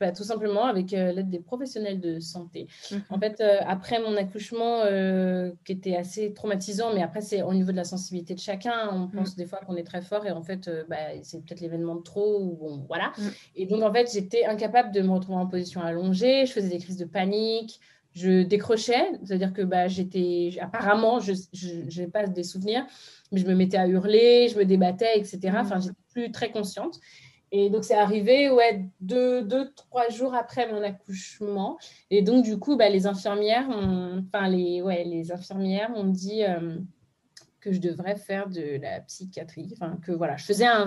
bah, 0.00 0.12
tout 0.12 0.24
simplement 0.24 0.64
avec 0.64 0.92
euh, 0.92 1.12
l'aide 1.12 1.30
des 1.30 1.40
professionnels 1.40 2.00
de 2.00 2.20
santé. 2.20 2.68
Mhm. 2.90 3.02
En 3.10 3.18
fait, 3.18 3.40
euh, 3.40 3.58
après 3.66 4.00
mon 4.00 4.16
accouchement, 4.16 4.80
euh, 4.84 5.50
qui 5.64 5.72
était 5.72 5.96
assez 5.96 6.32
traumatisant, 6.34 6.92
mais 6.94 7.02
après, 7.02 7.20
c'est 7.20 7.42
au 7.42 7.52
niveau 7.54 7.72
de 7.72 7.76
la 7.76 7.84
sensibilité 7.84 8.34
de 8.34 8.40
chacun. 8.40 8.90
On 8.92 9.00
mhm. 9.00 9.10
pense 9.10 9.36
des 9.36 9.46
fois 9.46 9.60
qu'on 9.66 9.76
est 9.76 9.84
très 9.84 10.02
fort 10.02 10.26
et 10.26 10.30
en 10.30 10.42
fait, 10.42 10.70
bah, 10.88 10.96
c'est 11.22 11.44
peut-être 11.44 11.60
l'événement 11.60 11.96
de 11.96 12.02
trop 12.02 12.40
ou 12.40 12.56
bon, 12.56 12.84
voilà. 12.88 13.12
Mhm. 13.18 13.30
Et 13.56 13.66
donc, 13.66 13.82
en 13.82 13.92
fait, 13.92 14.10
j'étais 14.12 14.44
incapable 14.44 14.92
de 14.92 15.00
me 15.00 15.10
retrouver 15.10 15.38
en 15.38 15.46
position 15.46 15.80
allongée. 15.80 16.46
Je 16.46 16.52
faisais 16.52 16.68
des 16.68 16.78
crises 16.78 16.98
de 16.98 17.04
panique. 17.06 17.80
Je 18.16 18.44
décrochais, 18.44 19.10
c'est-à-dire 19.24 19.52
que 19.52 19.60
bah, 19.60 19.88
j'étais, 19.88 20.56
apparemment, 20.62 21.20
je 21.20 22.00
n'ai 22.00 22.06
pas 22.06 22.26
des 22.26 22.44
souvenirs, 22.44 22.86
mais 23.30 23.40
je 23.40 23.46
me 23.46 23.54
mettais 23.54 23.76
à 23.76 23.86
hurler, 23.86 24.48
je 24.48 24.56
me 24.56 24.64
débattais, 24.64 25.18
etc. 25.18 25.38
Enfin, 25.58 25.80
j'étais 25.80 25.94
plus 26.14 26.32
très 26.32 26.50
consciente. 26.50 26.98
Et 27.52 27.70
donc, 27.70 27.84
c'est 27.84 27.94
arrivé, 27.94 28.50
ouais, 28.50 28.84
deux, 29.00 29.42
deux, 29.42 29.72
trois 29.72 30.08
jours 30.08 30.34
après 30.34 30.70
mon 30.70 30.82
accouchement. 30.82 31.78
Et 32.10 32.22
donc, 32.22 32.44
du 32.44 32.58
coup, 32.58 32.76
bah, 32.76 32.88
les 32.88 33.06
infirmières, 33.06 33.68
enfin, 33.68 34.48
les, 34.48 34.82
ouais, 34.82 35.04
les 35.04 35.30
infirmières 35.32 35.90
ont 35.94 36.04
dit, 36.04 36.44
euh, 36.44 36.78
que 37.66 37.72
je 37.72 37.80
devrais 37.80 38.14
faire 38.14 38.48
de 38.48 38.80
la 38.80 39.00
psychiatrie. 39.00 39.68
Enfin, 39.72 39.98
que 40.06 40.12
voilà, 40.12 40.36
je 40.36 40.44
faisais 40.44 40.66
un. 40.66 40.84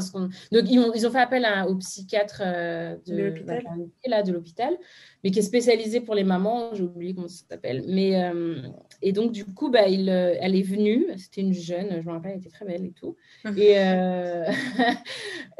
Donc, 0.51 0.63
ils 0.69 0.79
ont, 0.79 0.93
ils 0.93 1.05
ont 1.05 1.11
fait 1.11 1.19
appel 1.19 1.43
à, 1.43 1.67
au 1.67 1.75
psychiatre 1.75 2.41
euh, 2.45 2.95
de, 3.05 4.31
l'hôpital, 4.31 4.77
mais 5.23 5.31
qui 5.31 5.39
est 5.39 5.43
spécialisé 5.43 5.99
pour 5.99 6.15
les 6.15 6.23
mamans. 6.23 6.73
J'ai 6.73 6.83
oublié 6.83 7.13
comment 7.13 7.27
ça 7.27 7.43
s'appelle. 7.49 7.83
Mais, 7.87 8.23
euh, 8.23 8.61
et 9.01 9.11
donc, 9.11 9.33
du 9.33 9.43
coup, 9.43 9.69
bah, 9.69 9.89
il, 9.89 10.09
euh, 10.09 10.35
elle 10.39 10.55
est 10.55 10.61
venue. 10.61 11.07
C'était 11.17 11.41
une 11.41 11.53
jeune, 11.53 12.01
je 12.01 12.07
me 12.07 12.13
rappelle, 12.13 12.31
elle 12.31 12.39
était 12.39 12.49
très 12.49 12.65
belle 12.65 12.85
et 12.85 12.91
tout. 12.91 13.17
Hum. 13.43 13.57
et, 13.57 13.75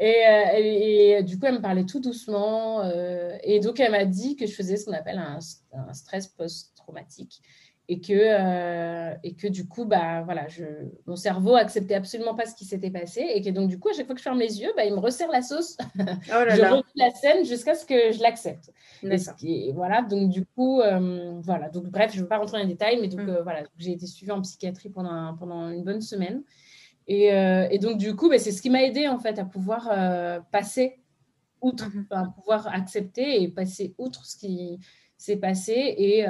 et, 0.00 1.18
et, 1.18 1.22
du 1.22 1.38
coup, 1.38 1.46
elle 1.46 1.56
me 1.56 1.60
parlait 1.62 1.84
tout 1.84 2.00
doucement. 2.00 2.82
et 3.44 3.60
donc, 3.60 3.78
elle 3.78 3.90
m'a 3.90 4.06
dit 4.06 4.36
que 4.36 4.46
je 4.46 4.54
faisais 4.54 4.78
ce 4.78 4.86
qu'on 4.86 4.94
appelle 4.94 5.18
un, 5.18 5.38
un 5.72 5.92
stress 5.92 6.28
post-traumatique 6.28 7.42
et 7.90 8.00
que, 8.00 8.12
euh, 8.14 9.12
et 9.24 9.34
que 9.34 9.48
du 9.48 9.66
coup, 9.66 9.84
bah, 9.84 10.22
voilà, 10.22 10.46
je, 10.46 10.62
mon 11.08 11.16
cerveau 11.16 11.56
acceptait 11.56 11.96
absolument 11.96 12.36
pas 12.36 12.46
ce 12.46 12.54
qui 12.54 12.64
s'était 12.64 12.88
passé 12.88 13.20
et 13.34 13.42
que 13.42 13.50
donc 13.50 13.68
du 13.68 13.80
coup, 13.80 13.88
à 13.88 13.92
chaque 13.92 14.06
fois 14.06 14.14
que 14.14 14.20
je 14.20 14.22
ferme 14.22 14.38
les 14.38 14.60
yeux, 14.60 14.70
bah, 14.76 14.84
il 14.84 14.94
me 14.94 15.00
resserre 15.00 15.28
la 15.32 15.42
sauce. 15.42 15.76
Oh 15.80 15.94
je 16.28 16.70
revis 16.70 16.84
la 16.94 17.10
scène 17.10 17.44
jusqu'à 17.44 17.74
ce 17.74 17.84
que 17.84 18.12
je 18.12 18.22
l'accepte. 18.22 18.70
Et, 19.42 19.72
voilà, 19.72 20.02
donc 20.02 20.30
du 20.30 20.46
coup, 20.46 20.80
euh, 20.80 21.40
voilà, 21.40 21.68
donc 21.68 21.86
bref, 21.86 22.12
je 22.12 22.18
ne 22.18 22.22
veux 22.22 22.28
pas 22.28 22.38
rentrer 22.38 22.58
dans 22.58 22.62
les 22.62 22.72
détails, 22.72 23.00
mais 23.00 23.08
donc 23.08 23.22
mm. 23.22 23.28
euh, 23.28 23.42
voilà, 23.42 23.64
j'ai 23.76 23.90
été 23.90 24.06
suivie 24.06 24.30
en 24.30 24.40
psychiatrie 24.40 24.90
pendant, 24.90 25.34
pendant 25.36 25.68
une 25.68 25.82
bonne 25.82 26.00
semaine. 26.00 26.44
Et, 27.08 27.24
et 27.24 27.78
donc 27.80 27.98
du 27.98 28.14
coup, 28.14 28.28
bah, 28.28 28.38
c'est 28.38 28.52
ce 28.52 28.62
qui 28.62 28.70
m'a 28.70 28.84
aidé 28.84 29.08
en 29.08 29.18
fait 29.18 29.36
à 29.40 29.44
pouvoir 29.44 29.90
passer 30.52 31.00
outre, 31.60 31.90
à 32.10 32.26
pouvoir 32.26 32.68
accepter 32.68 33.42
et 33.42 33.48
passer 33.48 33.96
outre 33.98 34.24
ce 34.26 34.36
qui 34.36 34.78
s'est 35.20 35.36
passé 35.36 35.72
et 35.98 36.26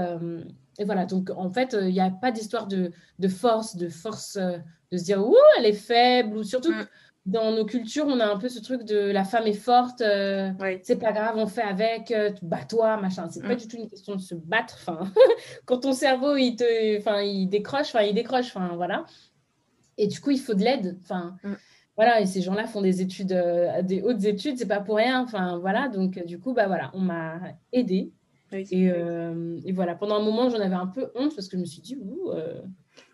et 0.81 0.85
voilà, 0.85 1.05
donc 1.05 1.31
en 1.37 1.51
fait, 1.51 1.77
il 1.79 1.93
n'y 1.93 2.01
a 2.01 2.11
pas 2.11 2.33
d'histoire 2.33 2.67
de, 2.67 2.91
de, 3.19 3.29
force, 3.29 3.77
de 3.77 3.91
force 3.91 4.37
euh, 4.37 4.57
de 4.91 4.97
se 4.97 5.05
dire, 5.05 5.21
ouh, 5.21 5.37
elle 5.59 5.67
est 5.67 5.75
faible, 5.75 6.39
ou 6.39 6.43
surtout 6.43 6.73
mm. 6.73 6.87
dans 7.27 7.53
nos 7.53 7.67
cultures, 7.67 8.07
on 8.07 8.19
a 8.19 8.25
un 8.25 8.39
peu 8.39 8.49
ce 8.49 8.61
truc 8.61 8.85
de 8.85 8.97
la 8.97 9.25
femme 9.25 9.47
est 9.47 9.53
forte, 9.53 10.01
euh, 10.01 10.51
c'est 10.83 10.99
pas 10.99 11.13
grave, 11.13 11.35
on 11.37 11.47
fait 11.47 11.61
avec, 11.61 12.11
euh, 12.13 12.31
bats-toi, 12.41 12.97
machin. 12.97 13.29
C'est 13.29 13.43
pas 13.43 13.55
mm. 13.55 13.59
du 13.59 13.69
tout 13.69 13.77
une 13.77 13.89
question 13.91 14.17
de 14.17 14.23
se 14.23 14.35
battre. 14.35 14.79
Enfin, 14.81 15.13
quand 15.67 15.81
ton 15.81 15.93
cerveau, 15.93 16.37
il 16.37 16.57
te, 16.57 16.99
enfin, 16.99 17.21
il 17.21 17.49
décroche, 17.49 17.89
enfin, 17.95 18.03
il 18.03 18.15
décroche, 18.15 18.47
enfin, 18.57 18.73
voilà. 18.75 19.05
Et 19.99 20.07
du 20.07 20.19
coup, 20.19 20.31
il 20.31 20.41
faut 20.41 20.55
de 20.55 20.63
l'aide. 20.65 20.99
Enfin, 21.03 21.37
mm. 21.45 21.53
voilà, 21.95 22.23
et 22.23 22.27
ces 22.27 22.41
gens-là 22.41 22.67
font 22.67 22.81
des 22.81 23.03
études, 23.03 23.39
des 23.83 24.01
hautes 24.01 24.25
études, 24.25 24.57
c'est 24.57 24.67
pas 24.67 24.81
pour 24.81 24.97
rien. 24.97 25.21
Enfin, 25.21 25.59
voilà, 25.59 25.89
donc 25.89 26.25
du 26.25 26.39
coup, 26.39 26.55
bah 26.55 26.69
voilà, 26.69 26.91
on 26.95 27.01
m'a 27.01 27.39
euh, 28.53 29.61
et, 29.65 29.73
voilà, 29.73 29.95
pendant 29.95 30.17
un 30.17 30.23
moment, 30.23 30.49
j'en 30.49 30.61
avais 30.61 30.75
un 30.75 30.87
peu 30.87 31.11
honte 31.15 31.35
parce 31.35 31.49
que 31.49 31.57
je 31.57 31.61
me 31.61 31.67
suis 31.67 31.81
dit, 31.81 31.97
ouh, 31.97 32.31
euh, 32.31 32.61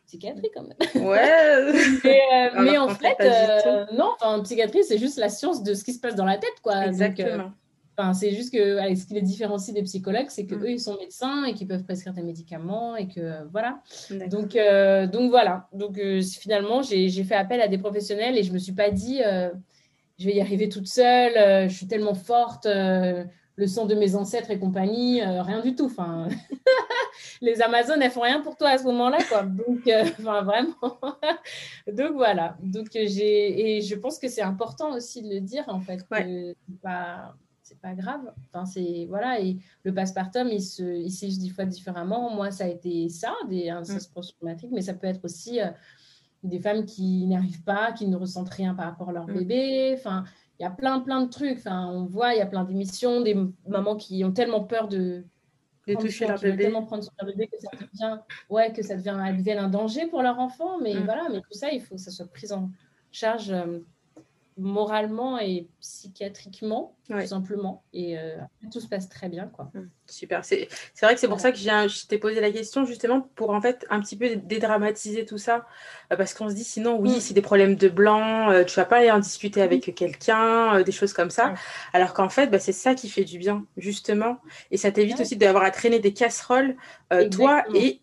psychiatrie 0.06 0.50
quand 0.54 0.62
même. 0.62 1.06
Ouais. 1.06 1.72
mais, 2.04 2.22
euh, 2.32 2.80
en 2.80 2.88
fait, 2.88 3.92
non, 3.92 4.12
enfin, 4.20 4.42
psychiatrie, 4.42 4.84
c'est 4.84 4.98
juste 4.98 5.18
la 5.18 5.28
science 5.28 5.62
de 5.62 5.74
ce 5.74 5.84
qui 5.84 5.92
se 5.92 6.00
passe 6.00 6.14
dans 6.14 6.24
la 6.24 6.38
tête, 6.38 6.60
quoi. 6.62 6.86
Exactement. 6.86 7.52
Enfin, 7.98 8.12
c'est 8.12 8.32
juste 8.32 8.52
que 8.52 8.94
ce 8.94 9.06
qui 9.06 9.14
les 9.14 9.22
différencie 9.22 9.74
des 9.74 9.82
psychologues, 9.82 10.26
c'est 10.28 10.44
qu'eux, 10.44 10.58
mm. 10.58 10.66
ils 10.66 10.80
sont 10.80 10.98
médecins 10.98 11.44
et 11.44 11.54
qu'ils 11.54 11.66
peuvent 11.66 11.84
prescrire 11.84 12.12
des 12.12 12.22
médicaments 12.22 12.94
et 12.94 13.08
que 13.08 13.48
voilà. 13.50 13.80
Donc, 14.28 14.54
donc 15.12 15.30
voilà. 15.30 15.66
Donc 15.72 15.98
finalement, 16.20 16.82
j'ai 16.82 17.24
fait 17.24 17.34
appel 17.34 17.60
à 17.62 17.68
des 17.68 17.78
professionnels 17.78 18.36
et 18.36 18.42
je 18.42 18.52
me 18.52 18.58
suis 18.58 18.74
pas 18.74 18.90
dit, 18.90 19.20
je 20.18 20.26
vais 20.26 20.34
y 20.34 20.40
arriver 20.42 20.68
toute 20.68 20.88
seule, 20.88 21.68
je 21.70 21.74
suis 21.74 21.86
tellement 21.86 22.14
forte, 22.14 22.68
le 23.56 23.66
sang 23.66 23.86
de 23.86 23.94
mes 23.94 24.14
ancêtres 24.14 24.50
et 24.50 24.58
compagnie, 24.58 25.22
euh, 25.22 25.42
rien 25.42 25.60
du 25.60 25.74
tout. 25.74 25.86
Enfin, 25.86 26.28
les 27.40 27.62
Amazones, 27.62 28.02
elles 28.02 28.10
font 28.10 28.20
rien 28.20 28.40
pour 28.42 28.56
toi 28.56 28.68
à 28.68 28.78
ce 28.78 28.84
moment-là, 28.84 29.18
quoi. 29.28 29.42
Donc, 29.42 29.86
euh, 29.88 30.04
enfin, 30.20 30.42
vraiment. 30.42 30.98
Donc 31.92 32.12
voilà. 32.12 32.56
Donc 32.62 32.88
j'ai 32.92 33.76
et 33.78 33.80
je 33.80 33.94
pense 33.94 34.18
que 34.18 34.28
c'est 34.28 34.42
important 34.42 34.94
aussi 34.94 35.22
de 35.22 35.28
le 35.28 35.40
dire 35.40 35.64
en 35.68 35.80
fait. 35.80 36.06
Que 36.08 36.54
c'est 36.68 36.80
pas 36.82 37.34
c'est 37.62 37.80
pas 37.80 37.94
grave. 37.94 38.32
Enfin 38.44 38.64
c'est 38.64 39.06
voilà 39.08 39.40
et 39.40 39.56
le 39.82 39.94
postpartum 39.94 40.48
il 40.48 40.62
se 40.62 40.82
il 40.82 41.10
s'agit 41.10 41.38
dix 41.38 41.50
fois 41.50 41.64
différemment. 41.64 42.30
Moi 42.34 42.50
ça 42.50 42.64
a 42.64 42.68
été 42.68 43.08
ça 43.08 43.34
des 43.48 43.70
un 43.70 43.80
mm. 43.80 44.68
mais 44.72 44.82
ça 44.82 44.94
peut 44.94 45.06
être 45.06 45.24
aussi 45.24 45.60
euh, 45.60 45.68
des 46.42 46.60
femmes 46.60 46.84
qui 46.84 47.26
n'arrivent 47.26 47.62
pas, 47.62 47.92
qui 47.92 48.06
ne 48.06 48.16
ressentent 48.16 48.50
rien 48.50 48.74
par 48.74 48.86
rapport 48.86 49.08
à 49.08 49.12
leur 49.12 49.26
mm. 49.26 49.34
bébé. 49.34 49.94
Enfin 49.98 50.24
il 50.58 50.62
y 50.62 50.66
a 50.66 50.70
plein, 50.70 51.00
plein 51.00 51.22
de 51.22 51.30
trucs. 51.30 51.58
Enfin, 51.58 51.86
on 51.86 52.04
voit, 52.04 52.34
il 52.34 52.38
y 52.38 52.42
a 52.42 52.46
plein 52.46 52.64
d'émissions, 52.64 53.20
des 53.20 53.36
mamans 53.66 53.96
qui 53.96 54.24
ont 54.24 54.32
tellement 54.32 54.64
peur 54.64 54.88
de, 54.88 55.24
de 55.86 55.94
toucher 55.94 56.26
leur 56.26 56.40
bébé. 56.40 56.64
tellement 56.64 56.82
prendre 56.82 57.04
leur 57.18 57.26
bébé 57.26 57.48
que 57.48 57.58
ça 57.58 57.70
devient, 57.72 58.18
ouais, 58.48 58.72
que 58.72 58.82
ça 58.82 58.96
devient, 58.96 59.52
un 59.58 59.68
danger 59.68 60.06
pour 60.06 60.22
leur 60.22 60.38
enfant. 60.38 60.80
Mais 60.80 60.94
mm. 60.94 61.04
voilà, 61.04 61.28
mais 61.30 61.40
tout 61.40 61.52
ça, 61.52 61.70
il 61.70 61.80
faut 61.80 61.96
que 61.96 62.00
ça 62.00 62.10
soit 62.10 62.30
pris 62.30 62.52
en 62.52 62.70
charge 63.12 63.50
euh, 63.50 63.80
moralement 64.58 65.38
et 65.38 65.68
psychiatriquement, 65.80 66.96
tout 67.08 67.26
simplement. 67.26 67.84
Et 67.92 68.18
euh, 68.18 68.36
tout 68.72 68.80
se 68.80 68.88
passe 68.88 69.08
très 69.08 69.28
bien. 69.28 69.48
Quoi. 69.48 69.70
Mmh, 69.74 69.88
super. 70.06 70.44
C'est 70.44 70.68
vrai 71.02 71.14
que 71.14 71.20
c'est 71.20 71.28
pour 71.28 71.40
ça 71.40 71.52
que 71.52 71.58
je 71.58 72.06
t'ai 72.06 72.18
posé 72.18 72.40
la 72.40 72.50
question, 72.50 72.86
justement, 72.86 73.20
pour 73.34 73.50
en 73.50 73.60
fait 73.60 73.86
un 73.90 74.00
petit 74.00 74.16
peu 74.16 74.36
dédramatiser 74.36 75.26
tout 75.26 75.36
ça. 75.36 75.66
Euh, 76.10 76.16
parce 76.16 76.32
qu'on 76.32 76.48
se 76.48 76.54
dit, 76.54 76.64
sinon, 76.64 76.98
oui, 76.98 77.16
mmh. 77.16 77.20
c'est 77.20 77.34
des 77.34 77.42
problèmes 77.42 77.76
de 77.76 77.88
blanc, 77.88 78.50
euh, 78.50 78.64
tu 78.64 78.76
vas 78.76 78.86
pas 78.86 78.98
aller 78.98 79.10
en 79.10 79.18
discuter 79.18 79.60
avec 79.60 79.88
mmh. 79.88 79.92
quelqu'un, 79.92 80.82
des 80.82 80.92
choses 80.92 81.12
comme 81.12 81.30
ça. 81.30 81.54
Alors 81.92 82.14
qu'en 82.14 82.30
fait, 82.30 82.46
bah, 82.46 82.58
c'est 82.58 82.72
ça 82.72 82.94
qui 82.94 83.10
fait 83.10 83.24
du 83.24 83.38
bien, 83.38 83.66
justement. 83.76 84.38
Et 84.70 84.78
ça 84.78 84.90
t'évite 84.90 85.20
aussi 85.20 85.36
d'avoir 85.36 85.64
à 85.64 85.70
traîner 85.70 85.98
des 85.98 86.14
casseroles, 86.14 86.76
toi 87.30 87.64
et 87.74 88.00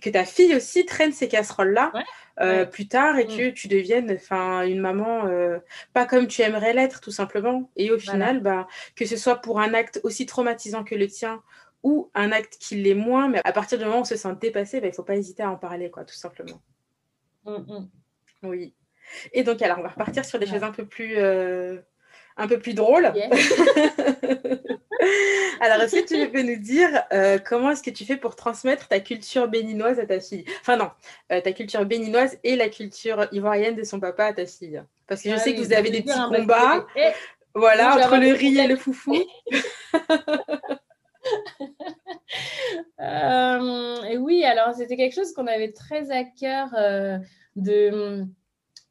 que 0.00 0.10
ta 0.10 0.24
fille 0.24 0.54
aussi 0.54 0.86
traîne 0.86 1.12
ces 1.12 1.28
casseroles-là. 1.28 1.92
Euh, 2.40 2.64
plus 2.64 2.88
tard 2.88 3.18
et 3.18 3.24
mm. 3.24 3.36
que 3.36 3.50
tu 3.50 3.68
deviennes 3.68 4.10
enfin 4.12 4.62
une 4.62 4.80
maman 4.80 5.26
euh, 5.26 5.58
pas 5.92 6.06
comme 6.06 6.26
tu 6.26 6.40
aimerais 6.40 6.72
l'être 6.72 7.02
tout 7.02 7.10
simplement 7.10 7.70
et 7.76 7.90
au 7.90 7.98
final 7.98 8.40
bah, 8.40 8.66
que 8.96 9.04
ce 9.04 9.18
soit 9.18 9.36
pour 9.36 9.60
un 9.60 9.74
acte 9.74 10.00
aussi 10.04 10.24
traumatisant 10.24 10.82
que 10.82 10.94
le 10.94 11.06
tien 11.06 11.42
ou 11.82 12.10
un 12.14 12.32
acte 12.32 12.56
qui 12.58 12.76
l'est 12.76 12.94
moins 12.94 13.28
mais 13.28 13.42
à 13.44 13.52
partir 13.52 13.76
du 13.76 13.84
moment 13.84 13.98
où 13.98 14.02
on 14.02 14.04
se 14.04 14.16
sent 14.16 14.34
dépassé 14.40 14.80
bah, 14.80 14.86
il 14.86 14.94
faut 14.94 15.02
pas 15.02 15.16
hésiter 15.16 15.42
à 15.42 15.50
en 15.50 15.56
parler 15.56 15.90
quoi 15.90 16.04
tout 16.04 16.14
simplement 16.14 16.62
mm, 17.44 17.56
mm. 17.56 17.88
oui 18.44 18.72
et 19.34 19.42
donc 19.42 19.60
alors 19.60 19.78
on 19.78 19.82
va 19.82 19.88
repartir 19.88 20.24
sur 20.24 20.38
des 20.38 20.46
choses 20.46 20.62
un 20.62 20.72
peu 20.72 20.86
plus 20.86 21.18
euh, 21.18 21.78
un 22.40 22.48
peu 22.48 22.58
plus 22.58 22.74
drôles 22.74 23.12
Alors, 25.62 25.82
est-ce 25.82 25.96
que 25.96 26.06
tu 26.06 26.30
peux 26.30 26.42
nous 26.42 26.56
dire 26.56 27.02
euh, 27.12 27.38
comment 27.38 27.70
est-ce 27.70 27.82
que 27.82 27.90
tu 27.90 28.04
fais 28.04 28.16
pour 28.16 28.34
transmettre 28.34 28.88
ta 28.88 28.98
culture 29.00 29.46
béninoise 29.48 29.98
à 29.98 30.06
ta 30.06 30.20
fille? 30.20 30.44
Enfin 30.60 30.76
non, 30.76 30.90
euh, 31.32 31.40
ta 31.40 31.52
culture 31.52 31.84
béninoise 31.84 32.38
et 32.44 32.56
la 32.56 32.68
culture 32.70 33.26
ivoirienne 33.32 33.74
de 33.74 33.84
son 33.84 34.00
papa 34.00 34.26
à 34.26 34.32
ta 34.32 34.46
fille. 34.46 34.82
Parce 35.06 35.22
que 35.22 35.30
je 35.30 35.36
sais 35.36 35.54
que 35.54 35.60
vous 35.60 35.72
avez 35.74 35.90
des 35.90 36.02
petits 36.02 36.18
combats, 36.34 36.86
voilà, 37.54 37.96
entre 37.96 38.16
le 38.16 38.32
riz 38.32 38.58
et 38.58 38.66
le 38.66 38.76
foufou. 38.76 39.14
Euh, 43.00 44.02
et 44.04 44.18
oui, 44.18 44.44
alors 44.44 44.74
c'était 44.74 44.96
quelque 44.96 45.14
chose 45.14 45.32
qu'on 45.32 45.46
avait 45.46 45.72
très 45.72 46.10
à 46.10 46.22
cœur 46.22 46.68
de 47.56 48.24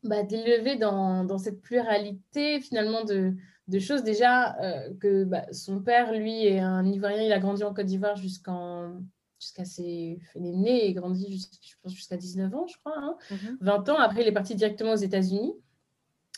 bah, 0.03 0.23
d'élever 0.23 0.75
dans, 0.75 1.23
dans, 1.23 1.37
cette 1.37 1.61
pluralité 1.61 2.61
finalement 2.61 3.03
de, 3.03 3.33
de 3.67 3.79
choses 3.79 4.03
déjà 4.03 4.57
euh, 4.61 4.93
que 4.99 5.23
bah, 5.23 5.45
son 5.51 5.81
père, 5.81 6.13
lui, 6.13 6.45
est 6.45 6.59
un 6.59 6.85
Ivoirien, 6.85 7.23
il 7.23 7.31
a 7.31 7.39
grandi 7.39 7.63
en 7.63 7.73
Côte 7.73 7.85
d'Ivoire 7.85 8.15
jusqu'en 8.15 9.01
jusqu'à 9.39 9.63
ses... 9.63 10.19
Il 10.35 10.45
est 10.45 10.53
né 10.53 10.85
et 10.85 10.93
grandi 10.93 11.47
je 11.61 11.75
pense 11.81 11.93
jusqu'à 11.93 12.17
19 12.17 12.53
ans, 12.55 12.67
je 12.67 12.77
crois. 12.77 13.17
20 13.29 13.37
hein. 13.37 13.57
mhm. 13.61 13.89
ans, 13.89 13.99
après, 13.99 14.21
il 14.21 14.27
est 14.27 14.33
parti 14.33 14.55
directement 14.55 14.93
aux 14.93 14.97
États-Unis. 14.97 15.53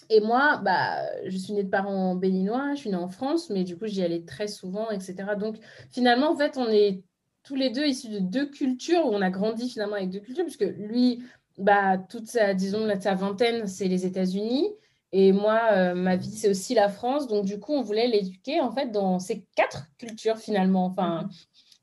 Et 0.10 0.20
moi, 0.20 0.62
bah, 0.64 0.98
je 1.26 1.38
suis 1.38 1.54
née 1.54 1.64
de 1.64 1.70
parents 1.70 2.16
béninois, 2.16 2.74
je 2.76 2.82
suis 2.82 2.90
née 2.90 2.98
en 2.98 3.08
France, 3.08 3.50
mais 3.50 3.64
du 3.64 3.78
coup, 3.78 3.88
j'y 3.88 4.04
allais 4.04 4.24
très 4.26 4.48
souvent, 4.48 4.92
etc. 4.92 5.16
Donc, 5.40 5.58
finalement, 5.90 6.32
en 6.32 6.36
fait, 6.36 6.58
on 6.58 6.68
est 6.68 7.04
tous 7.44 7.56
les 7.56 7.70
deux 7.70 7.86
issus 7.86 8.10
de 8.10 8.20
deux 8.20 8.48
cultures, 8.48 9.06
où 9.06 9.10
on 9.10 9.22
a 9.22 9.30
grandi 9.30 9.70
finalement 9.70 9.96
avec 9.96 10.10
deux 10.10 10.20
cultures, 10.20 10.44
puisque 10.44 10.66
lui, 10.78 11.24
bah, 11.58 11.98
toute 11.98 12.28
sa, 12.28 12.54
disons, 12.54 12.88
sa 13.00 13.16
vingtaine, 13.16 13.68
c'est 13.68 13.88
les 13.88 14.06
États-Unis. 14.06 14.70
Et 15.14 15.34
moi, 15.34 15.60
euh, 15.74 15.94
ma 15.94 16.16
vie, 16.16 16.32
c'est 16.32 16.50
aussi 16.50 16.74
la 16.74 16.90
France. 16.90 17.28
Donc, 17.28 17.46
du 17.46 17.60
coup, 17.60 17.74
on 17.74 17.82
voulait 17.82 18.08
l'éduquer, 18.08 18.62
en 18.62 18.72
fait, 18.72 18.92
dans 18.92 19.20
ces 19.20 19.46
quatre 19.56 19.88
cultures, 19.98 20.38
finalement. 20.38 20.86
Enfin, 20.86 21.24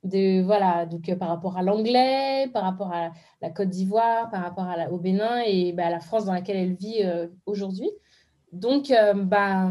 mhm. 0.05 0.11
de, 0.11 0.43
voilà, 0.43 0.87
donc 0.87 1.09
euh, 1.09 1.17
par 1.17 1.29
rapport 1.29 1.59
à 1.59 1.63
l'anglais, 1.63 2.49
par 2.53 2.63
rapport 2.63 2.93
à 2.93 3.11
la 3.43 3.51
Côte 3.51 3.69
d'Ivoire, 3.69 4.31
par 4.31 4.43
rapport 4.43 4.65
à 4.65 4.91
au 4.91 4.99
Bénin 4.99 5.43
et 5.45 5.73
bah, 5.73 5.87
à 5.87 5.91
la 5.91 6.01
France 6.01 6.25
dans 6.25 6.33
laquelle 6.33 6.57
elle 6.57 6.75
vit 6.75 7.03
euh, 7.03 7.29
aujourd'hui. 7.45 7.91
Donc, 8.53 8.91
bah, 9.15 9.71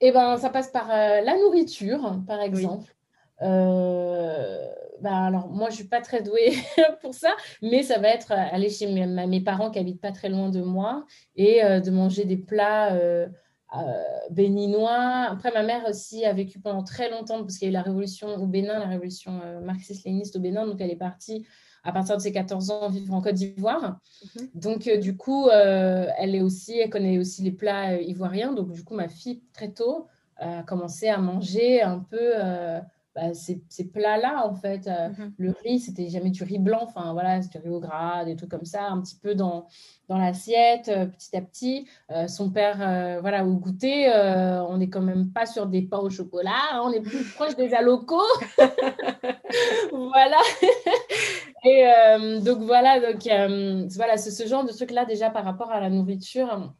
et 0.00 0.10
ben, 0.10 0.38
ça 0.38 0.48
passe 0.48 0.68
par 0.68 0.88
la 0.88 1.36
nourriture, 1.38 2.18
par 2.26 2.40
exemple. 2.40 2.96
Bah, 5.04 5.26
alors 5.26 5.50
moi 5.50 5.68
je 5.68 5.74
suis 5.74 5.84
pas 5.84 6.00
très 6.00 6.22
douée 6.22 6.54
pour 7.02 7.12
ça, 7.12 7.36
mais 7.60 7.82
ça 7.82 7.98
va 7.98 8.08
être 8.08 8.32
euh, 8.32 8.36
aller 8.52 8.70
chez 8.70 8.86
mes, 8.86 9.40
parents 9.42 9.70
qui 9.70 9.78
habitent 9.78 10.00
pas 10.00 10.12
très 10.12 10.30
loin 10.30 10.48
de 10.48 10.62
moi 10.62 11.04
et 11.36 11.62
euh, 11.62 11.80
de 11.80 11.90
manger 11.90 12.24
des 12.24 12.38
plats 12.38 12.94
euh, 12.94 13.26
béninois. 14.30 15.26
Après 15.30 15.52
ma 15.52 15.62
mère 15.62 15.86
aussi 15.86 16.24
a 16.24 16.32
vécu 16.32 16.58
pendant 16.58 16.82
très 16.82 17.10
longtemps 17.10 17.40
parce 17.40 17.58
qu'il 17.58 17.66
y 17.66 17.68
a 17.68 17.70
eu 17.70 17.74
la 17.74 17.82
révolution 17.82 18.28
au 18.36 18.46
Bénin, 18.46 18.78
la 18.78 18.86
révolution 18.86 19.42
marxiste-léniniste 19.62 20.36
au 20.36 20.40
Bénin, 20.40 20.66
donc 20.66 20.80
elle 20.80 20.90
est 20.90 20.96
partie 20.96 21.44
à 21.82 21.92
partir 21.92 22.16
de 22.16 22.22
ses 22.22 22.32
14 22.32 22.70
ans 22.70 22.88
vivre 22.88 23.12
en 23.12 23.20
Côte 23.20 23.34
d'Ivoire. 23.34 23.98
Mhm. 24.36 24.48
Donc 24.54 24.88
du 24.88 25.18
coup 25.18 25.50
elle 25.50 26.34
est 26.34 26.40
aussi, 26.40 26.78
elle 26.78 26.88
connaît 26.88 27.18
aussi 27.18 27.42
les 27.42 27.52
plats 27.52 28.00
ivoiriens. 28.00 28.54
Donc 28.54 28.72
du 28.72 28.82
coup 28.84 28.94
ma 28.94 29.08
fille 29.08 29.42
très 29.52 29.70
tôt 29.70 30.06
a 30.36 30.62
commencé 30.62 31.08
à 31.08 31.18
manger 31.18 31.82
un 31.82 31.98
peu 31.98 32.32
bah, 33.14 33.32
ces, 33.32 33.62
plats-là, 33.92 34.44
en 34.44 34.54
fait. 34.56 34.88
Euh, 34.88 35.08
mhm. 35.08 35.34
Le 35.38 35.54
riz, 35.62 35.78
c'était 35.78 36.08
jamais 36.08 36.30
du 36.30 36.42
riz 36.42 36.58
blanc, 36.58 36.80
enfin 36.82 37.12
voilà, 37.12 37.40
c'était 37.42 37.60
du 37.60 37.68
riz 37.68 37.74
au 37.74 37.78
gras, 37.78 38.24
des 38.24 38.34
trucs 38.34 38.50
comme 38.50 38.64
ça, 38.64 38.88
un 38.88 39.00
petit 39.00 39.14
peu 39.14 39.36
dans, 39.36 39.68
dans 40.08 40.18
l'assiette, 40.18 40.88
euh, 40.88 41.06
petit 41.06 41.36
à 41.36 41.40
petit. 41.40 41.86
Euh, 42.10 42.26
son 42.26 42.50
père, 42.50 42.78
voilà, 43.20 43.46
au 43.46 43.54
goûter, 43.54 44.10
on 44.68 44.78
n'est 44.78 44.90
quand 44.90 45.00
même 45.00 45.30
pas 45.30 45.46
sur 45.46 45.66
des 45.66 45.82
pains 45.82 45.98
au 45.98 46.10
chocolat, 46.10 46.50
hein, 46.72 46.82
on 46.84 46.92
est 46.92 47.00
plus 47.00 47.22
proche 47.34 47.54
des 47.54 47.72
alocos. 47.72 48.20
voilà. 49.92 50.38
Et 51.66 52.40
donc 52.42 52.58
voilà, 52.58 53.00
donc 53.00 53.22
voilà, 53.94 54.16
c'est 54.16 54.32
ce 54.32 54.46
genre 54.46 54.64
de 54.64 54.72
trucs-là 54.72 55.04
déjà 55.04 55.30
par 55.30 55.44
rapport 55.44 55.70
à 55.70 55.80
la 55.80 55.88
nourriture 55.88 56.74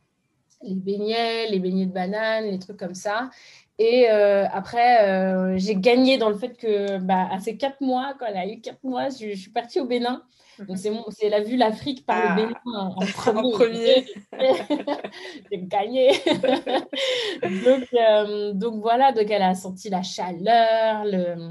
les 0.64 0.74
beignets, 0.74 1.49
les 1.51 1.59
beignets 1.59 1.87
de 1.87 1.93
banane, 1.93 2.45
les 2.45 2.59
trucs 2.59 2.78
comme 2.78 2.95
ça. 2.95 3.30
Et 3.78 4.06
euh, 4.08 4.46
après, 4.52 5.08
euh, 5.08 5.58
j'ai 5.58 5.74
gagné 5.74 6.16
dans 6.16 6.28
le 6.28 6.36
fait 6.36 6.56
que, 6.56 6.98
bah, 6.98 7.28
à 7.30 7.40
ces 7.40 7.56
quatre 7.56 7.80
mois, 7.80 8.14
quand 8.18 8.26
elle 8.26 8.36
a 8.36 8.46
eu 8.46 8.60
quatre 8.60 8.84
mois, 8.84 9.08
je, 9.08 9.34
suis 9.34 9.50
partie 9.50 9.80
au 9.80 9.86
Bénin. 9.86 10.22
Donc, 10.68 10.78
c'est, 10.78 11.28
la 11.28 11.40
vue 11.40 11.56
l'Afrique 11.56 12.06
par 12.06 12.22
le 12.22 12.28
ah. 12.28 12.36
Bénin 12.36 12.54
en, 12.64 12.94
premier. 13.50 14.06
j'ai 15.50 15.58
gagné. 15.58 16.12
donc, 17.42 17.88
euh, 17.94 18.52
donc, 18.52 18.80
voilà, 18.80 19.10
donc 19.10 19.28
elle 19.28 19.42
a 19.42 19.56
senti 19.56 19.90
la 19.90 20.04
chaleur, 20.04 21.04
le, 21.04 21.50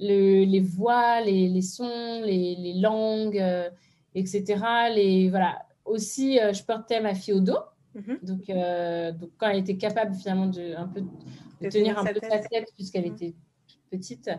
le 0.00 0.44
les 0.44 0.60
voix, 0.60 1.20
les, 1.20 1.48
les 1.48 1.62
sons, 1.62 2.22
les, 2.24 2.56
les 2.56 2.80
langues, 2.80 3.44
etc. 4.14 4.56
Les, 4.94 5.28
voilà. 5.28 5.58
Aussi, 5.84 6.38
je 6.38 6.62
portais 6.62 7.00
ma 7.00 7.14
fille 7.14 7.34
au 7.34 7.40
dos. 7.40 7.58
Mhm. 7.94 8.18
Donc, 8.22 8.46
donc, 9.20 9.30
quand 9.38 9.48
elle 9.48 9.58
était 9.58 9.76
capable 9.76 10.14
finalement 10.14 10.46
de 10.46 10.74
un 10.76 10.86
peu 10.88 11.02
de 11.60 11.68
tenir 11.68 11.98
un 11.98 12.04
peu 12.04 12.20
sa 12.22 12.38
tête 12.38 12.68
puisqu'elle 12.76 13.10
mm. 13.10 13.14
était 13.14 13.34
petite. 13.90 14.30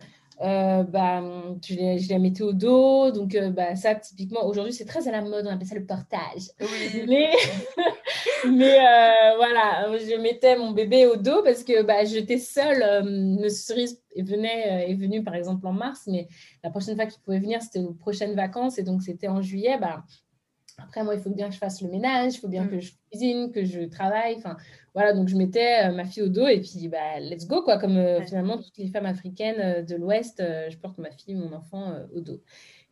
Euh, 0.42 0.84
bah, 0.84 1.22
je, 1.68 2.10
la 2.10 2.20
mettais 2.20 2.44
au 2.44 2.54
dos. 2.54 3.12
Donc, 3.12 3.36
euh, 3.36 3.50
bah, 3.50 3.76
ça, 3.76 3.96
typiquement, 3.96 4.46
aujourd'hui, 4.46 4.72
c'est 4.72 4.86
très 4.86 5.08
à 5.08 5.12
la 5.12 5.22
mode. 5.22 5.46
On 5.46 5.52
appelle 5.52 5.68
ça 5.68 5.76
le 5.76 5.86
portage. 5.86 6.44
Mais, 7.08 7.30
mais 8.46 8.78
euh, 8.80 9.36
voilà, 9.36 9.98
je 9.98 10.22
mettais 10.22 10.56
mon 10.58 10.72
bébé 10.72 11.06
au 11.08 11.18
dos 11.18 11.44
parce 11.44 11.64
que 11.64 11.84
bah, 11.84 12.06
j'étais 12.06 12.38
seule. 12.38 13.04
Monsieur 13.04 13.74
Cerise 13.74 14.02
est, 14.16 14.24
venait, 14.24 14.90
est 14.90 14.96
venu, 14.96 15.24
par 15.24 15.36
exemple, 15.36 15.68
en 15.68 15.74
mars. 15.74 16.04
Mais 16.08 16.30
la 16.64 16.70
prochaine 16.70 16.96
fois 16.96 17.06
qu'il 17.06 17.22
pouvait 17.22 17.40
venir, 17.40 17.62
c'était 17.62 17.80
aux 17.80 17.94
prochaines 17.94 18.36
vacances. 18.36 18.78
Et 18.78 18.84
donc, 18.84 19.02
c'était 19.02 19.28
en 19.28 19.42
juillet. 19.42 19.78
Bah, 19.78 20.06
après, 20.84 21.04
moi, 21.04 21.16
il 21.16 21.22
faut 21.22 21.30
bien 21.30 21.48
que 21.48 21.54
je 21.54 21.60
fasse 21.60 21.82
le 21.82 21.90
ménage, 21.90 22.36
il 22.36 22.40
faut 22.40 22.48
bien 22.48 22.66
mm. 22.66 22.70
que 22.70 22.80
je 22.80 22.92
cuisine, 23.10 23.52
que 23.52 23.64
je 23.64 23.82
travaille. 23.82 24.36
Enfin, 24.38 24.58
voilà, 24.94 25.14
donc 25.14 25.28
je 25.28 25.36
mettais 25.36 25.88
euh, 25.88 25.92
ma 25.92 26.06
fille 26.06 26.24
au 26.24 26.30
dos 26.30 26.48
et 26.48 26.60
puis, 26.60 26.88
bah, 26.88 27.20
let's 27.20 27.48
go, 27.48 27.62
quoi. 27.62 27.78
Comme 27.78 27.98
euh, 27.98 28.22
finalement 28.22 28.58
toutes 28.58 28.78
les 28.78 28.88
femmes 28.88 29.06
africaines 29.06 29.60
euh, 29.60 29.82
de 29.82 29.96
l'Ouest, 29.96 30.42
je 30.70 30.78
porte 30.78 30.98
ma 30.98 31.12
fille, 31.12 31.36
mon 31.36 31.54
enfant 31.54 31.94
au 32.14 32.22
dos. 32.22 32.42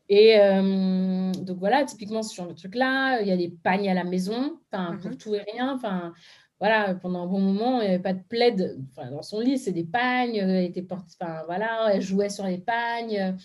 Et 0.09 0.38
donc 0.38 1.57
voilà, 1.57 1.83
typiquement 1.83 2.23
ce 2.23 2.33
genre 2.33 2.47
de 2.47 2.53
truc-là, 2.53 3.19
il 3.19 3.27
y 3.27 3.31
a 3.31 3.35
des 3.35 3.49
pagnes 3.49 3.89
à 3.89 3.93
la 3.93 4.05
maison, 4.05 4.57
enfin, 4.71 4.97
pour 5.01 5.17
tout 5.17 5.35
et 5.35 5.43
rien. 5.51 5.73
Enfin, 5.75 6.13
voilà, 6.61 6.95
pendant 6.95 7.23
un 7.23 7.27
bon 7.27 7.41
moment, 7.41 7.81
il 7.81 7.89
n'y 7.89 7.93
avait 7.93 8.01
pas 8.01 8.13
de 8.13 8.23
plaid 8.29 8.77
dans 8.95 9.21
son 9.21 9.41
lit, 9.41 9.57
c'est 9.57 9.73
des 9.73 9.83
pagnes, 9.83 10.35
elle 10.38 10.63
était 10.63 10.81
porte, 10.81 11.09
enfin, 11.19 11.43
voilà, 11.45 11.89
elle 11.93 12.01
jouait 12.01 12.29
sur 12.29 12.45
les 12.45 12.57
pagnes. 12.57 13.35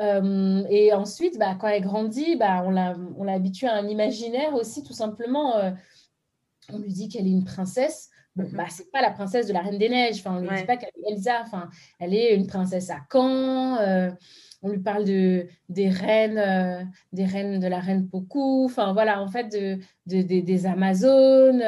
Euh, 0.00 0.64
et 0.70 0.92
ensuite, 0.92 1.38
bah, 1.38 1.56
quand 1.58 1.68
elle 1.68 1.82
grandit, 1.82 2.36
bah, 2.36 2.64
on 2.64 2.70
l'a 2.70 3.32
habituée 3.32 3.68
à 3.68 3.74
un 3.74 3.88
imaginaire 3.88 4.54
aussi, 4.54 4.82
tout 4.82 4.92
simplement. 4.92 5.56
Euh, 5.56 5.70
on 6.72 6.78
lui 6.78 6.92
dit 6.92 7.08
qu'elle 7.08 7.26
est 7.26 7.30
une 7.30 7.44
princesse. 7.44 8.10
Bon, 8.36 8.44
mhm. 8.44 8.56
bah, 8.56 8.66
c'est 8.68 8.90
pas 8.90 9.02
la 9.02 9.10
princesse 9.10 9.46
de 9.46 9.52
la 9.52 9.60
Reine 9.60 9.78
des 9.78 9.88
Neiges. 9.88 10.18
Enfin, 10.18 10.36
on 10.36 10.40
lui 10.40 10.56
dit 10.56 10.64
pas 10.64 10.76
qu'elle 10.76 10.90
est 11.06 11.12
Elsa. 11.12 11.42
Enfin, 11.42 11.68
elle 12.00 12.14
est 12.14 12.34
une 12.34 12.46
princesse 12.46 12.90
à 12.90 13.00
Caen. 13.10 13.78
Euh, 13.78 14.10
on 14.62 14.70
lui 14.70 14.80
parle 14.80 15.04
de, 15.04 15.46
des 15.68 15.90
reines, 15.90 16.90
des 17.12 17.26
reines 17.26 17.60
de 17.60 17.66
la 17.66 17.80
reine 17.80 18.08
Poku. 18.08 18.64
Enfin, 18.64 18.94
voilà, 18.94 19.20
en 19.20 19.28
fait, 19.28 19.52
de, 19.52 19.78
des 20.06 20.66
Amazones. 20.66 21.62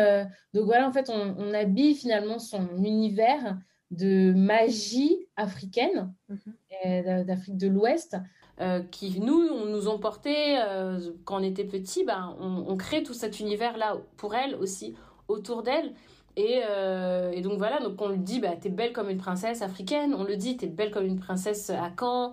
donc, 0.55 0.64
voilà, 0.64 0.89
en 0.89 0.93
fait, 0.93 1.11
on, 1.11 1.37
on 1.39 1.53
habille 1.53 1.95
finalement 1.95 2.39
son 2.39 2.66
univers 2.79 3.59
de 3.91 4.32
magie 4.32 5.26
africaine, 5.37 6.12
mhm. 6.28 7.24
d'Afrique 7.24 7.57
de 7.57 7.68
l'Ouest, 7.68 8.16
euh, 8.61 8.80
qui 8.91 9.20
nous, 9.20 9.49
on 9.49 9.66
nous 9.66 9.87
ont 9.87 9.99
porté 9.99 10.59
euh, 10.59 10.99
quand 11.26 11.41
on 11.41 11.43
était 11.43 11.64
petit, 11.64 12.05
ben, 12.05 12.34
on, 12.41 12.74
crée 12.78 13.03
tout 13.03 13.12
cet 13.12 13.39
univers-là 13.39 13.99
pour 14.16 14.34
elle 14.34 14.55
aussi, 14.55 14.95
autour 15.28 15.62
d'elle. 15.62 15.93
Et, 16.37 16.62
euh, 16.66 17.39
donc 17.43 17.59
voilà, 17.59 17.80
donc 17.80 18.01
on 18.01 18.09
lui 18.09 18.18
dit, 18.18 18.41
bah, 18.41 18.57
t'es 18.59 18.70
belle 18.70 18.95
comme 18.95 19.11
une 19.11 19.18
princesse 19.18 19.61
africaine, 19.61 20.14
on 20.14 20.24
le 20.24 20.37
dit, 20.37 20.57
t'es 20.57 20.68
belle 20.68 20.91
comme 20.91 21.05
une 21.05 21.20
princesse 21.20 21.68
à 21.68 21.93
Caen. 21.99 22.32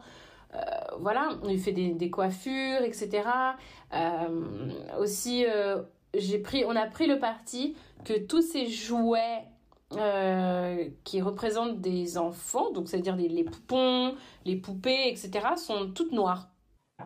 voilà, 1.00 1.30
on 1.44 1.50
lui 1.50 1.60
fait 1.60 1.74
des, 1.74 1.94
des 1.94 2.10
coiffures, 2.10 2.82
etc. 2.84 3.24
aussi, 5.00 5.46
j'ai 6.14 6.40
pris, 6.40 6.64
on 6.66 6.76
a 6.76 6.88
pris 6.88 7.08
le 7.08 7.20
parti 7.20 7.76
que 8.06 8.18
tous 8.18 8.42
ces 8.42 8.68
jouets 8.68 9.44
euh, 9.98 10.90
qui 11.04 11.22
représentent 11.22 11.82
des 11.82 12.18
enfants, 12.18 12.72
donc 12.72 12.88
c'est-à-dire 12.88 13.16
les, 13.16 13.28
les, 13.28 13.44
poupons, 13.44 14.16
les 14.46 14.56
poupées, 14.56 15.10
etc., 15.10 15.32
sont 15.58 15.92
toutes 15.92 16.12
noires. 16.12 16.50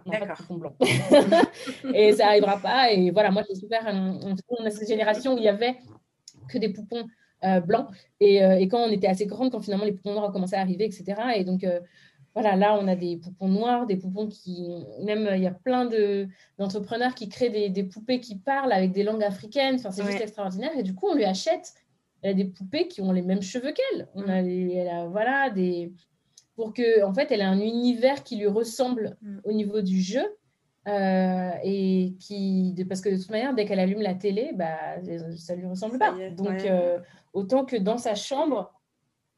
D'accord. 0.05 0.37
et 1.93 2.11
ça 2.13 2.25
n'arrivera 2.25 2.57
pas. 2.57 2.91
Et 2.91 3.09
voilà, 3.11 3.31
moi, 3.31 3.43
j'ai 3.47 3.55
souffert. 3.55 3.83
On, 3.87 4.65
a 4.65 4.69
cette 4.69 4.87
génération 4.87 5.33
où 5.33 5.37
il 5.37 5.43
y 5.43 5.47
avait 5.47 5.77
que 6.49 6.57
des 6.57 6.69
poupons 6.69 7.07
euh, 7.43 7.59
blancs. 7.61 7.87
Et, 8.19 8.43
euh, 8.43 8.57
et, 8.57 8.67
quand 8.67 8.79
on 8.79 8.91
était 8.91 9.07
assez 9.07 9.25
grande, 9.25 9.51
quand 9.51 9.61
finalement 9.61 9.85
les 9.85 9.93
poupons 9.93 10.13
noirs 10.13 10.29
ont 10.29 10.31
commencé 10.31 10.55
à 10.55 10.61
arriver, 10.61 10.85
etc. 10.85 11.15
Et 11.35 11.43
donc, 11.45 11.65
voilà, 12.33 12.55
là, 12.55 12.77
on 12.79 12.87
a 12.87 12.95
des 12.95 13.17
poupons 13.17 13.47
noirs, 13.47 13.87
des 13.87 13.97
poupons 13.97 14.27
qui. 14.27 14.85
Même, 15.03 15.27
il 15.35 15.41
y 15.41 15.47
a 15.47 15.51
plein 15.51 15.89
d'entrepreneurs 16.59 17.15
qui 17.15 17.29
créent 17.29 17.49
des, 17.49 17.69
des, 17.69 17.83
poupées 17.83 18.19
qui 18.19 18.35
parlent 18.35 18.73
avec 18.73 18.91
des 18.91 19.03
langues 19.03 19.23
africaines. 19.23 19.75
Enfin, 19.75 19.91
c'est 19.91 20.05
juste 20.05 20.21
extraordinaire. 20.21 20.71
Et 20.77 20.83
du 20.83 20.93
coup, 20.93 21.07
on 21.07 21.15
lui 21.15 21.25
achète 21.25 21.73
elle 22.27 22.33
a 22.33 22.43
des 22.43 22.45
poupées 22.45 22.87
qui 22.87 23.01
ont 23.01 23.11
les 23.11 23.21
mêmes 23.21 23.41
cheveux 23.41 23.71
qu'elle. 23.71 24.07
On 24.13 24.27
a, 24.27 24.41
mm. 24.41 24.71
elle 24.71 24.89
a, 24.89 25.07
voilà, 25.07 25.49
des 25.49 25.93
pour 26.55 26.73
que, 26.73 27.03
en 27.03 27.13
fait, 27.13 27.31
elle 27.31 27.41
a 27.41 27.49
un 27.49 27.59
univers 27.59 28.23
qui 28.23 28.35
lui 28.35 28.47
ressemble 28.47 29.15
mm. 29.21 29.39
au 29.43 29.51
niveau 29.53 29.81
du 29.81 30.01
jeu. 30.01 30.23
Euh, 30.87 31.51
et 31.65 32.15
qui, 32.17 32.73
parce 32.87 33.01
que 33.01 33.09
de 33.09 33.17
toute 33.17 33.29
manière, 33.29 33.53
dès 33.53 33.65
qu'elle 33.65 33.79
allume 33.79 34.01
la 34.01 34.15
télé, 34.15 34.51
bah, 34.55 34.77
ça 35.35 35.53
lui 35.53 35.65
ressemble 35.65 35.99
pas. 35.99 36.15
Donc, 36.31 36.63
euh, 36.63 36.99
autant 37.33 37.65
que 37.65 37.75
dans 37.75 37.97
sa 37.97 38.15
chambre, 38.15 38.73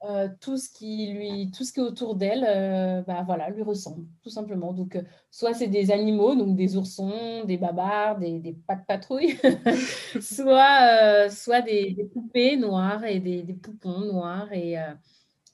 euh, 0.05 0.29
tout 0.39 0.55
ce 0.55 0.69
qui 0.69 1.07
lui, 1.11 1.51
tout 1.51 1.65
ce 1.65 1.73
qui 1.73 1.81
est 1.81 1.83
autour 1.83 2.15
d'elle, 2.15 2.45
euh, 2.47 3.01
bah 3.01 3.21
voilà, 3.25 3.49
lui 3.49 3.63
ressemble 3.63 4.05
tout 4.23 4.29
simplement. 4.29 4.71
Donc, 4.71 4.95
euh, 4.95 5.01
soit 5.29 5.53
c'est 5.53 5.67
des 5.67 5.91
animaux, 5.91 6.35
donc 6.35 6.55
des 6.55 6.77
oursons, 6.77 7.43
des 7.43 7.57
babards, 7.57 8.17
des, 8.17 8.39
des 8.39 8.53
pas 8.53 8.75
de 8.77 8.85
patrouille, 8.85 9.37
soit, 10.21 11.29
soit 11.29 11.61
des, 11.61 11.91
des, 11.91 12.05
poupées 12.05 12.55
noires 12.55 13.03
et 13.03 13.19
des, 13.19 13.43
des 13.43 13.53
poupons 13.53 13.99
noirs 13.99 14.53
et, 14.53 14.75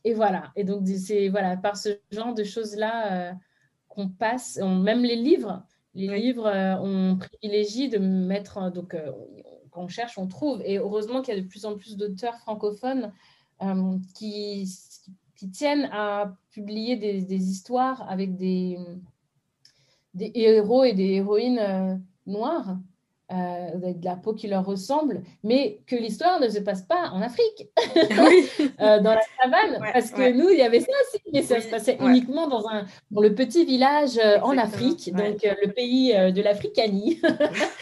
et 0.04 0.14
voilà. 0.14 0.52
Et 0.56 0.64
donc 0.64 0.88
c'est 0.88 1.30
voilà 1.30 1.58
par 1.58 1.76
ce 1.76 1.90
genre 2.12 2.36
de 2.36 2.44
choses 2.44 2.76
là 2.76 3.34
qu'on 3.88 4.10
passe, 4.10 4.58
même 4.58 5.04
les 5.04 5.16
livres, 5.16 5.64
les 5.96 6.08
livres, 6.20 6.52
on 6.82 7.18
privilégie 7.18 7.90
de 7.90 7.98
mettre 7.98 8.72
donc 8.72 8.96
quand 9.72 9.84
on 9.84 9.88
cherche, 9.88 10.18
on 10.18 10.28
trouve. 10.28 10.62
Et 10.66 10.78
heureusement 10.78 11.22
qu'il 11.22 11.36
y 11.36 11.38
a 11.38 11.42
de 11.42 11.48
plus 11.48 11.66
en 11.66 11.76
plus 11.76 11.98
d'auteurs 11.98 12.38
francophones 12.38 13.12
qui, 14.14 14.70
qui, 15.36 15.50
tiennent 15.50 15.90
à 15.92 16.36
publier 16.52 16.96
des, 16.96 17.50
histoires 17.50 18.10
avec 18.10 18.36
des, 18.36 18.78
des, 20.14 20.32
héros 20.36 20.84
et 20.84 20.94
des 20.94 21.16
héroïnes 21.16 21.60
euh, 21.60 21.96
noirs 22.26 22.78
euh, 23.32 23.92
de 23.94 24.06
la 24.06 24.16
peau 24.18 24.34
qui 24.34 24.48
leur 24.48 24.64
ressemble, 24.64 25.24
mais 25.44 25.80
que 25.88 25.96
l'histoire 25.96 26.40
ne 26.40 26.48
se 26.48 26.60
passe 26.60 26.84
pas 26.84 27.10
en 27.12 27.24
Afrique, 27.24 27.68
euh, 27.98 29.00
dans 29.00 29.16
la 29.16 29.22
savane, 29.42 29.80
parce 29.94 30.12
que 30.12 30.32
nous, 30.32 30.52
il 30.52 30.60
y 30.60 30.62
avait 30.62 30.82
ça 30.82 30.92
aussi, 31.02 31.24
mais 31.34 31.42
ça 31.42 31.60
se 31.60 31.68
passait 31.68 31.98
uniquement 32.00 32.48
dans, 32.48 32.70
un, 32.70 32.86
dans 33.10 33.22
le 33.22 33.34
petit 33.34 33.66
village 33.66 34.20
euh, 34.20 34.40
en 34.42 34.56
Afrique, 34.60 35.12
donc 35.12 35.40
le 35.44 35.72
pays 35.72 36.14
de 36.14 36.40
l'Africanie. 36.44 37.20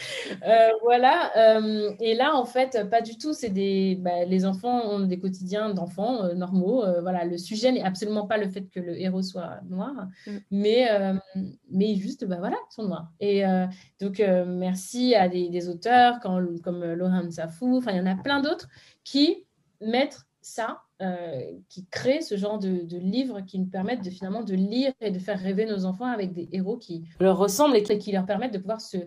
voilà, 0.82 1.60
et 2.00 2.14
là, 2.14 2.34
en 2.34 2.46
fait, 2.46 2.88
pas 2.90 3.02
du 3.02 3.18
tout, 3.18 3.34
c'est 3.34 3.50
des... 3.50 3.98
Bah, 4.00 4.24
les 4.24 4.46
enfants 4.46 4.80
ont 4.92 5.00
des 5.00 5.18
quotidiens 5.18 5.74
d'enfants 5.74 6.32
normaux, 6.34 6.84
voilà, 7.02 7.26
le 7.26 7.36
sujet 7.36 7.70
n'est 7.70 7.82
absolument 7.82 8.26
pas 8.26 8.38
le 8.38 8.48
fait 8.48 8.70
que 8.70 8.80
le 8.80 8.98
héros 8.98 9.20
soit 9.20 9.60
noir, 9.68 9.92
mm. 10.26 10.30
mais, 10.52 10.88
mais 11.70 11.96
juste, 11.96 12.24
bah, 12.24 12.36
voilà, 12.38 12.56
ils 12.70 12.74
sont 12.74 12.84
noirs. 12.84 13.12
Et 13.20 13.42
donc, 14.00 14.22
merci 14.46 15.14
à 15.14 15.28
des, 15.48 15.68
auteurs 15.68 16.20
comme, 16.20 16.82
euh, 16.82 16.94
Laurent 16.94 17.30
Safou, 17.30 17.76
enfin 17.76 17.92
il 17.92 17.98
y 17.98 18.00
en 18.00 18.06
a 18.06 18.14
plein 18.14 18.40
d'autres 18.40 18.68
qui 19.02 19.44
mettent 19.80 20.20
ça, 20.40 20.82
euh, 21.02 21.40
qui 21.68 21.86
créent 21.86 22.20
ce 22.20 22.36
genre 22.36 22.58
de, 22.58 22.86
livres 22.96 23.40
qui 23.40 23.58
nous 23.58 23.66
permettent 23.66 24.04
de 24.04 24.10
finalement 24.10 24.42
de 24.42 24.54
lire 24.54 24.92
et 25.00 25.10
de 25.10 25.18
faire 25.18 25.38
rêver 25.38 25.66
nos 25.66 25.84
enfants 25.84 26.06
avec 26.06 26.32
des 26.32 26.48
héros 26.52 26.76
qui 26.76 27.04
leur 27.20 27.38
ressemblent 27.38 27.76
et 27.76 27.82
qui 27.82 28.12
leur 28.12 28.26
permettent 28.26 28.52
de 28.54 28.58
pouvoir 28.58 28.80
se, 28.80 28.98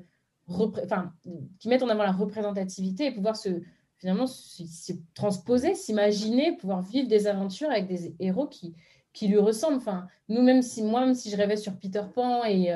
enfin, 0.48 1.14
qui 1.60 1.70
mettent 1.70 1.84
en 1.84 1.90
avant 1.90 2.04
la 2.04 2.12
représentativité 2.12 3.06
et 3.06 3.12
pouvoir 3.12 3.36
se 3.36 3.50
finalement 3.98 4.28
se, 4.28 4.94
transposer, 5.16 5.74
s'imaginer, 5.74 6.56
pouvoir 6.58 6.82
vivre 6.82 7.08
des 7.08 7.28
aventures 7.28 7.70
avec 7.70 7.88
des 7.88 8.16
héros 8.20 8.48
qui 8.48 8.76
qui 9.14 9.28
lui 9.28 9.40
ressemble. 9.40 9.78
Enfin, 9.78 10.06
nous, 10.30 10.44
même 10.44 10.62
si 10.62 10.84
moi, 10.84 11.04
même 11.04 11.16
si 11.16 11.32
je 11.32 11.38
rêvais 11.38 11.58
sur 11.58 11.76
Peter 11.80 12.04
Pan 12.14 12.44
et, 12.44 12.72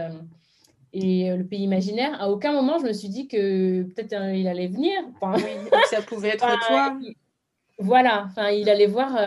et 0.94 1.36
le 1.36 1.46
pays 1.46 1.64
imaginaire, 1.64 2.22
à 2.22 2.30
aucun 2.30 2.52
moment 2.52 2.78
je 2.80 2.86
me 2.86 2.94
suis 2.94 3.10
dit 3.10 3.28
que 3.28 3.84
peut-être 3.84 4.14
il 4.36 4.48
allait 4.48 4.68
venir. 4.68 4.94
Enfin, 5.22 5.42
ça 5.90 6.02
pouvait 6.02 6.30
être 6.30 6.48
toi. 6.68 6.98
Voilà, 7.80 8.26
enfin, 8.26 8.50
il 8.50 8.70
allait 8.70 8.88
voir 8.88 9.18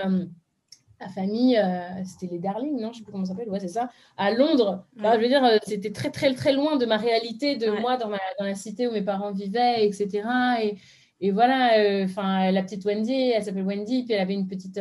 la 1.01 1.09
famille, 1.09 1.61
c'était 2.05 2.33
les 2.33 2.39
Darling, 2.39 2.81
non 2.81 2.93
Je 2.93 2.99
sais 2.99 3.03
plus 3.05 3.13
comment 3.13 3.25
ça 3.25 3.33
s'appelle, 3.33 3.49
ouais, 3.51 3.61
c'est 3.61 3.69
ça, 3.69 3.91
à 4.17 4.31
Londres. 4.31 4.87
je 4.97 5.21
veux 5.21 5.29
dire, 5.29 5.43
c'était 5.65 5.93
très, 5.93 6.11
très, 6.11 6.35
très 6.35 6.53
loin 6.53 6.77
de 6.77 6.87
ma 6.87 6.97
réalité, 6.97 7.57
de 7.57 7.71
moi 7.71 7.97
dans, 7.97 8.09
ma, 8.09 8.21
dans 8.39 8.45
la 8.45 8.55
cité 8.55 8.87
où 8.87 8.93
mes 8.93 9.03
parents 9.03 9.33
vivaient, 9.33 9.87
etc. 9.87 10.23
Et, 10.63 10.77
et 11.21 11.31
voilà, 11.31 12.05
enfin, 12.05 12.51
la 12.51 12.63
petite 12.63 12.85
Wendy, 12.85 13.31
elle 13.31 13.43
s'appelle 13.43 13.65
Wendy, 13.65 14.05
puis 14.05 14.13
elle 14.13 14.21
avait 14.21 14.35
une 14.35 14.47
petite, 14.47 14.79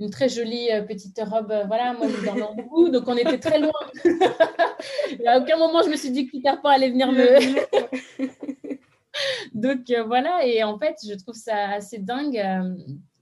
une 0.00 0.10
très 0.10 0.28
jolie 0.28 0.68
petite 0.88 1.20
robe, 1.24 1.54
voilà, 1.66 1.92
moi 1.92 2.08
je 2.08 2.24
dormais 2.24 2.42
en 2.42 2.54
bout, 2.54 2.88
donc 2.88 3.06
on 3.06 3.16
était 3.16 3.38
très 3.38 3.60
loin. 3.60 3.72
Et 5.18 5.26
à 5.28 5.38
aucun 5.38 5.56
moment 5.56 5.82
je 5.82 5.90
me 5.90 5.96
suis 5.96 6.10
dit 6.10 6.26
que 6.26 6.32
Peter 6.32 6.54
Pan 6.62 6.70
allait 6.70 6.90
venir 6.90 7.12
me. 7.12 7.38
donc 9.54 9.92
voilà, 10.06 10.44
et 10.46 10.64
en 10.64 10.78
fait, 10.78 10.96
je 11.06 11.14
trouve 11.14 11.34
ça 11.34 11.70
assez 11.70 11.98
dingue 11.98 12.42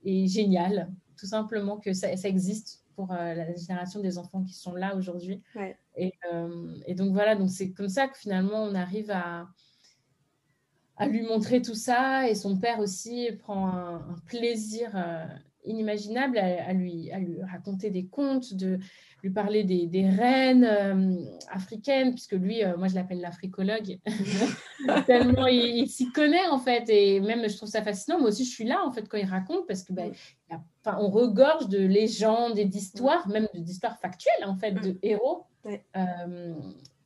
et 0.05 0.27
génial 0.27 0.89
tout 1.21 1.27
simplement 1.27 1.79
que 1.79 1.93
ça, 1.93 2.09
existe 2.25 2.83
pour 2.97 3.13
euh, 3.13 3.35
la 3.35 3.55
génération 3.55 4.01
des 4.01 4.17
enfants 4.17 4.43
qui 4.43 4.55
sont 4.55 4.75
là 4.75 4.97
aujourd'hui. 4.97 5.43
Et, 5.97 6.15
euh, 6.33 6.75
et, 6.87 6.95
donc 6.95 7.13
voilà, 7.13 7.37
donc 7.37 7.51
c'est 7.51 7.73
comme 7.73 7.91
ça 7.91 8.09
que 8.09 8.17
finalement 8.17 8.65
on 8.65 8.75
arrive 8.75 9.11
à, 9.11 9.47
à 10.97 11.07
lui 11.07 11.23
montrer 11.23 11.61
tout 11.61 11.75
ça 11.75 12.29
et 12.29 12.35
son 12.35 12.59
père 12.59 12.79
aussi 12.79 13.29
prend 13.39 13.69
un, 13.69 14.17
plaisir 14.27 14.93
euh, 14.95 15.27
inimaginable 15.65 16.39
à, 16.39 16.73
lui, 16.73 17.11
à 17.13 17.19
lui 17.19 17.43
raconter 17.43 17.91
des 17.91 18.07
contes, 18.07 18.55
de 18.55 18.79
lui 19.23 19.31
parler 19.31 19.65
des, 19.65 19.87
des 19.87 20.09
reines 20.09 20.65
euh, 20.65 21.17
africaines, 21.51 22.13
puisque 22.13 22.33
lui, 22.33 22.65
euh, 22.65 22.77
moi 22.77 22.89
je 22.89 22.95
l'appelle 22.95 23.21
l'africologue, 23.21 23.99
tellement 25.07 25.47
il, 25.47 25.89
s'y 25.89 26.11
connaît 26.13 26.47
en 26.47 26.59
fait, 26.59 26.89
et 26.89 27.21
même 27.21 27.49
je 27.49 27.57
trouve 27.57 27.69
ça 27.69 27.83
fascinant, 27.83 28.19
moi 28.19 28.29
aussi 28.29 28.45
je 28.45 28.51
suis 28.51 28.65
là 28.65 28.83
en 28.85 28.93
fait 28.93 29.09
quand 29.09 29.19
il 29.19 29.27
raconte, 29.27 29.67
parce 29.67 29.83
que 29.83 29.93
ben, 29.93 30.13
on 30.87 31.11
regorge 31.11 31.69
de 31.69 31.79
légendes 31.79 32.59
et 32.59 32.65
d'histoires, 32.65 33.29
même 33.29 33.49
d'histoires 33.55 33.99
factuelles 33.99 34.45
en 34.47 34.57
fait, 34.57 34.73
de 34.73 34.99
héros 35.03 35.45
euh, 35.67 36.55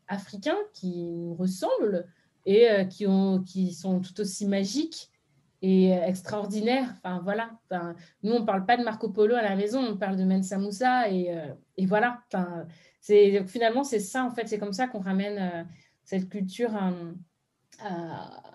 africains 0.07 0.59
qui 0.73 1.05
nous 1.05 1.35
ressemblent 1.35 2.07
et 2.47 2.69
qui, 2.91 3.07
ont, 3.07 3.43
qui 3.43 3.73
sont 3.73 4.01
tout 4.01 4.21
aussi 4.21 4.47
magiques 4.47 5.11
et 5.63 5.91
extraordinaire. 5.91 6.95
Enfin, 6.99 7.21
voilà. 7.23 7.51
Enfin, 7.71 7.95
nous, 8.23 8.33
on 8.33 8.41
ne 8.41 8.45
parle 8.45 8.67
pas 8.67 8.77
de 8.77 8.85
Marco 8.85 9.09
Polo 9.09 9.35
à 9.35 9.43
la 9.43 9.57
maison, 9.57 9.81
on 9.81 9.97
parle 9.97 10.17
de 10.17 10.25
Mensa 10.25 10.59
Moussa 10.59 11.09
et, 11.09 11.31
euh, 11.31 11.55
et 11.77 11.87
voilà. 11.87 12.21
Enfin, 12.27 12.67
c'est, 13.01 13.45
finalement, 13.47 13.85
c'est 13.85 14.01
ça, 14.01 14.25
en 14.25 14.31
fait. 14.31 14.47
C'est 14.47 14.59
comme 14.59 14.73
ça 14.73 14.89
qu'on 14.89 15.01
ramène 15.01 15.39
euh, 15.39 15.65
cette 16.05 16.29
culture 16.29 16.75
à, 16.75 16.93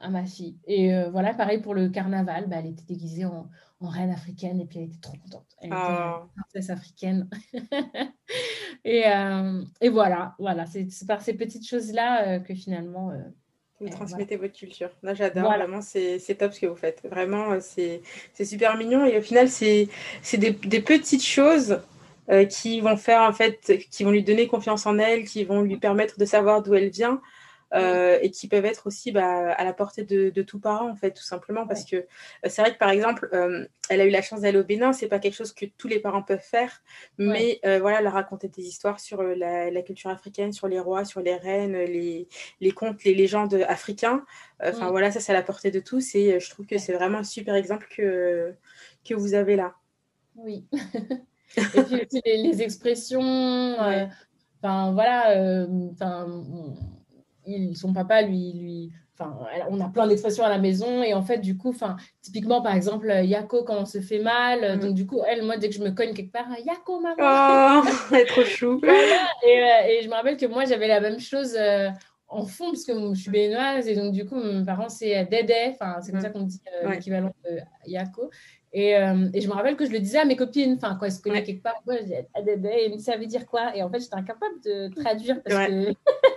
à, 0.02 0.10
ma 0.10 0.26
fille. 0.26 0.58
Et 0.66 0.94
euh, 0.94 1.10
voilà, 1.10 1.34
pareil 1.34 1.62
pour 1.62 1.74
le 1.74 1.90
carnaval. 1.90 2.48
Bah, 2.48 2.58
elle 2.60 2.68
était 2.68 2.86
déguisée 2.86 3.26
en, 3.26 3.50
en, 3.80 3.88
reine 3.88 4.12
africaine 4.12 4.60
et 4.60 4.66
puis 4.66 4.80
elle 4.80 4.86
était 4.86 5.02
trop 5.02 5.18
contente. 5.18 5.48
Elle 5.62 5.68
était 5.68 5.78
ah. 5.78 6.28
princesse 6.36 6.70
africaine. 6.70 7.28
et, 8.84 9.04
et, 9.82 9.90
voilà, 9.90 10.36
voilà. 10.38 10.66
C'est, 10.68 10.88
par 11.08 11.22
ces 11.22 11.34
petites 11.34 11.68
choses-là 11.68 12.40
que 12.40 12.54
finalement 12.54 13.12
vous 13.82 13.90
transmettez 13.90 14.36
votre 14.36 14.58
culture. 14.58 14.90
Là, 15.04 15.14
j'adore, 15.14 15.54
vraiment, 15.54 15.82
c'est 15.82 16.38
top 16.38 16.54
ce 16.54 16.60
que 16.60 16.66
vous 16.66 16.76
faites. 16.76 17.02
Vraiment, 17.10 17.52
euh, 17.52 17.60
c'est 17.62 18.46
super 18.46 18.78
mignon. 18.78 19.06
Et 19.06 19.18
au 19.18 19.22
final, 19.22 19.50
c'est 19.50 19.88
des, 20.34 20.52
des, 20.52 20.82
petites 20.82 21.24
choses 21.24 21.80
euh, 22.30 22.46
qui 22.46 22.82
vont 22.82 22.98
faire, 22.98 23.22
en 23.22 23.34
fait, 23.34 23.74
qui 23.90 24.04
vont 24.04 24.12
lui 24.12 24.24
donner 24.24 24.48
confiance 24.48 24.86
en 24.86 24.98
elle, 25.00 25.24
qui 25.24 25.44
vont 25.46 25.62
lui 25.62 25.78
permettre 25.78 26.20
de 26.20 26.26
savoir 26.26 26.62
d'où 26.62 26.76
elle 26.76 26.90
vient. 26.90 27.22
Euh, 27.76 28.18
et 28.24 28.32
qui 28.32 28.48
peuvent 28.48 28.66
être 28.66 28.88
aussi 28.88 29.12
bah, 29.12 29.52
à 29.52 29.64
la 29.64 29.74
portée 29.74 30.04
de, 30.04 30.32
de, 30.32 30.42
tout 30.42 30.60
parent 30.60 30.90
en 30.90 30.96
fait 30.96 31.12
tout 31.12 31.24
simplement. 31.24 31.68
Parce 31.68 31.86
que 31.86 31.98
euh, 31.98 32.06
c'est 32.46 32.64
vrai 32.64 32.74
que 32.74 32.80
par 32.80 32.90
exemple 32.90 33.30
euh, 33.32 33.68
elle 33.90 34.02
a 34.02 34.06
eu 34.06 34.10
la 34.10 34.24
chance 34.24 34.42
d'aller 34.42 34.58
au 34.58 34.64
Bénin 34.64 34.92
c'est 34.92 35.08
pas 35.08 35.20
quelque 35.20 35.36
chose 35.36 35.54
que 35.54 35.68
tous 35.78 35.88
les 35.88 36.00
parents 36.00 36.24
peuvent 36.24 36.40
faire. 36.40 36.82
Mais 37.20 37.60
voilà 37.64 38.02
leur 38.02 38.14
raconter 38.14 38.48
des 38.48 38.64
histoires 38.64 39.00
sur 39.00 39.22
la, 39.22 39.70
la, 39.70 39.82
culture 39.84 40.10
africaine 40.10 40.52
sur 40.52 40.68
les 40.68 40.80
rois 40.80 41.06
sur 41.06 41.22
les 41.22 41.36
reines 41.36 41.78
les, 41.78 42.28
les 42.60 42.72
contes 42.72 43.04
les 43.04 43.14
légendes 43.14 43.54
africains. 43.68 44.26
Enfin 44.64 44.88
mm. 44.88 44.92
voilà 44.92 45.12
ça 45.12 45.20
c'est 45.20 45.32
à 45.32 45.36
la 45.36 45.44
portée 45.44 45.70
de 45.70 45.80
tous. 45.80 46.16
Et 46.16 46.40
je 46.40 46.50
trouve 46.50 46.66
que 46.66 46.80
c'est 46.80 46.94
vraiment 46.94 47.20
un 47.20 47.24
super 47.24 47.54
exemple 47.54 47.88
que 47.96 48.56
que 49.08 49.14
vous 49.14 49.36
avez 49.36 49.56
là. 49.56 49.76
Oui. 50.36 50.66
Et 51.58 51.82
puis 51.84 51.96
aussi 51.96 52.22
les, 52.26 52.38
les 52.38 52.62
expressions 52.64 53.78
enfin 54.62 54.92
voilà 54.92 55.68
enfin 55.92 56.44
son 57.74 57.94
papa 57.94 58.22
lui, 58.22 58.54
lui, 58.54 58.92
enfin, 59.20 59.38
on 59.70 59.80
a 59.80 59.90
plein 59.90 60.08
d'expressions 60.08 60.44
à 60.44 60.50
la 60.50 60.58
maison 60.58 61.04
et 61.04 61.14
en 61.14 61.22
fait, 61.22 61.40
du 61.40 61.58
coup, 61.58 61.70
enfin, 61.70 61.98
typiquement, 62.22 62.62
par 62.62 62.76
exemple, 62.76 63.08
Yako 63.08 63.64
quand 63.64 63.78
on 63.78 63.86
se 63.86 64.00
fait 64.00 64.20
mal, 64.20 64.78
mm. 64.78 64.80
donc 64.80 64.94
du 64.96 65.06
coup, 65.06 65.22
elle, 65.28 65.44
moi, 65.44 65.58
dès 65.58 65.70
que 65.70 65.76
je 65.76 65.84
me 65.84 65.92
cogne 65.92 66.14
quelque 66.14 66.32
part, 66.32 66.48
Yako, 66.66 67.00
maman. 67.00 67.84
Oh, 67.84 67.90
elle 68.12 68.20
est 68.20 68.26
trop 68.26 68.44
chou. 68.44 68.82
Euh, 69.42 69.88
et, 69.88 70.02
je 70.04 70.10
me 70.10 70.14
rappelle 70.14 70.38
que 70.38 70.46
moi, 70.46 70.66
j'avais 70.66 70.88
la 70.88 71.00
même 71.00 71.20
chose. 71.20 71.56
Euh, 71.58 71.90
en 72.28 72.46
fond, 72.46 72.72
parce 72.72 72.84
que 72.84 72.94
je 73.14 73.20
suis 73.20 73.32
béninoise 73.32 73.88
et 73.88 73.96
donc 73.96 74.12
du 74.12 74.26
coup, 74.26 74.36
mes 74.36 74.64
parents, 74.64 74.90
c'est 74.90 75.26
Dédé, 75.26 75.72
enfin, 75.72 76.00
c'est 76.02 76.12
comme 76.12 76.20
mm. 76.20 76.24
ça 76.24 76.30
qu'on 76.30 76.44
dit 76.44 76.62
euh, 76.84 76.92
l'équivalent 76.92 77.34
de 77.44 77.58
Yako. 77.88 78.30
Et, 78.72 78.92
et, 78.92 79.42
je 79.42 79.48
me 79.48 79.54
rappelle 79.54 79.76
que 79.76 79.86
je 79.86 79.92
le 79.92 80.00
disais 80.00 80.20
à 80.20 80.26
mes 80.26 80.36
copines, 80.36 80.76
enfin, 80.76 80.96
quand 81.00 81.08
elles 81.08 81.12
se 81.12 81.22
connaissaient 81.22 81.46
quelque 81.46 81.64
part, 81.64 81.82
moi, 81.88 81.96
je 81.98 82.04
disais 82.04 82.28
Dédé, 82.46 82.92
et 82.94 83.00
ça 83.00 83.18
veut 83.18 83.26
dire 83.26 83.48
quoi? 83.48 83.76
Et 83.76 83.82
en 83.82 83.90
fait, 83.90 84.00
j'étais 84.00 84.16
incapable 84.16 84.62
de 84.64 84.94
traduire 84.94 85.42
parce 85.42 85.68
que 85.68 85.94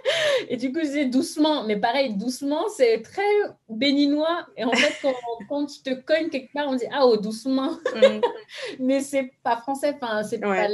et 0.49 0.57
du 0.57 0.73
coup, 0.73 0.81
je 0.81 0.87
disais 0.87 1.07
doucement, 1.07 1.65
mais 1.65 1.77
pareil, 1.77 2.15
doucement, 2.15 2.69
c'est 2.69 3.03
très 3.03 3.23
béninois. 3.69 4.47
Et 4.57 4.65
en 4.65 4.73
fait, 4.73 4.95
quand, 5.03 5.15
quand 5.49 5.67
tu 5.67 5.83
te 5.83 5.95
cognes 5.95 6.29
quelque 6.29 6.53
part, 6.53 6.69
on 6.69 6.75
dit 6.75 6.87
ah, 6.93 7.07
oh, 7.07 7.17
doucement. 7.17 7.73
Mm. 7.95 8.21
mais 8.81 9.01
c'est 9.01 9.33
pas 9.43 9.57
français, 9.57 9.97
enfin, 10.01 10.23
c'est 10.23 10.39
pas, 10.39 10.69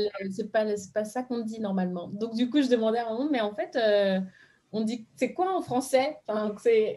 pas, 0.53 0.65
pas, 0.95 1.05
ça 1.05 1.23
qu'on 1.23 1.41
dit 1.41 1.61
normalement. 1.61 2.09
Donc, 2.09 2.35
du 2.35 2.51
coup, 2.51 2.63
je 2.63 2.69
demandais 2.69 2.99
à 2.99 3.05
maman, 3.05 3.29
mais 3.31 3.41
en 3.41 3.55
fait, 3.55 3.77
euh, 3.77 4.21
on 4.73 4.83
dit 4.83 5.07
c'est 5.17 5.33
quoi 5.33 5.55
en 5.57 5.63
français? 5.63 6.19
Enfin, 6.27 6.55
C'est 6.63 6.97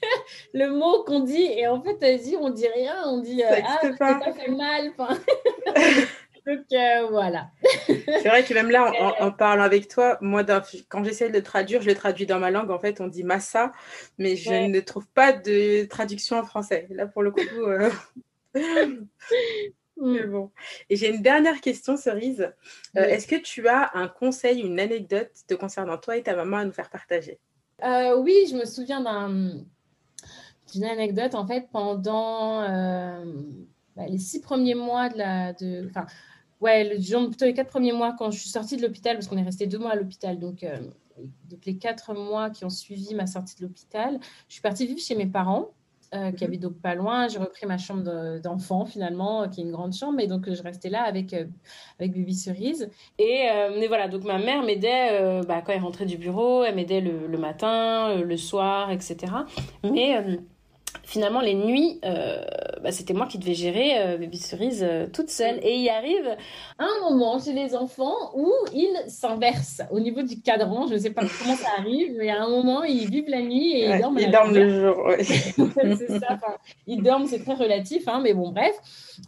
le 0.54 0.70
mot 0.70 1.04
qu'on 1.04 1.20
dit. 1.20 1.42
Et 1.42 1.66
en 1.66 1.80
fait, 1.80 1.96
elle 2.00 2.20
dit 2.20 2.36
on 2.38 2.50
dit 2.50 2.68
rien, 2.68 2.96
on 3.06 3.20
dit 3.20 3.42
euh, 3.42 3.60
ah, 3.64 3.80
ça 3.80 4.32
fait 4.32 4.50
mal. 4.50 4.92
Donc 6.46 6.64
euh, 6.72 7.06
voilà. 7.08 7.50
c'est 7.86 8.28
vrai 8.28 8.44
que 8.44 8.52
même 8.52 8.70
là, 8.70 8.92
en, 9.20 9.30
parlant 9.30 9.62
avec 9.62 9.88
toi, 9.88 10.18
moi, 10.20 10.44
quand 10.88 11.04
j'essaie 11.04 11.30
de 11.30 11.40
traduire, 11.40 11.82
je 11.82 11.88
le 11.88 11.94
traduis 11.94 12.26
dans 12.26 12.40
ma 12.40 12.50
langue. 12.50 12.70
En 12.70 12.80
fait, 12.80 13.00
on 13.00 13.06
dit 13.06 13.22
massa, 13.22 13.72
mais 14.18 14.34
je 14.36 14.68
ne 14.68 14.80
trouve 14.80 15.06
pas 15.08 15.32
de 15.32 15.84
traduction 15.84 16.38
en 16.38 16.44
français. 16.44 16.88
Là, 16.90 17.06
pour 17.06 17.22
le 17.22 17.30
coup. 17.30 17.40
Euh, 17.60 17.90
mm. 19.96 20.26
bon. 20.26 20.50
Et 20.90 20.96
j'ai 20.96 21.14
une 21.14 21.22
dernière 21.22 21.60
question, 21.60 21.96
Cerise. 21.96 22.52
Euh, 22.96 23.02
est-ce 23.02 23.28
que 23.28 23.36
tu 23.36 23.68
as 23.68 23.92
un 23.94 24.08
conseil, 24.08 24.60
une 24.60 24.80
anecdote 24.80 25.30
te 25.46 25.54
concernant 25.54 25.96
toi 25.96 26.16
et 26.16 26.22
ta 26.22 26.34
maman 26.34 26.58
à 26.58 26.64
nous 26.64 26.72
faire 26.72 26.90
partager? 26.90 27.38
Oui, 27.82 28.46
je 28.50 28.56
me 28.56 28.64
souviens 28.64 29.00
d'une 30.72 30.84
anecdote. 30.84 31.34
En 31.34 31.46
fait, 31.46 31.68
pendant 31.72 32.62
bah, 33.96 34.06
les 34.08 34.18
six 34.18 34.40
premiers 34.40 34.74
mois 34.74 35.08
de 35.08 35.18
la. 35.18 35.52
De, 35.52 35.90
ouais, 36.62 36.84
le, 36.84 37.26
plutôt 37.28 37.44
les 37.44 37.54
quatre 37.54 37.68
premiers 37.68 37.92
mois 37.92 38.14
quand 38.16 38.30
je 38.30 38.38
suis 38.38 38.48
sortie 38.48 38.76
de 38.76 38.82
l'hôpital, 38.82 39.16
parce 39.16 39.26
qu'on 39.26 39.36
est 39.36 39.42
resté 39.42 39.66
deux 39.66 39.78
mois 39.78 39.90
à 39.90 39.96
l'hôpital. 39.96 40.38
Donc, 40.38 40.62
euh, 40.62 40.78
donc, 41.50 41.66
les 41.66 41.76
quatre 41.76 42.14
mois 42.14 42.48
qui 42.48 42.64
ont 42.64 42.70
suivi 42.70 43.14
ma 43.14 43.26
sortie 43.26 43.56
de 43.56 43.62
l'hôpital, 43.62 44.18
je 44.48 44.54
suis 44.54 44.62
partie 44.62 44.86
vivre 44.86 45.00
chez 45.00 45.14
mes 45.14 45.26
parents. 45.26 45.68
Euh, 46.14 46.30
qui 46.30 46.44
mhm. 46.44 46.48
habitent 46.48 46.60
donc 46.60 46.74
pas 46.74 46.94
loin. 46.94 47.26
J'ai 47.28 47.38
repris 47.38 47.64
ma 47.64 47.78
chambre 47.78 48.38
d'enfant 48.38 48.84
finalement, 48.84 49.48
qui 49.48 49.62
est 49.62 49.64
une 49.64 49.72
grande 49.72 49.94
chambre, 49.94 50.20
et 50.20 50.26
donc 50.26 50.52
je 50.52 50.62
restais 50.62 50.90
là 50.90 51.04
avec 51.04 51.32
euh, 51.32 51.46
avec 51.98 52.12
Bibi 52.12 52.34
Cerise. 52.34 52.90
Et 53.18 53.48
mais 53.78 53.86
voilà, 53.86 54.08
donc 54.08 54.24
ma 54.24 54.36
mère 54.36 54.62
m'aidait 54.62 55.40
bah, 55.48 55.62
quand 55.62 55.72
elle 55.72 55.80
rentrait 55.80 56.04
du 56.04 56.18
bureau, 56.18 56.64
elle 56.64 56.74
m'aidait 56.74 57.00
le, 57.00 57.26
le, 57.26 57.38
matin, 57.38 58.20
le 58.20 58.36
soir, 58.36 58.90
etc. 58.90 59.16
Mais 59.90 60.38
finalement, 61.04 61.40
les 61.40 61.54
nuits, 61.54 62.00
euh, 62.04 62.42
bah, 62.82 62.92
c'était 62.92 63.14
moi 63.14 63.26
qui 63.26 63.38
devais 63.38 63.54
gérer 63.54 63.98
euh, 63.98 64.18
Baby 64.18 64.38
Cerise 64.38 64.82
euh, 64.82 65.06
toute 65.06 65.30
seule. 65.30 65.58
Et 65.62 65.76
il 65.76 65.88
arrive 65.88 66.36
un 66.78 66.88
moment 67.02 67.38
chez 67.38 67.52
les 67.52 67.74
enfants 67.74 68.32
où 68.34 68.50
ils 68.72 68.96
s'inversent 69.08 69.82
au 69.90 70.00
niveau 70.00 70.22
du 70.22 70.40
cadran. 70.40 70.86
Je 70.86 70.94
ne 70.94 70.98
sais 70.98 71.10
pas 71.10 71.22
comment 71.42 71.56
ça 71.56 71.68
arrive, 71.78 72.14
mais 72.18 72.30
à 72.30 72.42
un 72.42 72.48
moment, 72.48 72.82
ils 72.84 73.08
vivent 73.08 73.28
la 73.28 73.42
nuit 73.42 73.72
et 73.72 73.90
ils 73.90 74.00
dorment. 74.00 74.18
Ils 74.18 74.30
dorment 74.30 74.54
le 74.54 74.80
jour, 74.80 75.10
c'est 75.20 76.18
ça. 76.18 76.38
ils 76.86 77.02
dorment, 77.02 77.26
c'est 77.26 77.42
très 77.42 77.54
relatif, 77.54 78.08
hein, 78.08 78.20
mais 78.22 78.34
bon, 78.34 78.50
bref. 78.50 78.74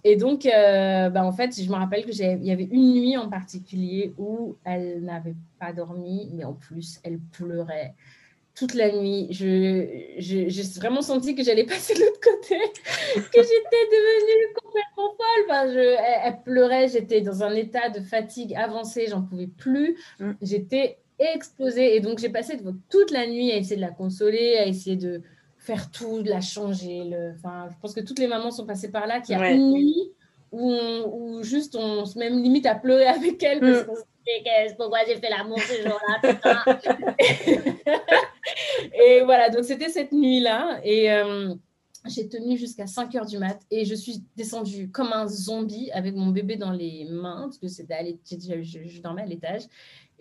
Et 0.04 0.16
donc, 0.16 0.44
bah, 0.44 1.24
en 1.24 1.32
fait, 1.32 1.60
je 1.60 1.68
me 1.68 1.76
rappelle 1.76 2.04
qu'il 2.04 2.44
y 2.44 2.50
avait 2.50 2.68
une 2.70 2.94
nuit 2.94 3.16
en 3.16 3.28
particulier 3.28 4.14
où 4.18 4.56
elle 4.64 5.02
n'avait 5.02 5.36
pas 5.58 5.72
dormi, 5.72 6.30
mais 6.34 6.44
en 6.44 6.54
plus, 6.54 7.00
elle 7.02 7.18
pleurait 7.32 7.94
toute 8.54 8.74
la 8.74 8.92
nuit. 8.92 9.26
J'ai 9.30 10.16
je, 10.18 10.78
vraiment 10.78 11.02
senti 11.02 11.34
que 11.34 11.42
j'allais 11.42 11.64
passer 11.66 11.94
de 11.94 12.00
l'autre 12.00 12.20
côté, 12.20 12.58
que 13.14 13.20
j'étais 13.42 13.84
devenue 13.90 14.54
complètement 14.54 15.14
folle. 15.16 15.44
Enfin, 15.48 15.72
je, 15.72 16.26
elle, 16.26 16.42
pleurait, 16.44 16.88
j'étais 16.88 17.20
dans 17.20 17.42
un 17.42 17.54
état 17.54 17.88
de 17.88 18.00
fatigue 18.00 18.54
avancée, 18.54 19.06
j'en 19.08 19.22
pouvais 19.22 19.48
plus. 19.48 19.98
Mm. 20.20 20.32
J'étais 20.42 20.98
explosée. 21.18 21.96
Et 21.96 22.00
donc, 22.00 22.18
j'ai 22.18 22.30
passé 22.30 22.58
toute 22.90 23.10
la 23.10 23.26
nuit 23.26 23.52
à 23.52 23.56
essayer 23.56 23.76
de 23.76 23.80
la 23.80 23.90
consoler, 23.90 24.56
à 24.58 24.66
essayer 24.66 24.96
de 24.96 25.22
faire 25.58 25.90
tout, 25.90 26.22
de 26.22 26.28
la 26.28 26.40
changer. 26.40 27.04
Le... 27.04 27.32
Enfin, 27.36 27.68
je 27.70 27.74
pense 27.80 27.94
que 27.94 28.00
toutes 28.00 28.18
les 28.18 28.26
mamans 28.26 28.50
sont 28.50 28.66
passées 28.66 28.90
par 28.90 29.06
là, 29.06 29.20
qu'il 29.20 29.36
y 29.36 29.40
a 29.40 29.50
une 29.50 29.72
nuit 29.72 30.12
où, 30.54 30.72
où, 31.06 31.42
juste 31.42 31.74
on 31.76 32.04
se 32.04 32.18
met 32.18 32.30
limite 32.30 32.66
à 32.66 32.74
pleurer 32.74 33.06
avec 33.18 33.42
elle 33.42 33.60
parce 33.60 33.82
mm. 33.82 33.86
qu'on 33.86 33.96
se 33.96 34.02
dit 34.02 34.74
pourquoi 34.78 35.00
j'ai 35.06 35.16
fait 35.16 35.28
l'amour 35.28 35.58
ce 35.60 35.82
jour-là. 35.82 36.80
et 38.94 39.22
voilà, 39.24 39.50
donc 39.50 39.64
c'était 39.64 39.88
cette 39.90 40.12
nuit-là. 40.12 40.80
Et 40.82 41.12
euh, 41.12 41.54
j'ai 42.06 42.28
tenu 42.28 42.56
jusqu'à 42.56 42.86
5 42.86 43.14
heures 43.16 43.26
du 43.26 43.38
mat 43.38 43.60
et 43.70 43.84
je 43.84 43.94
suis 43.94 44.22
descendue 44.36 44.90
comme 44.90 45.12
un 45.12 45.26
zombie 45.26 45.90
avec 45.92 46.14
mon 46.14 46.28
bébé 46.28 46.56
dans 46.56 46.72
les 46.72 47.06
mains 47.10 47.42
parce 47.44 47.58
que 47.58 47.68
c'était 47.68 48.16
je, 48.30 48.62
je, 48.62 49.00
dormais 49.02 49.22
à 49.22 49.26
l'étage. 49.26 49.62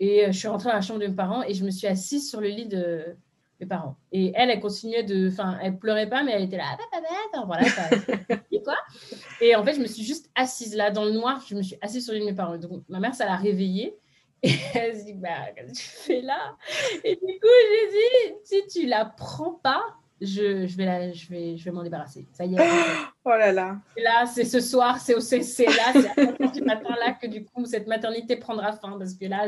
Et 0.00 0.24
euh, 0.24 0.32
je 0.32 0.38
suis 0.38 0.48
rentrée 0.48 0.68
dans 0.70 0.74
la 0.74 0.82
chambre 0.82 1.00
de 1.00 1.06
mes 1.06 1.14
parents 1.14 1.42
et 1.42 1.54
je 1.54 1.64
me 1.64 1.70
suis 1.70 1.86
assise 1.86 2.28
sur 2.28 2.40
le 2.40 2.48
lit 2.48 2.66
de 2.66 3.16
mes 3.60 3.66
parents. 3.66 3.96
Et 4.12 4.32
elle, 4.34 4.50
elle 4.50 4.60
continuait 4.60 5.02
de. 5.02 5.28
Enfin, 5.28 5.58
elle 5.62 5.78
pleurait 5.78 6.08
pas, 6.08 6.22
mais 6.22 6.32
elle 6.32 6.42
était 6.44 6.56
là. 6.56 6.76
Enfin, 7.32 7.46
voilà, 7.46 7.64
quoi. 8.64 8.76
Et 9.40 9.54
en 9.54 9.64
fait, 9.64 9.74
je 9.74 9.80
me 9.80 9.86
suis 9.86 10.02
juste 10.02 10.30
assise 10.34 10.74
là, 10.74 10.90
dans 10.90 11.04
le 11.04 11.12
noir. 11.12 11.42
Je 11.46 11.54
me 11.54 11.62
suis 11.62 11.76
assise 11.80 12.04
sur 12.04 12.12
le 12.12 12.20
lit 12.20 12.24
de 12.24 12.30
mes 12.30 12.36
parents. 12.36 12.56
Donc, 12.56 12.82
ma 12.88 13.00
mère, 13.00 13.14
ça 13.14 13.26
l'a 13.26 13.36
réveillée. 13.36 13.96
Et 14.42 14.52
elle 14.74 14.98
se 14.98 15.04
dit, 15.04 15.14
bah, 15.14 15.52
qu'est-ce 15.54 15.72
que 15.72 15.76
tu 15.76 15.84
fais 15.84 16.20
là? 16.20 16.56
Et 17.02 17.16
du 17.16 17.40
coup, 17.40 17.48
j'ai 17.70 17.90
dit, 17.90 18.36
si 18.44 18.66
tu 18.66 18.86
la 18.86 19.04
prends 19.04 19.52
pas, 19.62 19.82
je, 20.24 20.66
je, 20.66 20.76
vais, 20.76 20.84
la, 20.84 21.12
je 21.12 21.28
vais, 21.28 21.56
je 21.56 21.64
vais 21.64 21.70
m'en 21.70 21.82
débarrasser. 21.82 22.26
Ça 22.32 22.44
y 22.44 22.54
est. 22.54 22.58
Oh 23.26 23.30
là 23.30 23.52
là. 23.52 23.78
Et 23.96 24.02
là, 24.02 24.26
c'est 24.26 24.44
ce 24.44 24.60
soir, 24.60 25.00
c'est 25.00 25.18
c'est 25.18 25.64
là, 25.64 25.94
c'est 25.94 26.44
à 26.44 26.46
du 26.48 26.60
matin 26.60 26.94
là 27.02 27.12
que 27.12 27.26
du 27.26 27.42
coup, 27.42 27.64
cette 27.64 27.86
maternité 27.86 28.36
prendra 28.36 28.72
fin 28.72 28.98
parce 28.98 29.14
que 29.14 29.24
là, 29.24 29.46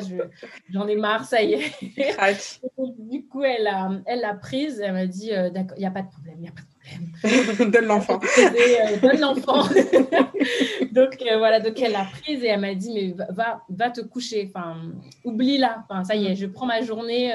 j'en 0.70 0.88
ai 0.88 0.96
marre, 0.96 1.26
ça 1.26 1.42
y 1.42 1.52
est. 1.52 1.72
du 2.98 3.26
coup, 3.26 3.44
elle 3.44 3.64
l'a 3.64 3.90
elle 4.06 4.24
a 4.24 4.32
prise, 4.32 4.80
elle 4.80 4.94
m'a 4.94 5.06
dit, 5.06 5.32
euh, 5.32 5.50
d'accord, 5.50 5.76
il 5.76 5.80
n'y 5.80 5.86
a 5.86 5.90
pas 5.90 6.02
de 6.02 6.08
problème, 6.08 6.36
il 6.38 6.42
n'y 6.42 6.48
a 6.48 6.52
pas 6.52 6.62
de 6.62 7.46
problème. 7.52 7.70
donne 7.70 7.84
l'enfant. 7.86 8.20
Euh, 8.38 8.96
donne 9.02 9.20
l'enfant. 9.20 9.62
donc 10.92 11.18
euh, 11.20 11.36
voilà, 11.38 11.60
donc 11.60 11.80
elle 11.80 11.92
l'a 11.92 12.04
prise 12.04 12.42
et 12.44 12.48
elle 12.48 12.60
m'a 12.60 12.74
dit, 12.74 12.92
mais 12.94 13.26
va, 13.30 13.62
va 13.68 13.90
te 13.90 14.00
coucher, 14.00 14.50
enfin, 14.54 14.76
oublie-la, 15.24 15.84
enfin, 15.88 16.04
ça 16.04 16.14
y 16.14 16.26
est, 16.26 16.36
je 16.36 16.46
prends 16.46 16.66
ma 16.66 16.80
journée. 16.80 17.32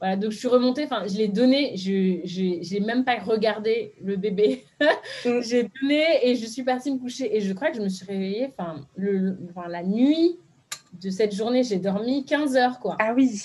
Voilà, 0.00 0.16
donc 0.16 0.30
je 0.30 0.38
suis 0.38 0.48
remontée, 0.48 0.84
enfin, 0.84 1.04
je 1.08 1.16
l'ai 1.16 1.26
donné, 1.26 1.76
je 1.76 2.72
n'ai 2.72 2.80
même 2.80 3.04
pas 3.04 3.18
regardé 3.18 3.94
le 4.02 4.16
bébé. 4.16 4.64
Mm. 5.24 5.40
j'ai 5.42 5.64
donné 5.64 6.04
et 6.22 6.36
je 6.36 6.46
suis 6.46 6.62
partie 6.62 6.92
me 6.92 6.98
coucher. 6.98 7.36
Et 7.36 7.40
je 7.40 7.52
crois 7.52 7.70
que 7.70 7.76
je 7.76 7.82
me 7.82 7.88
suis 7.88 8.06
réveillée, 8.06 8.52
enfin, 8.56 8.86
le, 8.94 9.36
la 9.68 9.82
nuit 9.82 10.38
de 11.02 11.10
cette 11.10 11.34
journée, 11.34 11.64
j'ai 11.64 11.78
dormi 11.78 12.24
15 12.24 12.56
heures, 12.56 12.78
quoi. 12.78 12.96
Ah 13.00 13.12
oui. 13.14 13.40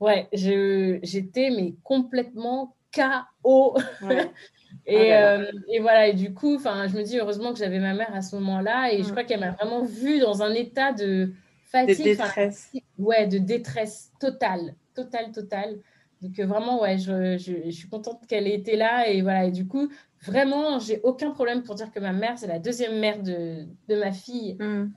Ouais, 0.00 0.28
j'étais 0.32 1.50
mais 1.50 1.74
complètement 1.82 2.74
KO. 2.94 3.76
et, 4.86 4.96
oh 4.96 5.12
euh, 5.12 5.52
et, 5.68 5.80
voilà, 5.80 6.08
et 6.08 6.14
du 6.14 6.32
coup, 6.32 6.54
enfin, 6.54 6.88
je 6.88 6.96
me 6.96 7.02
dis 7.02 7.18
heureusement 7.18 7.52
que 7.52 7.58
j'avais 7.58 7.80
ma 7.80 7.92
mère 7.92 8.14
à 8.14 8.22
ce 8.22 8.34
moment-là 8.36 8.92
et 8.92 9.02
je 9.02 9.08
mm. 9.08 9.10
crois 9.10 9.24
qu'elle 9.24 9.40
m'a 9.40 9.50
vraiment 9.50 9.84
vue 9.84 10.20
dans 10.20 10.42
un 10.42 10.54
état 10.54 10.92
de 10.92 11.32
fatigue. 11.64 11.98
De 11.98 12.02
détresse. 12.04 12.72
Ouais, 12.98 13.26
de 13.26 13.36
détresse 13.36 14.12
totale 14.18 14.74
total, 15.04 15.32
total. 15.32 15.78
Donc 16.22 16.38
euh, 16.38 16.46
vraiment, 16.46 16.82
ouais, 16.82 16.98
je, 16.98 17.38
je, 17.38 17.70
suis 17.70 17.88
contente 17.88 18.26
qu'elle 18.26 18.46
ait 18.46 18.54
été 18.54 18.76
là. 18.76 19.08
Et 19.08 19.22
voilà, 19.22 19.44
et 19.44 19.50
du 19.50 19.66
coup, 19.66 19.88
vraiment, 20.22 20.78
j'ai 20.78 21.00
aucun 21.02 21.30
problème 21.30 21.62
pour 21.62 21.74
dire 21.74 21.92
que 21.92 22.00
ma 22.00 22.12
mère, 22.12 22.38
c'est 22.38 22.46
la 22.46 22.58
deuxième 22.58 22.98
mère 22.98 23.22
de, 23.22 23.66
de 23.88 23.96
ma 23.96 24.12
fille. 24.12 24.56
Mm. 24.58 24.92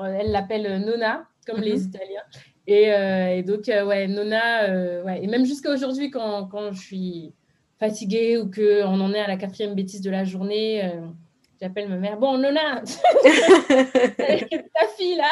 Euh, 0.00 0.18
elle 0.18 0.30
l'appelle 0.30 0.84
Nona, 0.84 1.26
comme 1.46 1.60
les 1.60 1.78
mm-hmm. 1.78 1.88
Italiens. 1.88 2.22
Et, 2.66 2.92
euh, 2.92 3.36
et 3.36 3.42
donc, 3.42 3.66
ouais, 3.66 4.06
Nona, 4.06 5.02
ouais. 5.04 5.22
Et 5.22 5.26
même 5.26 5.44
jusqu'à 5.44 5.70
aujourd'hui, 5.70 6.10
quand, 6.10 6.46
quand, 6.46 6.72
je 6.72 6.80
suis 6.80 7.34
fatiguée 7.78 8.38
ou 8.38 8.50
qu'on 8.50 9.00
en 9.00 9.12
est 9.12 9.20
à 9.20 9.28
la 9.28 9.36
quatrième 9.36 9.74
bêtise 9.74 10.00
de 10.00 10.10
la 10.10 10.24
journée, 10.24 10.90
j'appelle 11.60 11.88
ma 11.88 11.96
mère. 11.96 12.18
Bon, 12.18 12.38
Nona, 12.38 12.80
ta 12.82 14.86
fille 14.96 15.16
là, 15.16 15.30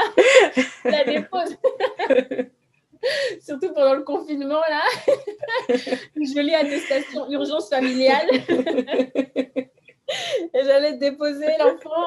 la 0.85 1.05
dépose. 1.05 1.57
Surtout 3.41 3.73
pendant 3.73 3.95
le 3.95 4.03
confinement, 4.03 4.61
là. 4.61 4.83
Jolie 6.17 6.55
attestation 6.55 7.31
urgence 7.31 7.69
familiale. 7.69 8.29
Et 10.55 10.65
j'allais 10.65 10.99
déposer 10.99 11.47
l'enfant. 11.59 12.07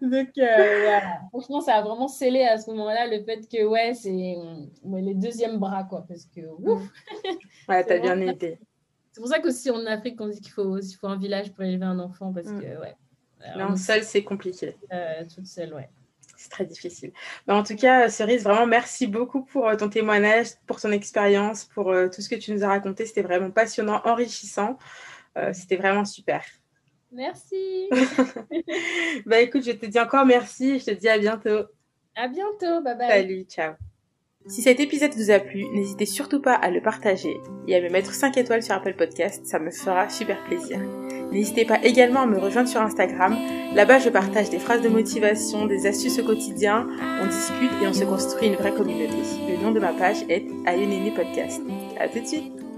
Donc, 0.00 0.28
euh, 0.38 0.80
voilà. 0.82 1.20
Franchement, 1.30 1.60
ça 1.60 1.74
a 1.74 1.82
vraiment 1.82 2.06
scellé 2.08 2.42
à 2.42 2.58
ce 2.58 2.70
moment-là 2.70 3.06
le 3.08 3.22
fait 3.24 3.48
que, 3.48 3.64
ouais, 3.64 3.94
c'est 3.94 4.36
les 4.84 5.14
deuxièmes 5.14 5.58
bras, 5.58 5.84
quoi. 5.84 6.04
Parce 6.06 6.26
que, 6.26 6.40
ouf. 6.58 6.82
Ouais, 7.68 7.84
t'as 7.84 7.98
bien 7.98 8.20
aidé. 8.20 8.58
C'est 9.12 9.20
pour 9.20 9.28
ça 9.28 9.40
qu'aussi 9.40 9.70
en 9.70 9.84
Afrique, 9.86 10.20
on 10.20 10.28
dit 10.28 10.40
qu'il 10.40 10.52
faut, 10.52 10.78
il 10.78 10.94
faut 10.94 11.08
un 11.08 11.18
village 11.18 11.52
pour 11.52 11.64
élever 11.64 11.86
un 11.86 11.98
enfant. 11.98 12.32
Parce 12.32 12.46
mm. 12.46 12.60
que, 12.60 12.80
ouais. 12.80 12.94
Non, 13.56 13.74
seul, 13.74 14.04
c'est 14.04 14.22
compliqué. 14.22 14.76
Euh, 14.92 15.24
toute 15.34 15.46
seule, 15.46 15.74
ouais 15.74 15.88
c'est 16.40 16.48
très 16.48 16.64
difficile. 16.64 17.12
Mais 17.46 17.52
en 17.52 17.62
tout 17.62 17.76
cas, 17.76 18.08
Cerise, 18.08 18.44
vraiment 18.44 18.66
merci 18.66 19.06
beaucoup 19.06 19.42
pour 19.42 19.68
euh, 19.68 19.76
ton 19.76 19.90
témoignage, 19.90 20.48
pour 20.66 20.80
ton 20.80 20.90
expérience, 20.90 21.64
pour 21.66 21.90
euh, 21.90 22.08
tout 22.08 22.22
ce 22.22 22.28
que 22.30 22.34
tu 22.34 22.52
nous 22.52 22.64
as 22.64 22.68
raconté. 22.68 23.04
C'était 23.04 23.22
vraiment 23.22 23.50
passionnant, 23.50 24.00
enrichissant. 24.04 24.78
Euh, 25.36 25.52
c'était 25.52 25.76
vraiment 25.76 26.06
super. 26.06 26.42
Merci. 27.12 27.90
bah 29.26 29.40
écoute, 29.40 29.64
je 29.64 29.72
te 29.72 29.84
dis 29.84 30.00
encore 30.00 30.24
merci. 30.24 30.78
Je 30.78 30.86
te 30.86 30.90
dis 30.92 31.08
à 31.08 31.18
bientôt. 31.18 31.64
À 32.16 32.26
bientôt. 32.26 32.82
Bye 32.82 32.96
bye. 32.96 33.08
Salut, 33.08 33.42
ciao. 33.42 33.74
Si 34.46 34.62
cet 34.62 34.80
épisode 34.80 35.12
vous 35.14 35.30
a 35.30 35.40
plu, 35.40 35.66
n'hésitez 35.74 36.06
surtout 36.06 36.40
pas 36.40 36.54
à 36.54 36.70
le 36.70 36.80
partager 36.80 37.36
et 37.68 37.76
à 37.76 37.80
me 37.82 37.90
mettre 37.90 38.14
5 38.14 38.38
étoiles 38.38 38.62
sur 38.62 38.74
Apple 38.74 38.94
Podcast, 38.94 39.44
ça 39.44 39.58
me 39.58 39.70
fera 39.70 40.08
super 40.08 40.42
plaisir. 40.44 40.80
N'hésitez 41.32 41.64
pas 41.64 41.78
également 41.82 42.22
à 42.22 42.26
me 42.26 42.38
rejoindre 42.38 42.68
sur 42.68 42.80
Instagram, 42.80 43.36
là-bas 43.74 44.00
je 44.00 44.08
partage 44.08 44.50
des 44.50 44.58
phrases 44.58 44.82
de 44.82 44.88
motivation, 44.88 45.66
des 45.66 45.86
astuces 45.86 46.18
au 46.18 46.24
quotidien, 46.24 46.88
on 47.22 47.26
discute 47.26 47.70
et 47.82 47.86
on 47.86 47.92
se 47.92 48.04
construit 48.04 48.48
une 48.48 48.56
vraie 48.56 48.72
communauté. 48.72 49.16
Le 49.48 49.62
nom 49.62 49.70
de 49.70 49.80
ma 49.80 49.92
page 49.92 50.24
est 50.28 50.46
Ayonene 50.66 51.14
Podcast. 51.14 51.62
À 52.00 52.08
tout 52.08 52.20
de 52.20 52.26
suite 52.26 52.69